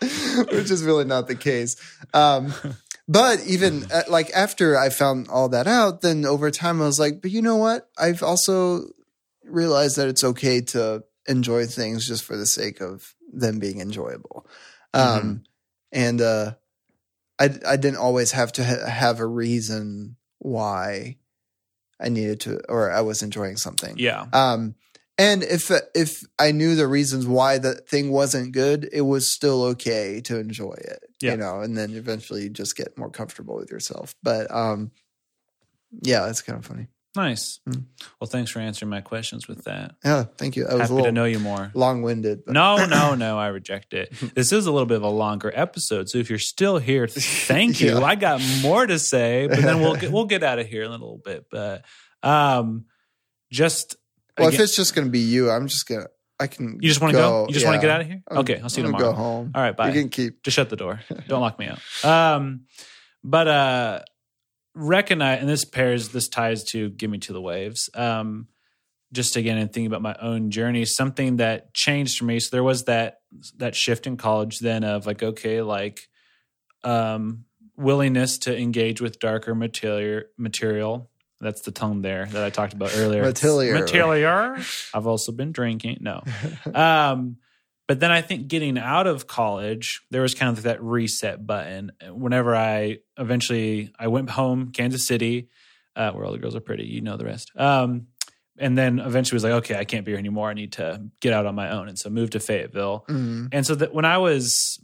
[0.52, 1.76] which is really not the case.
[2.14, 2.54] Um,
[3.08, 7.00] but even uh, like after I found all that out, then over time I was
[7.00, 7.90] like, but you know what?
[7.98, 8.86] I've also
[9.44, 14.48] realized that it's okay to enjoy things just for the sake of them being enjoyable.
[14.94, 15.44] Um,
[15.92, 16.54] and uh,
[17.40, 21.18] I I didn't always have to ha- have a reason why
[22.00, 23.96] I needed to or I was enjoying something.
[23.98, 24.76] yeah Um,
[25.18, 29.64] and if if I knew the reasons why the thing wasn't good, it was still
[29.64, 31.04] okay to enjoy it.
[31.22, 31.32] Yeah.
[31.32, 34.16] You know, and then eventually you just get more comfortable with yourself.
[34.24, 34.92] But um,
[36.02, 36.88] yeah, it's kind of funny.
[37.16, 37.84] Nice Mm.
[38.20, 40.66] well thanks for answering my questions with that Yeah, thank you.
[40.68, 42.42] I was happy to know you more long winded.
[42.48, 43.38] No, no, no.
[43.38, 44.14] I reject it.
[44.36, 47.80] This is a little bit of a longer episode, so if you're still here, thank
[47.82, 47.92] you.
[48.00, 48.04] Yeah.
[48.04, 50.88] I got more to say, but then we'll get, we'll get out of here in
[50.90, 51.46] a little bit.
[51.52, 51.86] But
[52.24, 52.86] um,
[53.52, 53.96] just
[54.38, 56.08] Well, if it's just going to be you, I'm just gonna.
[56.40, 56.80] I can.
[56.82, 58.22] you just want to go, you just want to get out of here.
[58.28, 59.12] I'm- okay, I'll see you tomorrow.
[59.12, 59.52] Go home.
[59.54, 59.88] All right, bye.
[59.88, 60.42] You can keep.
[60.44, 61.00] Just shut the door.
[61.28, 61.80] Don't lock me out.
[62.04, 62.62] Um,
[63.24, 64.00] but uh,
[64.76, 68.48] recognize, and this pairs, this ties to "Give Me to the Waves." Um,
[69.12, 72.40] just again, and thinking about my own journey, something that changed for me.
[72.40, 73.20] So there was that
[73.58, 76.08] that shift in college, then of like, okay, like,
[76.84, 77.46] um,
[77.78, 80.24] willingness to engage with darker material.
[80.38, 81.10] Material.
[81.40, 83.22] That's the tongue there that I talked about earlier.
[83.22, 83.82] Material.
[83.82, 84.56] Material.
[84.94, 85.98] I've also been drinking.
[86.02, 86.24] No.
[86.74, 87.38] Um,
[87.94, 91.92] but then I think getting out of college, there was kind of that reset button.
[92.10, 95.50] Whenever I eventually I went home, Kansas City,
[95.96, 97.52] uh, where all the girls are pretty, you know the rest.
[97.56, 98.08] Um,
[98.58, 100.50] and then eventually was like, okay, I can't be here anymore.
[100.50, 103.06] I need to get out on my own, and so moved to Fayetteville.
[103.10, 104.80] Mm, And so that when I was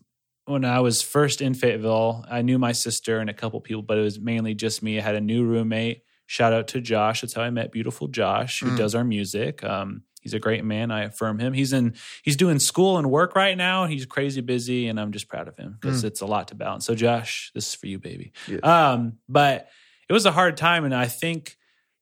[0.45, 3.97] when I was first in Fayetteville, I knew my sister and a couple people, but
[3.99, 4.97] it was mainly just me.
[4.99, 6.01] I had a new roommate.
[6.25, 7.21] Shout out to Josh.
[7.21, 8.77] That's how I met beautiful Josh, who Mm.
[8.77, 9.63] does our music.
[9.63, 10.91] Um, he's a great man.
[10.91, 11.53] I affirm him.
[11.53, 13.85] He's in he's doing school and work right now.
[13.85, 16.07] He's crazy busy, and I'm just proud of him because Mm.
[16.07, 16.85] it's a lot to balance.
[16.85, 18.31] So Josh, this is for you, baby.
[18.47, 18.57] Yeah.
[18.59, 19.67] Um, but
[20.09, 21.55] it was a hard time, and I think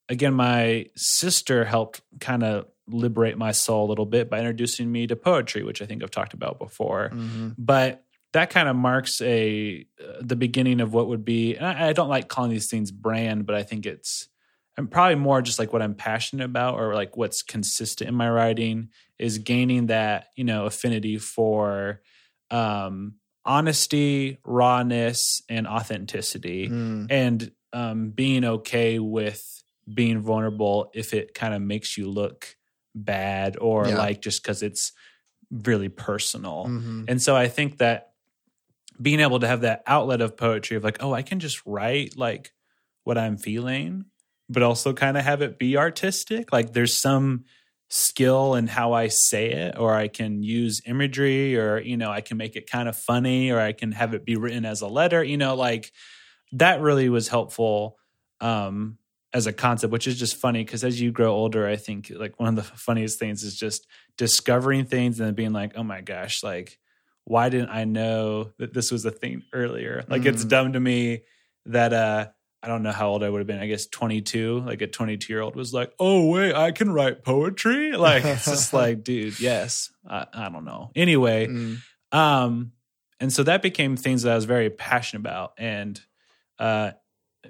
[0.09, 5.05] again, my sister helped kind of liberate my soul a little bit by introducing me
[5.07, 7.09] to poetry, which I think I've talked about before.
[7.13, 7.53] mhm.
[7.57, 11.55] But that kind of marks a uh, the beginning of what would be.
[11.55, 14.29] And I, I don't like calling these things brand, but I think it's
[14.77, 18.29] I'm probably more just like what I'm passionate about or like what's consistent in my
[18.29, 22.01] writing is gaining that you know affinity for
[22.51, 31.33] um, honesty, rawness, and authenticity Mm, and um, being okay with being vulnerable if it
[31.33, 32.55] kind of makes you look
[32.93, 33.97] bad or Yeah.
[33.97, 34.91] like just because it's
[35.49, 36.65] really personal.
[36.67, 37.05] mhm.
[37.07, 38.11] And so I think that
[39.01, 42.17] being able to have that outlet of poetry of like, oh, I can just write
[42.17, 42.51] like
[43.03, 44.05] what I'm feeling,
[44.49, 46.51] but also kind of have it be artistic.
[46.51, 47.45] Like there's some
[47.89, 52.21] skill in how I say it, or I can use imagery, or, you know, I
[52.21, 54.87] can make it kind of funny, or I can have it be written as a
[54.87, 55.91] letter, you know, like
[56.53, 57.97] that really was helpful.
[58.41, 58.97] Um,
[59.33, 62.39] as a concept, which is just funny because as you grow older, I think like
[62.39, 63.85] one of the funniest things is just
[64.17, 66.79] discovering things and then being like, oh my gosh, like,
[67.25, 70.05] why didn't I know that this was a thing earlier?
[70.07, 70.49] Like, it's Mm.
[70.49, 71.23] dumb to me
[71.65, 72.27] that uh,
[72.63, 73.59] I don't know how old I would have been.
[73.59, 74.61] I guess 22.
[74.61, 78.45] Like a 22 year old was like, "Oh wait, I can write poetry." Like it's
[78.45, 79.91] just like, dude, yes.
[80.07, 80.91] I, I don't know.
[80.95, 81.77] Anyway, Mm.
[82.11, 82.71] um,
[83.19, 85.99] and so that became things that I was very passionate about and
[86.59, 86.91] uh,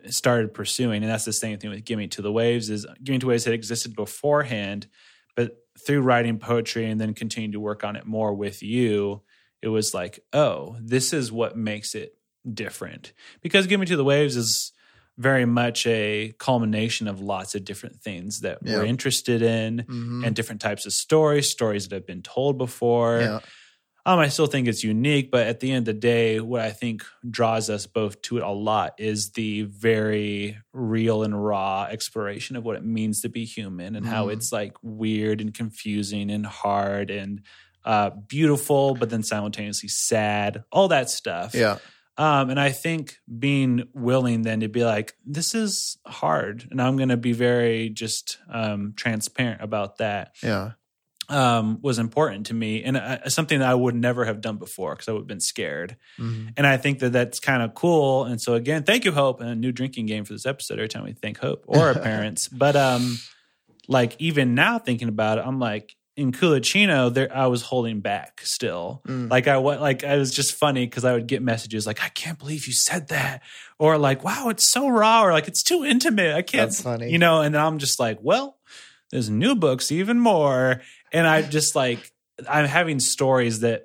[0.08, 1.04] started pursuing.
[1.04, 3.26] And that's the same thing with "Give Me to the Waves." Is "Give Me to
[3.26, 4.88] the Waves" had existed beforehand,
[5.36, 9.22] but through writing poetry and then continuing to work on it more with you,
[9.62, 12.18] it was like, oh, this is what makes it
[12.52, 13.14] different.
[13.42, 14.72] Because "Give Me to the Waves" is
[15.18, 18.78] very much a culmination of lots of different things that Yeah.
[18.78, 20.26] we're interested in Mhm.
[20.26, 23.22] and different types of stories, stories that have been told before.
[23.22, 23.40] yeah.
[24.06, 26.72] Um, I still think it's unique, but at the end of the day, what I
[26.72, 32.56] think draws us both to it a lot is the very real and raw exploration
[32.56, 34.34] of what it means to be human and how Mhm.
[34.34, 37.42] it's like weird and confusing and hard and
[37.84, 41.54] uh, beautiful, but then simultaneously sad, all that stuff.
[41.56, 41.78] Yeah.
[42.18, 46.98] Um, and I think being willing then to be like, this is hard, and I'm
[46.98, 50.72] going to be very just um, transparent about that Yeah.
[51.30, 54.96] um, was important to me and uh, something that I would never have done before
[54.96, 55.98] because I would have been scared.
[56.18, 56.54] Mhm.
[56.56, 58.24] And I think that that's kind of cool.
[58.24, 60.76] And so again, thank you, Hope, and a new drinking game for this episode.
[60.80, 63.18] Every time we thank Hope or our parents, but um,
[63.90, 68.42] like even now thinking about it, I'm like in Culicino, there I was holding back
[68.44, 69.02] still.
[69.08, 69.30] Mm.
[69.30, 72.10] Like I what like I was just funny because I would get messages like I
[72.10, 73.44] can't believe you said that,
[73.80, 76.36] or like wow it's so raw, or like it's too intimate.
[76.36, 76.70] I can't.
[76.72, 77.12] That's funny.
[77.12, 78.58] You know, and then I'm just like well,
[79.12, 80.82] there's new books even more,
[81.14, 82.12] and I just like
[82.50, 83.84] I'm having stories that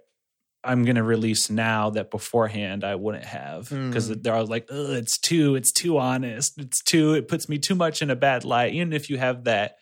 [0.64, 4.22] I'm gonna release now that beforehand I wouldn't have because Mm.
[4.22, 8.00] they're all like, it's too, it's too honest, it's too, it puts me too much
[8.00, 8.72] in a bad light.
[8.74, 9.76] Even if you have that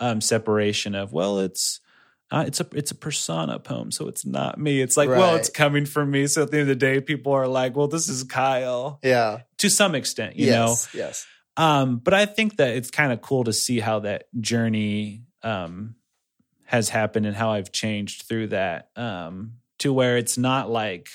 [0.00, 1.80] um, separation of, well, it's
[2.32, 4.80] uh, it's a it's a persona poem, so it's not me.
[4.80, 6.26] It's like, well, it's coming from me.
[6.28, 9.40] So at the end of the day, people are like, well, this is Kyle Yeah.
[9.58, 10.68] to some extent, you know.
[10.68, 10.88] yes.
[10.94, 11.26] Yes.
[11.56, 15.96] Um, but I think that it's kind of cool to see how that journey um,
[16.66, 21.08] has happened and how I've changed through that um, to where it's not like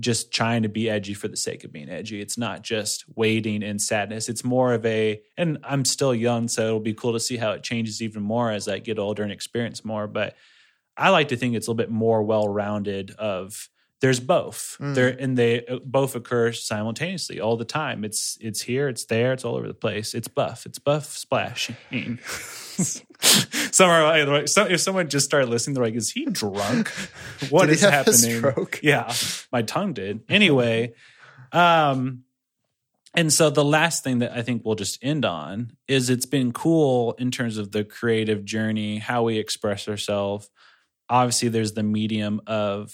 [0.00, 2.20] just trying to be edgy for the sake of being edgy.
[2.20, 4.28] It's not just waiting in sadness.
[4.28, 7.52] It's more of a, and I'm still young, so it'll be cool to see how
[7.52, 10.06] it changes even more as I get older and experience more.
[10.08, 10.34] But
[10.96, 13.12] I like to think it's a little bit more well rounded.
[13.12, 13.68] Of
[14.00, 14.94] there's both Mm.
[14.94, 18.04] there, and they uh, both occur simultaneously all the time.
[18.04, 20.12] It's it's here, it's there, it's all over the place.
[20.14, 21.76] It's buff, it's buff splashing.
[23.72, 26.88] Some are like, so if someone just started listening, they're like, "Is he drunk?
[27.50, 28.80] What is he have a happening?" stroke?
[28.82, 29.12] Yeah,
[29.52, 30.20] my tongue did.
[30.28, 30.94] Anyway,
[31.52, 32.24] um,
[33.14, 36.52] and so the last thing that I think we'll just end on is it's been
[36.52, 40.50] cool in terms of the creative journey, how we express ourselves.
[41.08, 42.92] Obviously, there's the medium of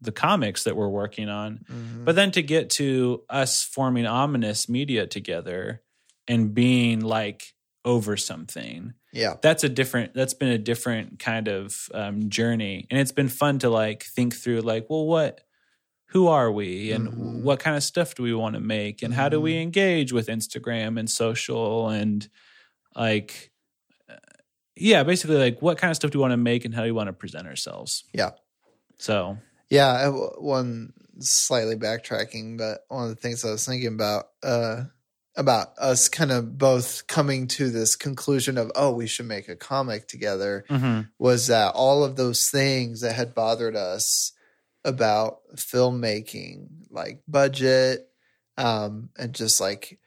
[0.00, 2.04] the comics that we're working on, Mhm.
[2.04, 5.82] but then to get to us forming ominous media together
[6.28, 7.54] and being like
[7.84, 9.34] over something yeah.
[9.42, 13.58] that's a different that's been a different kind of um, journey and it's been fun
[13.60, 15.40] to like think through like well what
[16.10, 17.42] who are we and Mhm.
[17.42, 19.62] what kind of stuff do we want to make and how do we Mhm.
[19.62, 22.28] engage with instagram and social and
[22.94, 23.50] like
[24.08, 24.14] uh,
[24.76, 26.86] yeah basically like what kind of stuff do we want to make and how do
[26.86, 28.30] we want to present ourselves Yeah.
[28.98, 29.38] so
[29.68, 34.84] Yeah, one slightly backtracking, but one of the things I was thinking about uh
[35.36, 39.56] about us kind of both coming to this conclusion of oh, we should make a
[39.56, 40.64] comic together
[41.18, 44.32] was that all of those things that had bothered us
[44.84, 48.08] about filmmaking, like budget,
[48.56, 49.98] um, and just like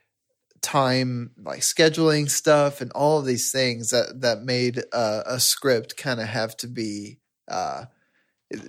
[0.61, 5.95] time, like scheduling stuff, and all of these things that that made uh, a script
[5.97, 7.85] kind of have to be uh,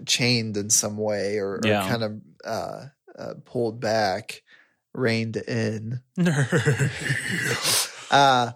[0.06, 2.84] chained in some way or, or kind of uh,
[3.18, 4.42] uh, pulled back,
[4.94, 6.00] reined in
[8.10, 8.52] uh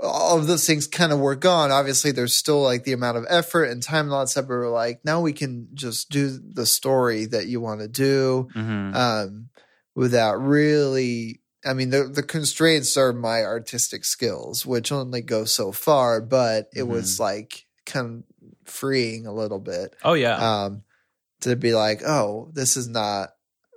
[0.00, 1.72] all of those things kind of were gone.
[1.72, 4.44] Obviously, there's still like the amount of effort and time and all that stuff.
[4.44, 8.48] But we're like, now we can just do the story that you want to do
[8.54, 8.94] Mhm.
[8.94, 9.48] um,
[9.96, 11.40] without really.
[11.64, 16.20] I mean, the the constraints are my artistic skills, which only go so far.
[16.20, 20.36] But it was like kind of freeing a little bit oh yeah
[20.66, 20.82] um,
[21.40, 23.30] to be like, oh, this is not,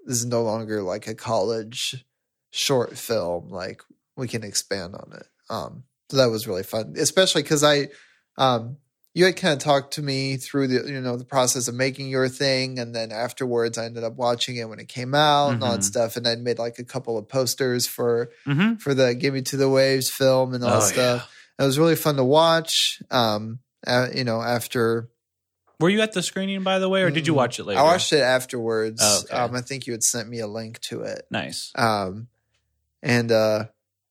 [0.06, 2.06] this is no longer like a college
[2.52, 3.50] short film.
[3.50, 3.82] Like
[4.16, 5.28] we can expand on it.
[5.50, 7.90] Um, so that was really fun, especially because I,
[8.38, 8.78] um,
[9.14, 12.08] you had kind of talked to me through the you know the process of making
[12.08, 15.64] your thing, and then afterwards I ended up watching it when it came out and
[15.64, 15.84] all that Mhm.
[15.84, 18.76] stuff, and I'd made like a couple of posters for mm-hmm.
[18.76, 21.30] for the "Give Me to the Waves" film and all that stuff.
[21.60, 23.02] It was really fun to watch.
[23.12, 25.10] Um, uh, you know, after
[25.82, 27.80] were you at the screening by the way or did you Mm, watch it later
[27.82, 29.02] I watched it afterwards.
[29.04, 29.36] Oh, okay.
[29.36, 31.26] um, I think you had sent me a link to it.
[31.30, 32.28] nice Um,
[33.04, 33.66] and uh,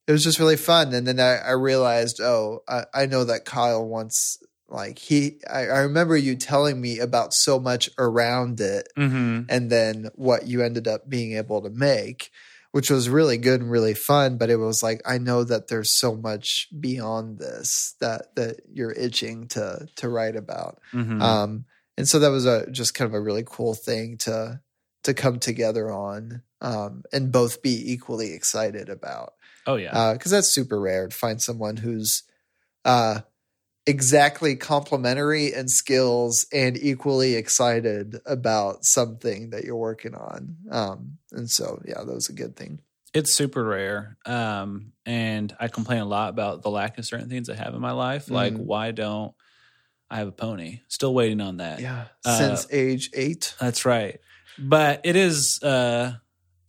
[0.07, 0.93] it was just really fun.
[0.93, 4.39] And then I, I realized, oh, I, I know that Kyle wants
[4.69, 5.39] like he.
[5.49, 9.43] I, I remember you telling me about so much around it, Mm-hmm.
[9.49, 12.31] and then what you ended up being able to make.
[12.73, 15.99] Which was really good and really fun, but it was like I know that there's
[15.99, 20.81] so much beyond this that that you're itching to to write about.
[20.93, 21.21] Mm-hmm.
[21.21, 21.65] Um,
[21.97, 24.61] and so that was a just kind of a really cool thing to
[25.03, 29.35] to come together on um, and both be equally excited about
[29.67, 30.13] oh yeah.
[30.13, 32.23] because that's super rare to find someone who's
[32.85, 33.21] uh,
[33.87, 40.57] exactly complementary in skills and equally excited about something that you're working on.
[40.71, 42.81] Um, and so, yeah, that was a good thing.
[43.13, 44.17] it's super rare.
[44.25, 47.81] Um, and I complain a lot about the lack of certain things I have in
[47.81, 48.31] my life.
[48.31, 48.59] Like, Mhm.
[48.67, 49.35] why don't
[50.09, 50.83] I have a pony?
[50.87, 51.81] Still waiting on that.
[51.81, 53.55] Yeah, Uh, since age eight.
[53.59, 54.21] That's right.
[54.59, 56.13] But it is, uh,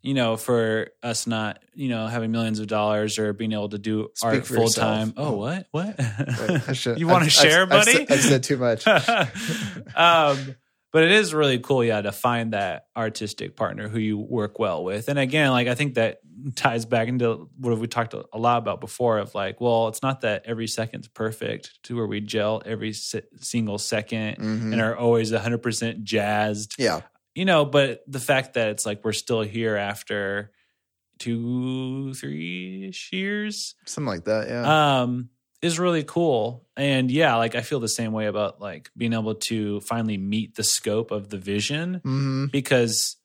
[0.02, 3.78] you know, for us not, you know, having millions of dollars or being able to
[3.78, 4.98] do Speak art full yourself.
[4.98, 5.14] time.
[5.18, 5.68] Oh, what?
[5.72, 5.96] What?
[5.98, 8.10] Wait, should- you want to share, I've buddy?
[8.10, 8.86] I've said too much.
[9.96, 10.56] um,
[10.94, 14.84] but it is really cool, yeah, to find that artistic partner who you work well
[14.84, 15.08] with.
[15.08, 16.18] And again, like I think that
[16.56, 20.22] ties back into what we talked a lot about before of like, well, it's not
[20.22, 24.74] that every second's perfect to where we gel every si- single 2nd Mhm.
[24.74, 27.02] and are always 100% jazzed, Yeah,
[27.36, 30.52] you know, but the fact that it's like we're still here after
[31.20, 34.48] two, three years something like that.
[34.48, 35.02] Yeah.
[35.04, 35.30] um
[35.62, 39.36] is really cool and yeah like i feel the same way about like being able
[39.36, 43.18] to finally meet the scope of the vision hmm because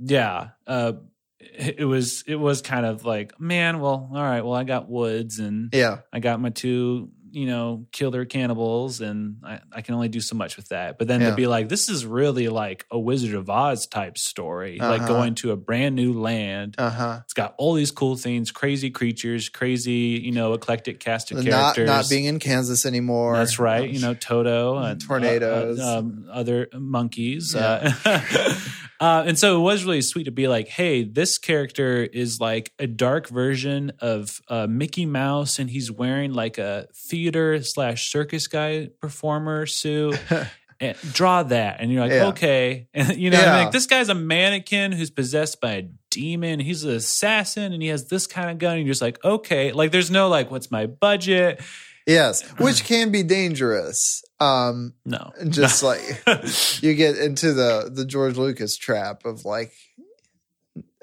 [0.00, 0.94] yeah uh
[1.38, 4.88] it it was it was kind of like man well all right well i got
[4.90, 5.98] woods and Yeah.
[6.12, 10.34] i got my two you know killer cannibals and i, I can only do so
[10.36, 11.30] much with that but then Yeah.
[11.30, 15.08] to be like this is really like a wizard of oz type story like Uh-huh.
[15.14, 17.20] going to a brand new land Uh huh.
[17.24, 21.44] it's got all these cool things, crazy creatures, crazy, you know, eclectic cast of Not
[21.74, 21.86] characters.
[21.86, 23.36] not being in Kansas anymore.
[23.36, 23.88] That's right.
[23.88, 25.78] You know, Toto and Tornadoes.
[25.78, 27.54] uh, uh, um, other monkeys.
[27.54, 27.92] Uh,
[29.00, 32.72] uh, and so it was really sweet to be like, hey, this character is like
[32.78, 38.46] a dark version of uh, Mickey Mouse, and he's wearing like a theater slash circus
[38.46, 40.18] guy performer suit.
[40.80, 42.26] And draw that, and you're like, Yeah.
[42.26, 43.56] okay, and you know, Yeah.
[43.64, 46.60] like this guy's a mannequin who's possessed by a demon.
[46.60, 48.76] He's an assassin, and he has this kind of gun.
[48.76, 51.60] And you're just like, okay, like there's no like, what's my budget?
[52.06, 54.22] Yes, which can be dangerous.
[54.40, 56.00] Um, No, and just like
[56.82, 59.72] you get into the the George Lucas trap of like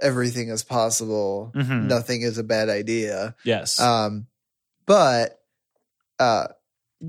[0.01, 1.83] everything is possible, Mhm.
[1.83, 3.35] nothing is a bad idea.
[3.43, 4.27] yes, Um,
[4.85, 5.39] but
[6.19, 6.47] uh,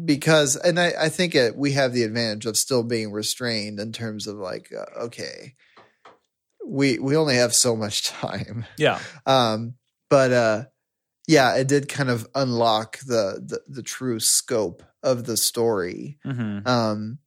[0.04, 3.92] because and I, I think it, we have the advantage of still being restrained in
[3.92, 5.54] terms of like uh, okay,
[6.66, 8.64] we we only have so much time.
[8.76, 9.74] yeah, Um,
[10.10, 10.64] but uh,
[11.28, 16.18] yeah, it did kind of unlock the, the the true scope of the story.
[16.22, 17.18] hmm Um,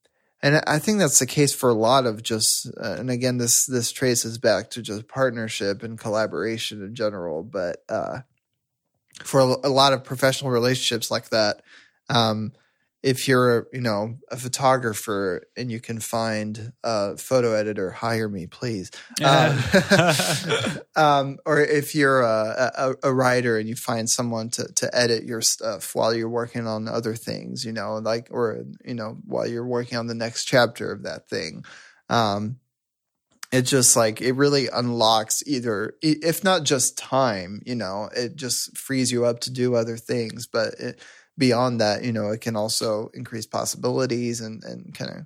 [0.41, 3.65] and I think that's the case for a lot of just, uh, and again, this
[3.65, 7.43] this traces back to just partnership and collaboration in general.
[7.43, 8.19] But uh,
[9.23, 11.61] for a, a lot of professional relationships like that,
[12.09, 12.53] um,
[13.01, 18.45] if you're, you know, a photographer and you can find a photo editor, hire me,
[18.45, 18.91] please.
[19.23, 19.57] Um,
[20.95, 25.23] um, or if you're a, a, a writer and you find someone to, to edit
[25.23, 29.47] your stuff while you're working on other things, you know, like, or, you know, while
[29.47, 31.63] you're working on the next chapter of that thing.
[32.09, 32.57] Um,
[33.51, 38.77] it just like, it really unlocks either, if not just time, you know, it just
[38.77, 40.45] frees you up to do other things.
[40.45, 40.99] But it,
[41.39, 45.25] beyond that, you know, it can also increase possibilities and, and kind of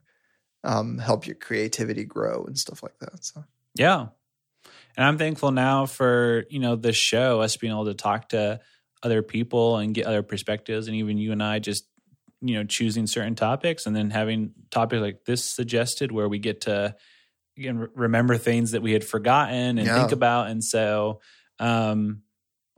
[0.64, 3.26] um, help your creativity grow and stuff like that.
[3.26, 3.44] So,
[3.76, 4.08] yeah.
[4.96, 8.62] And I'm thankful now for you know this show, us being able to talk to
[9.02, 11.86] other people and get other perspectives, and even you and I just
[12.42, 16.62] you know choosing certain topics and then having topics like this suggested where we get
[16.62, 16.96] to
[17.58, 19.96] again remember things that we had forgotten and Yeah.
[19.96, 21.22] think about and so
[21.60, 22.22] um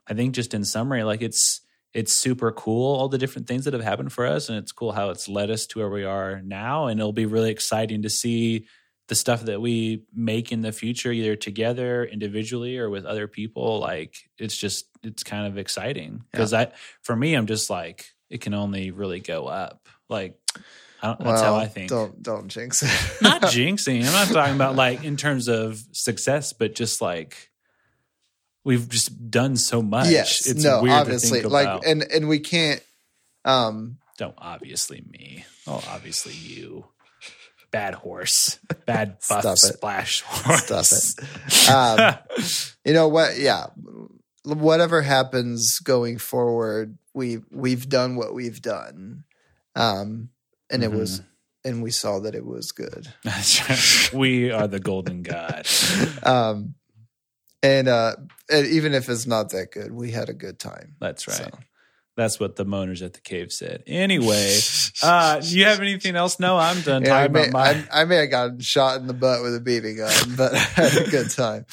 [0.07, 1.61] i think just in summary like it's
[1.95, 4.91] it's super cool all the different things that have happened for us and it's cool
[4.91, 8.09] how it's led us to where we are now and it'll be really exciting to
[8.09, 8.67] see
[9.07, 13.79] the stuff that we make in the future either together individually or with other people.
[13.79, 16.23] Like it's just it's kind of exciting.
[16.31, 16.71] Because i
[17.03, 19.87] for me i'm just like it can only really go up.
[20.09, 20.39] Like
[21.01, 21.89] I don't, that's how i think.
[21.89, 23.21] Don't don't jinx it.
[23.21, 24.05] not jinxing.
[24.05, 27.51] I'm not talking about like in terms of success but just like
[28.65, 30.09] we've just done so much.
[30.09, 32.81] Yes, it's no, weird obviously, like, and and we can't.
[33.45, 35.45] Um, don't obviously me.
[35.65, 36.87] Oh obviously you.
[37.71, 38.59] Bad horse.
[38.85, 42.29] Bad buff splash horse Stop it.
[42.37, 42.45] Um,
[42.85, 43.37] you know what?
[43.37, 43.67] Yeah,
[44.43, 49.23] whatever happens going forward, we we've done what we've done,
[49.75, 50.29] um,
[50.69, 51.21] and it was
[51.65, 53.07] and we saw that it was good.
[54.13, 55.67] We are the golden god.
[56.23, 56.75] Um,
[57.65, 58.15] and uh,
[58.49, 60.95] and even if it's not that good, we had a good time.
[60.99, 61.37] That's right.
[61.37, 61.49] So.
[62.17, 63.83] That's what the moaners at the cave said.
[63.87, 64.57] Anyway,
[65.03, 66.39] uh, do you have anything else?
[66.39, 67.85] No, I'm done Yeah, I may, about my.
[67.91, 70.57] I, I may have gotten shot in the butt with a BB gun, but I
[70.57, 71.65] had a good time.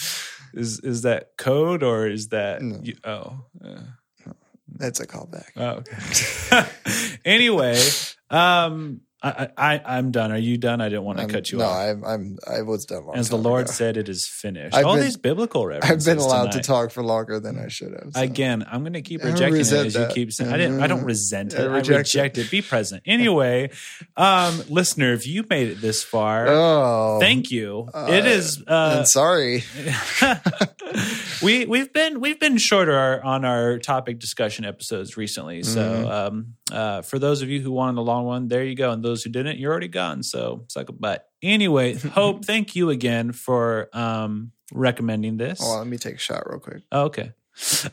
[0.52, 2.60] Is is that code or is that?
[2.60, 2.80] No.
[2.82, 4.32] You, oh, uh,
[4.68, 5.50] That's a callback.
[5.56, 6.68] oh, okay.
[7.24, 7.80] anyway,
[8.28, 10.32] um, I, I I'm done.
[10.32, 10.80] Are you done?
[10.80, 11.76] I didn't want to I'm- cut you no, off.
[11.76, 13.04] I'm, I'm, I was done.
[13.14, 13.72] As the Lord ago.
[13.72, 14.74] said, it is finished.
[14.74, 16.08] I've All been- these biblical references.
[16.08, 16.62] I've been allowed tonight.
[16.62, 18.12] to talk for longer than I should have.
[18.14, 18.20] so.
[18.20, 20.52] Again, I'm going to keep rejecting it as you keep saying.
[20.52, 20.82] I didn't.
[20.82, 21.06] I don't Mm.
[21.06, 21.60] resent it.
[21.60, 22.46] I reject reject, it.
[22.46, 22.50] it.
[22.50, 23.02] Be present.
[23.06, 23.70] Anyway,
[24.16, 27.88] um, listener, if you made it this far, Oh, thank you.
[27.94, 28.62] Uh, it is.
[28.66, 29.62] Uh, and sorry.
[31.42, 35.62] we we've been we've been shorter on our topic discussion episodes recently.
[35.62, 36.10] So Mm-hmm.
[36.10, 38.90] um, uh, for those of you who wanted the long one, there you go.
[38.90, 40.22] And those who didn't, you're already gone.
[40.22, 41.28] So suck a butt.
[41.42, 45.60] Anyway, Hope, thank you again for um, recommending this.
[45.62, 46.82] Oh, let me take a shot real quick.
[46.90, 47.32] Oh, okay.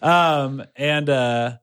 [0.01, 1.57] Um, and uh,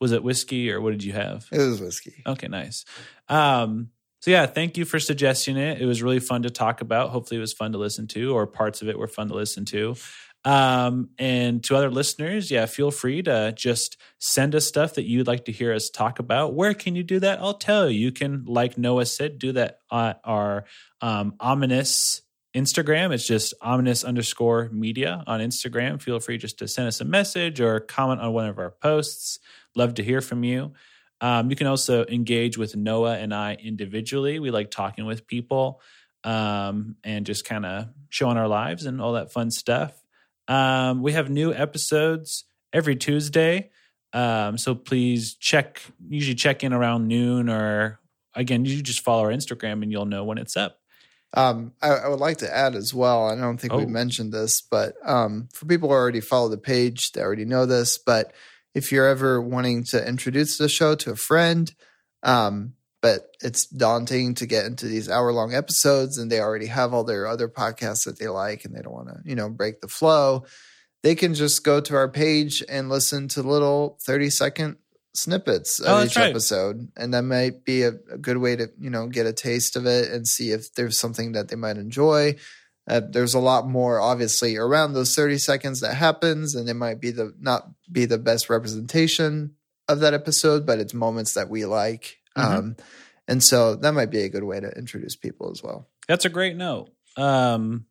[0.00, 1.46] was it whiskey or what did you have?
[1.52, 2.22] It was whiskey.
[2.26, 2.84] Okay, nice.
[3.28, 3.90] Um,
[4.20, 5.80] so yeah, thank you for suggesting it.
[5.80, 7.10] It was really fun to talk about.
[7.10, 9.64] Hopefully, it was fun to listen to, or parts of it were fun to listen
[9.66, 9.96] to.
[10.44, 15.26] Um, and to other listeners, yeah, feel free to just send us stuff that you'd
[15.26, 16.54] like to hear us talk about.
[16.54, 17.40] Where can you do that?
[17.40, 17.98] I'll tell you.
[17.98, 20.64] You can, like Noah said, do that on our
[21.00, 22.22] um, ominous
[22.54, 23.12] Instagram.
[23.12, 26.02] It's just ominous underscore media on Instagram.
[26.02, 29.38] Feel free just to send us a message or comment on one of our posts.
[29.76, 30.72] Love to hear from you.
[31.20, 34.40] Um, you can also engage with Noah and I individually.
[34.40, 35.80] We like talking with people
[36.24, 40.01] um, and just kind of showing our lives and all that fun stuff.
[40.48, 43.70] Um, we have new episodes every Tuesday.
[44.12, 47.98] Um, so please check, usually check in around noon or
[48.34, 50.78] again, you just follow our Instagram and you'll know when it's up.
[51.34, 53.26] Um, I, I would like to add as well.
[53.26, 53.88] I don't think we Oh.
[53.88, 57.96] mentioned this, but um, for people who already follow the page, they already know this.
[57.96, 58.32] But
[58.74, 61.72] if you're ever wanting to introduce the show to a friend,
[62.22, 66.94] um, but it's daunting to get into these hour long episodes, and they already have
[66.94, 69.80] all their other podcasts that they like, and they don't want to, you know, break
[69.82, 70.44] the flow.
[71.02, 74.76] They can just go to our page and listen to little thirty second
[75.14, 76.30] snippets Oh, of that's each right.
[76.30, 79.76] episode and that might be a, a good way to you know get a taste
[79.76, 82.34] of it and see if there's something that they might enjoy
[82.88, 86.98] uh, there's a lot more obviously around those 30 seconds that happens and it might
[86.98, 89.54] be the not be the best representation
[89.86, 92.44] of that episode but it's moments that we like Mhm.
[92.58, 92.76] um
[93.28, 96.28] and so that might be a good way to introduce people as well That's a
[96.28, 96.90] great note.
[97.16, 97.86] Um,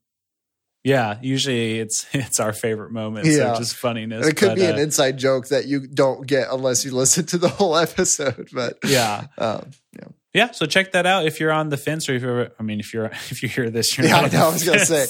[0.83, 3.53] yeah, usually it's it's our favorite moments, Yeah.
[3.53, 3.57] yeah.
[3.57, 4.27] just funniness.
[4.27, 7.25] it could but, be an uh, inside joke that you don't get unless you listen
[7.27, 10.51] to the whole episode but yeah, um yeah yeah.
[10.51, 12.93] So check that out if you're on the fence, or if you're, I mean, if
[12.93, 15.05] you're if you hear this, you're Yeah, not I know, I was gonna say.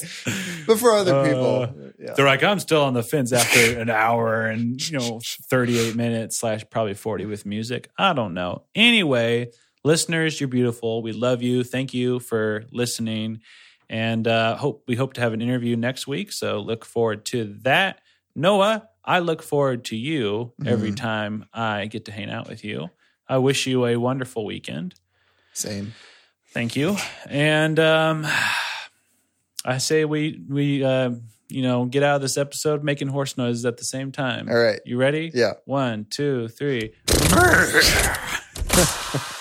[0.67, 3.89] but for other Uh, people yeah They're like, I'm still on the fence after an
[3.89, 5.19] hour and you know
[5.49, 7.89] 38 minutes slash probably 40 with music.
[7.97, 8.63] I don't know.
[8.75, 9.51] Anyway,
[9.83, 11.01] listeners, you're beautiful.
[11.03, 11.63] We love you.
[11.63, 13.41] Thank you for listening,
[13.89, 16.31] and uh, hope we hope to have an interview next week.
[16.31, 17.99] So look forward to that.
[18.35, 20.95] Noah, I look forward to you every Mhm.
[20.95, 22.89] time I get to hang out with you.
[23.27, 24.95] I wish you a wonderful weekend.
[25.53, 25.93] Same
[26.53, 26.97] Thank you.
[27.29, 28.27] And um,
[29.63, 31.11] I say we we uh,
[31.47, 34.49] you know get out of this episode making horse noises at the same time.
[34.49, 35.31] all right You ready?
[35.33, 36.91] yeah One, two, three.